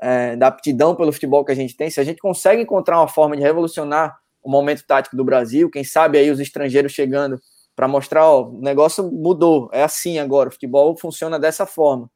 [0.00, 3.08] é, da aptidão pelo futebol que a gente tem, se a gente consegue encontrar uma
[3.08, 7.38] forma de revolucionar o momento tático do Brasil, quem sabe aí os estrangeiros chegando
[7.76, 12.10] para mostrar, ó, o negócio mudou, é assim agora, o futebol funciona dessa forma.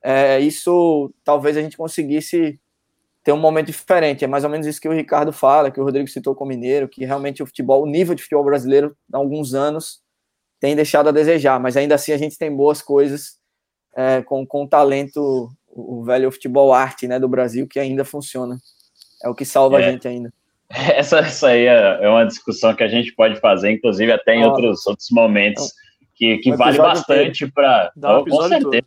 [0.00, 2.60] É, isso talvez a gente conseguisse
[3.28, 4.24] ter um momento diferente.
[4.24, 6.48] É mais ou menos isso que o Ricardo fala, que o Rodrigo citou com o
[6.48, 10.00] Mineiro, que realmente o futebol, o nível de futebol brasileiro, há alguns anos,
[10.58, 13.36] tem deixado a desejar, mas ainda assim a gente tem boas coisas
[13.94, 18.56] é, com, com o talento, o velho futebol arte né, do Brasil, que ainda funciona.
[19.22, 19.84] É o que salva é.
[19.84, 20.32] a gente ainda.
[20.70, 24.44] Essa, essa aí é, é uma discussão que a gente pode fazer, inclusive até em
[24.44, 25.72] outros, outros momentos,
[26.14, 27.90] que, que um vale bastante para.
[28.28, 28.86] Com certeza.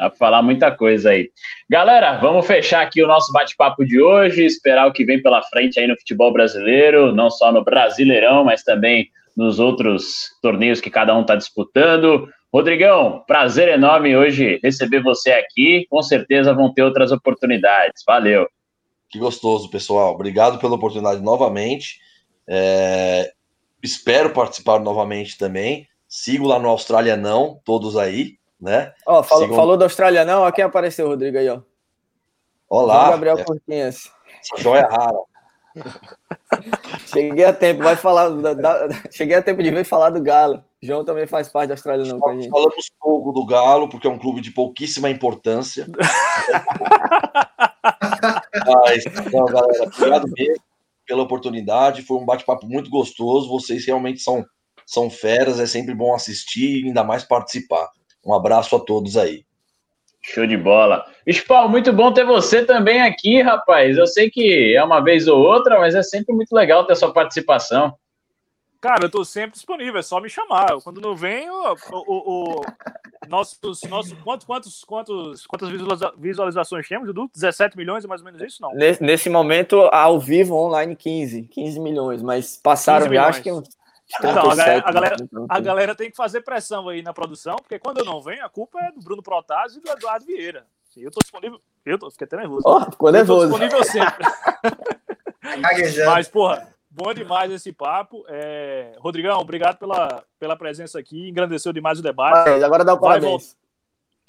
[0.00, 1.30] Dá para falar muita coisa aí.
[1.68, 5.78] Galera, vamos fechar aqui o nosso bate-papo de hoje, esperar o que vem pela frente
[5.78, 11.14] aí no futebol brasileiro, não só no Brasileirão, mas também nos outros torneios que cada
[11.14, 12.26] um está disputando.
[12.50, 15.86] Rodrigão, prazer enorme hoje receber você aqui.
[15.90, 18.02] Com certeza vão ter outras oportunidades.
[18.06, 18.48] Valeu.
[19.10, 20.14] Que gostoso, pessoal.
[20.14, 21.98] Obrigado pela oportunidade novamente.
[22.48, 23.30] É...
[23.82, 25.86] Espero participar novamente também.
[26.08, 28.92] Sigo lá no Austrália Não, todos aí, né?
[29.06, 29.56] Ó, falou, Sigam...
[29.56, 31.60] falou da Austrália Não, ó, quem apareceu, Rodrigo, aí, ó.
[32.68, 33.10] Olá.
[33.10, 33.44] Gabriel é...
[33.44, 34.10] Curtinhas.
[34.40, 35.18] Essa joia rara.
[37.06, 38.28] Cheguei a tempo, vai falar.
[38.30, 40.64] Da, da, cheguei a tempo de ver falar do Galo.
[40.82, 42.48] João também faz parte da Austrália, não, com a gente.
[42.48, 45.86] Falamos pouco do Galo, porque é um clube de pouquíssima importância.
[48.66, 50.62] Mas, não, galera, obrigado mesmo
[51.06, 52.02] pela oportunidade.
[52.02, 53.48] Foi um bate-papo muito gostoso.
[53.48, 54.44] Vocês realmente são,
[54.86, 57.90] são feras, é sempre bom assistir e ainda mais participar.
[58.24, 59.44] Um abraço a todos aí.
[60.22, 61.04] Show de bola.
[61.26, 63.96] Spal, muito bom ter você também aqui, rapaz.
[63.96, 67.12] Eu sei que é uma vez ou outra, mas é sempre muito legal ter sua
[67.12, 67.94] participação.
[68.80, 70.68] Cara, eu tô sempre disponível, é só me chamar.
[70.82, 72.62] Quando não venho, o, o, o
[73.28, 75.68] nossos, nossos, quantos, quantos, quantos, quantas
[76.18, 77.30] visualizações temos, Dudu?
[77.34, 78.72] 17 milhões, é mais ou menos isso, não?
[78.74, 83.28] Nesse, nesse momento, ao vivo, online, 15, 15 milhões, mas passaram, 15 milhões.
[83.28, 83.50] acho que
[84.18, 85.16] então, a galera, a, galera,
[85.48, 88.48] a galera, tem que fazer pressão aí na produção, porque quando eu não venho, a
[88.48, 90.66] culpa é do Bruno Protásio e do Eduardo Vieira.
[90.96, 91.60] Eu tô disponível.
[91.84, 92.62] Eu tô, fiquei até nervoso.
[92.66, 93.46] Oh, ficou nervoso.
[93.46, 94.26] Eu tô disponível sempre.
[96.04, 98.24] Mas, porra, bom demais esse papo.
[98.28, 98.92] É...
[98.98, 101.28] Rodrigão, obrigado pela, pela presença aqui.
[101.28, 102.50] Engrandeceu demais o debate.
[102.50, 103.38] Vai, agora dá o Vai, vol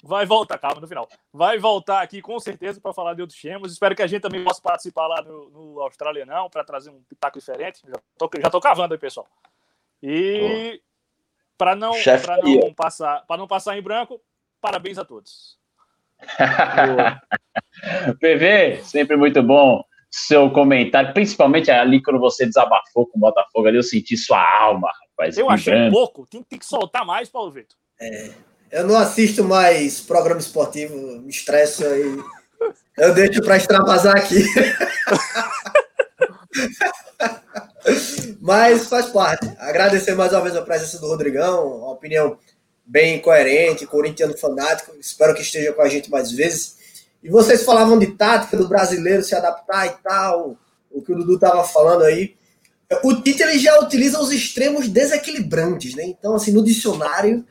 [0.02, 1.08] vai voltar, calma, no final.
[1.32, 3.72] Vai voltar aqui com certeza para falar de outros temas.
[3.72, 7.38] Espero que a gente também possa participar lá no, no Australianão para trazer um pitaco
[7.38, 7.80] diferente.
[7.86, 9.26] Já tô, já tô cavando aí, pessoal.
[10.02, 10.80] E
[11.56, 11.92] para não,
[12.42, 14.20] não passar, para não passar em branco,
[14.60, 15.56] parabéns a todos.
[18.20, 23.78] PV, sempre muito bom seu comentário, principalmente ali quando você desabafou com o Botafogo ali,
[23.78, 25.38] eu senti sua alma, rapaz.
[25.38, 27.78] Eu achei pouco, tem, tem, que soltar mais, Paulo Vitor.
[27.98, 28.30] É,
[28.70, 32.18] eu não assisto mais programa esportivo, me estresso aí.
[32.98, 34.44] Eu deixo para extravasar aqui.
[38.40, 39.50] Mas faz parte.
[39.58, 42.38] Agradecer mais uma vez a presença do Rodrigão, uma opinião
[42.84, 44.94] bem coerente, corintiano fanático.
[45.00, 46.76] Espero que esteja com a gente mais vezes.
[47.22, 50.56] E vocês falavam de tática do brasileiro se adaptar e tal,
[50.90, 52.34] o que o Dudu estava falando aí.
[53.02, 56.04] O Tite ele já utiliza os extremos desequilibrantes, né?
[56.04, 57.44] Então, assim, no dicionário,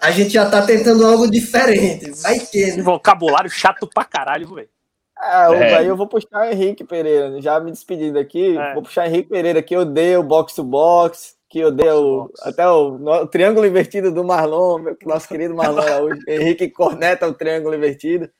[0.00, 2.10] a gente já tá tentando algo diferente.
[2.22, 2.76] Vai ter.
[2.76, 2.82] Né?
[2.82, 4.68] vocabulário chato pra caralho, velho.
[5.20, 5.74] Ah, é.
[5.74, 8.56] aí eu vou puxar o Henrique Pereira, já me despedindo aqui.
[8.56, 8.74] É.
[8.74, 12.68] Vou puxar o Henrique Pereira, que odeia o box to box, que odeia o, até
[12.68, 16.20] o, o, triângulo invertido do Marlon, nosso querido Marlon Araújo.
[16.28, 18.30] Henrique corneta o triângulo invertido.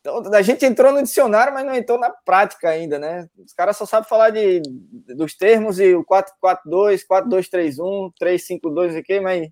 [0.00, 3.28] Então, a gente entrou no dicionário, mas não entrou na prática ainda, né?
[3.38, 4.60] Os caras só sabem falar de,
[5.16, 9.48] dos termos e o 4-4-2, 4-2-3-1, 3-5-2, aqui, mas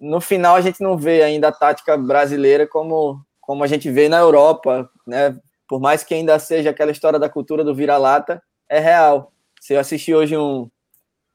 [0.00, 4.08] no final a gente não vê ainda a tática brasileira como, como a gente vê
[4.08, 5.38] na Europa, né?
[5.68, 9.32] Por mais que ainda seja aquela história da cultura do vira-lata, é real.
[9.60, 10.70] Se eu assistir hoje um,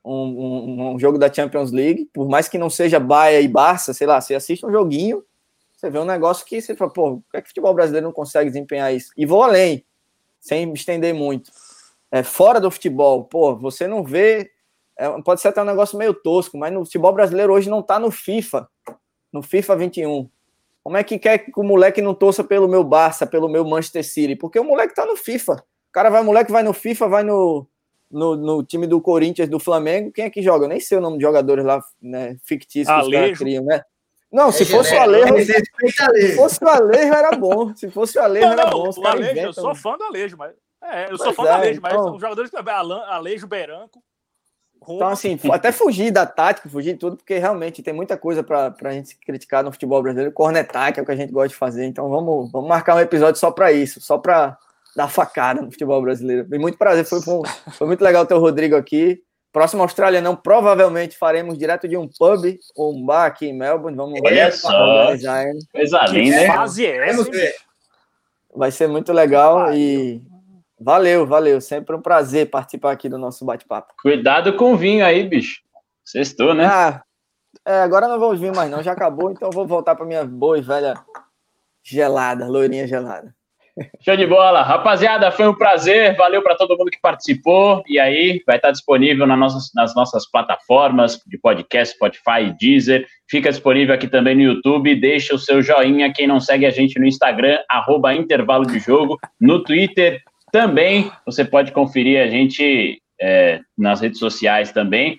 [0.03, 3.93] um, um, um, jogo da Champions League, por mais que não seja Bahia e Barça,
[3.93, 5.23] sei lá, você assiste um joguinho,
[5.75, 8.13] você vê um negócio que você fala, pô, que, é que o futebol brasileiro não
[8.13, 9.11] consegue desempenhar isso?
[9.15, 9.85] E vou além,
[10.39, 11.51] sem me estender muito.
[12.11, 14.49] É, fora do futebol, pô, você não vê.
[14.97, 17.99] É, pode ser até um negócio meio tosco, mas no futebol brasileiro hoje não tá
[17.99, 18.69] no FIFA,
[19.31, 20.29] no FIFA 21.
[20.83, 24.03] Como é que quer que o moleque não torça pelo meu Barça, pelo meu Manchester
[24.03, 24.35] City?
[24.35, 25.53] Porque o moleque tá no FIFA.
[25.53, 27.65] O cara vai, o moleque vai no FIFA, vai no,
[28.11, 30.11] no, no, time do Corinthians, do Flamengo.
[30.11, 30.65] Quem é que joga?
[30.65, 33.81] Eu nem sei o nome de jogadores lá, né, fictícios que os caras criam, né?
[34.31, 35.45] Não, se fosse o Alejo.
[35.45, 37.75] Se fosse o Alejo, era bom.
[37.75, 38.89] Se fosse o Alejo, era bom.
[38.89, 40.53] o Alejo, eu sou fã do Alejo, mas.
[40.81, 42.15] É, eu sou fã do é, Alejo, mas então...
[42.15, 44.03] os jogadores que Alejo, Beranco.
[44.83, 44.97] Roma.
[44.97, 48.73] Então, assim, até fugir da tática, fugir de tudo, porque realmente tem muita coisa para
[48.83, 50.31] a gente criticar no futebol brasileiro.
[50.31, 51.85] Cornetar, que é o que a gente gosta de fazer.
[51.85, 54.57] Então, vamos, vamos marcar um episódio só para isso, só para
[54.95, 56.47] dar facada no futebol brasileiro.
[56.47, 59.21] Foi muito prazer, foi, foi muito legal ter o Rodrigo aqui.
[59.51, 63.95] Próximo Austrália não, provavelmente faremos direto de um pub ou um bar aqui em Melbourne.
[63.95, 65.15] Vamos Olha só,
[65.71, 66.47] coisa linda?
[66.47, 67.29] Fase é essa,
[68.55, 70.21] Vai ser muito legal e
[70.83, 71.61] valeu, valeu.
[71.61, 73.93] Sempre um prazer participar aqui do nosso bate-papo.
[74.01, 75.61] Cuidado com o vinho aí, bicho.
[76.03, 76.65] Sextou, né?
[76.65, 77.03] Ah,
[77.65, 80.57] é, agora não vou vir mais não, já acabou, então vou voltar para minha boa
[80.57, 80.95] e velha
[81.83, 83.33] gelada, loirinha gelada.
[84.01, 84.61] Show de bola.
[84.61, 86.15] Rapaziada, foi um prazer.
[86.15, 87.81] Valeu para todo mundo que participou.
[87.87, 93.07] E aí, vai estar disponível nas nossas, nas nossas plataformas de podcast, Spotify Deezer.
[93.27, 94.95] Fica disponível aqui também no YouTube.
[94.95, 96.13] Deixa o seu joinha.
[96.13, 99.17] Quem não segue a gente no Instagram, arroba intervalo de jogo.
[99.41, 100.21] No Twitter
[100.53, 101.11] também.
[101.25, 105.17] Você pode conferir a gente é, nas redes sociais também.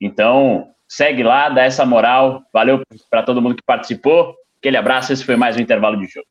[0.00, 2.42] Então, segue lá, dá essa moral.
[2.52, 2.80] Valeu
[3.10, 4.34] para todo mundo que participou.
[4.58, 5.12] Aquele abraço.
[5.12, 6.26] Esse foi mais um intervalo de jogo.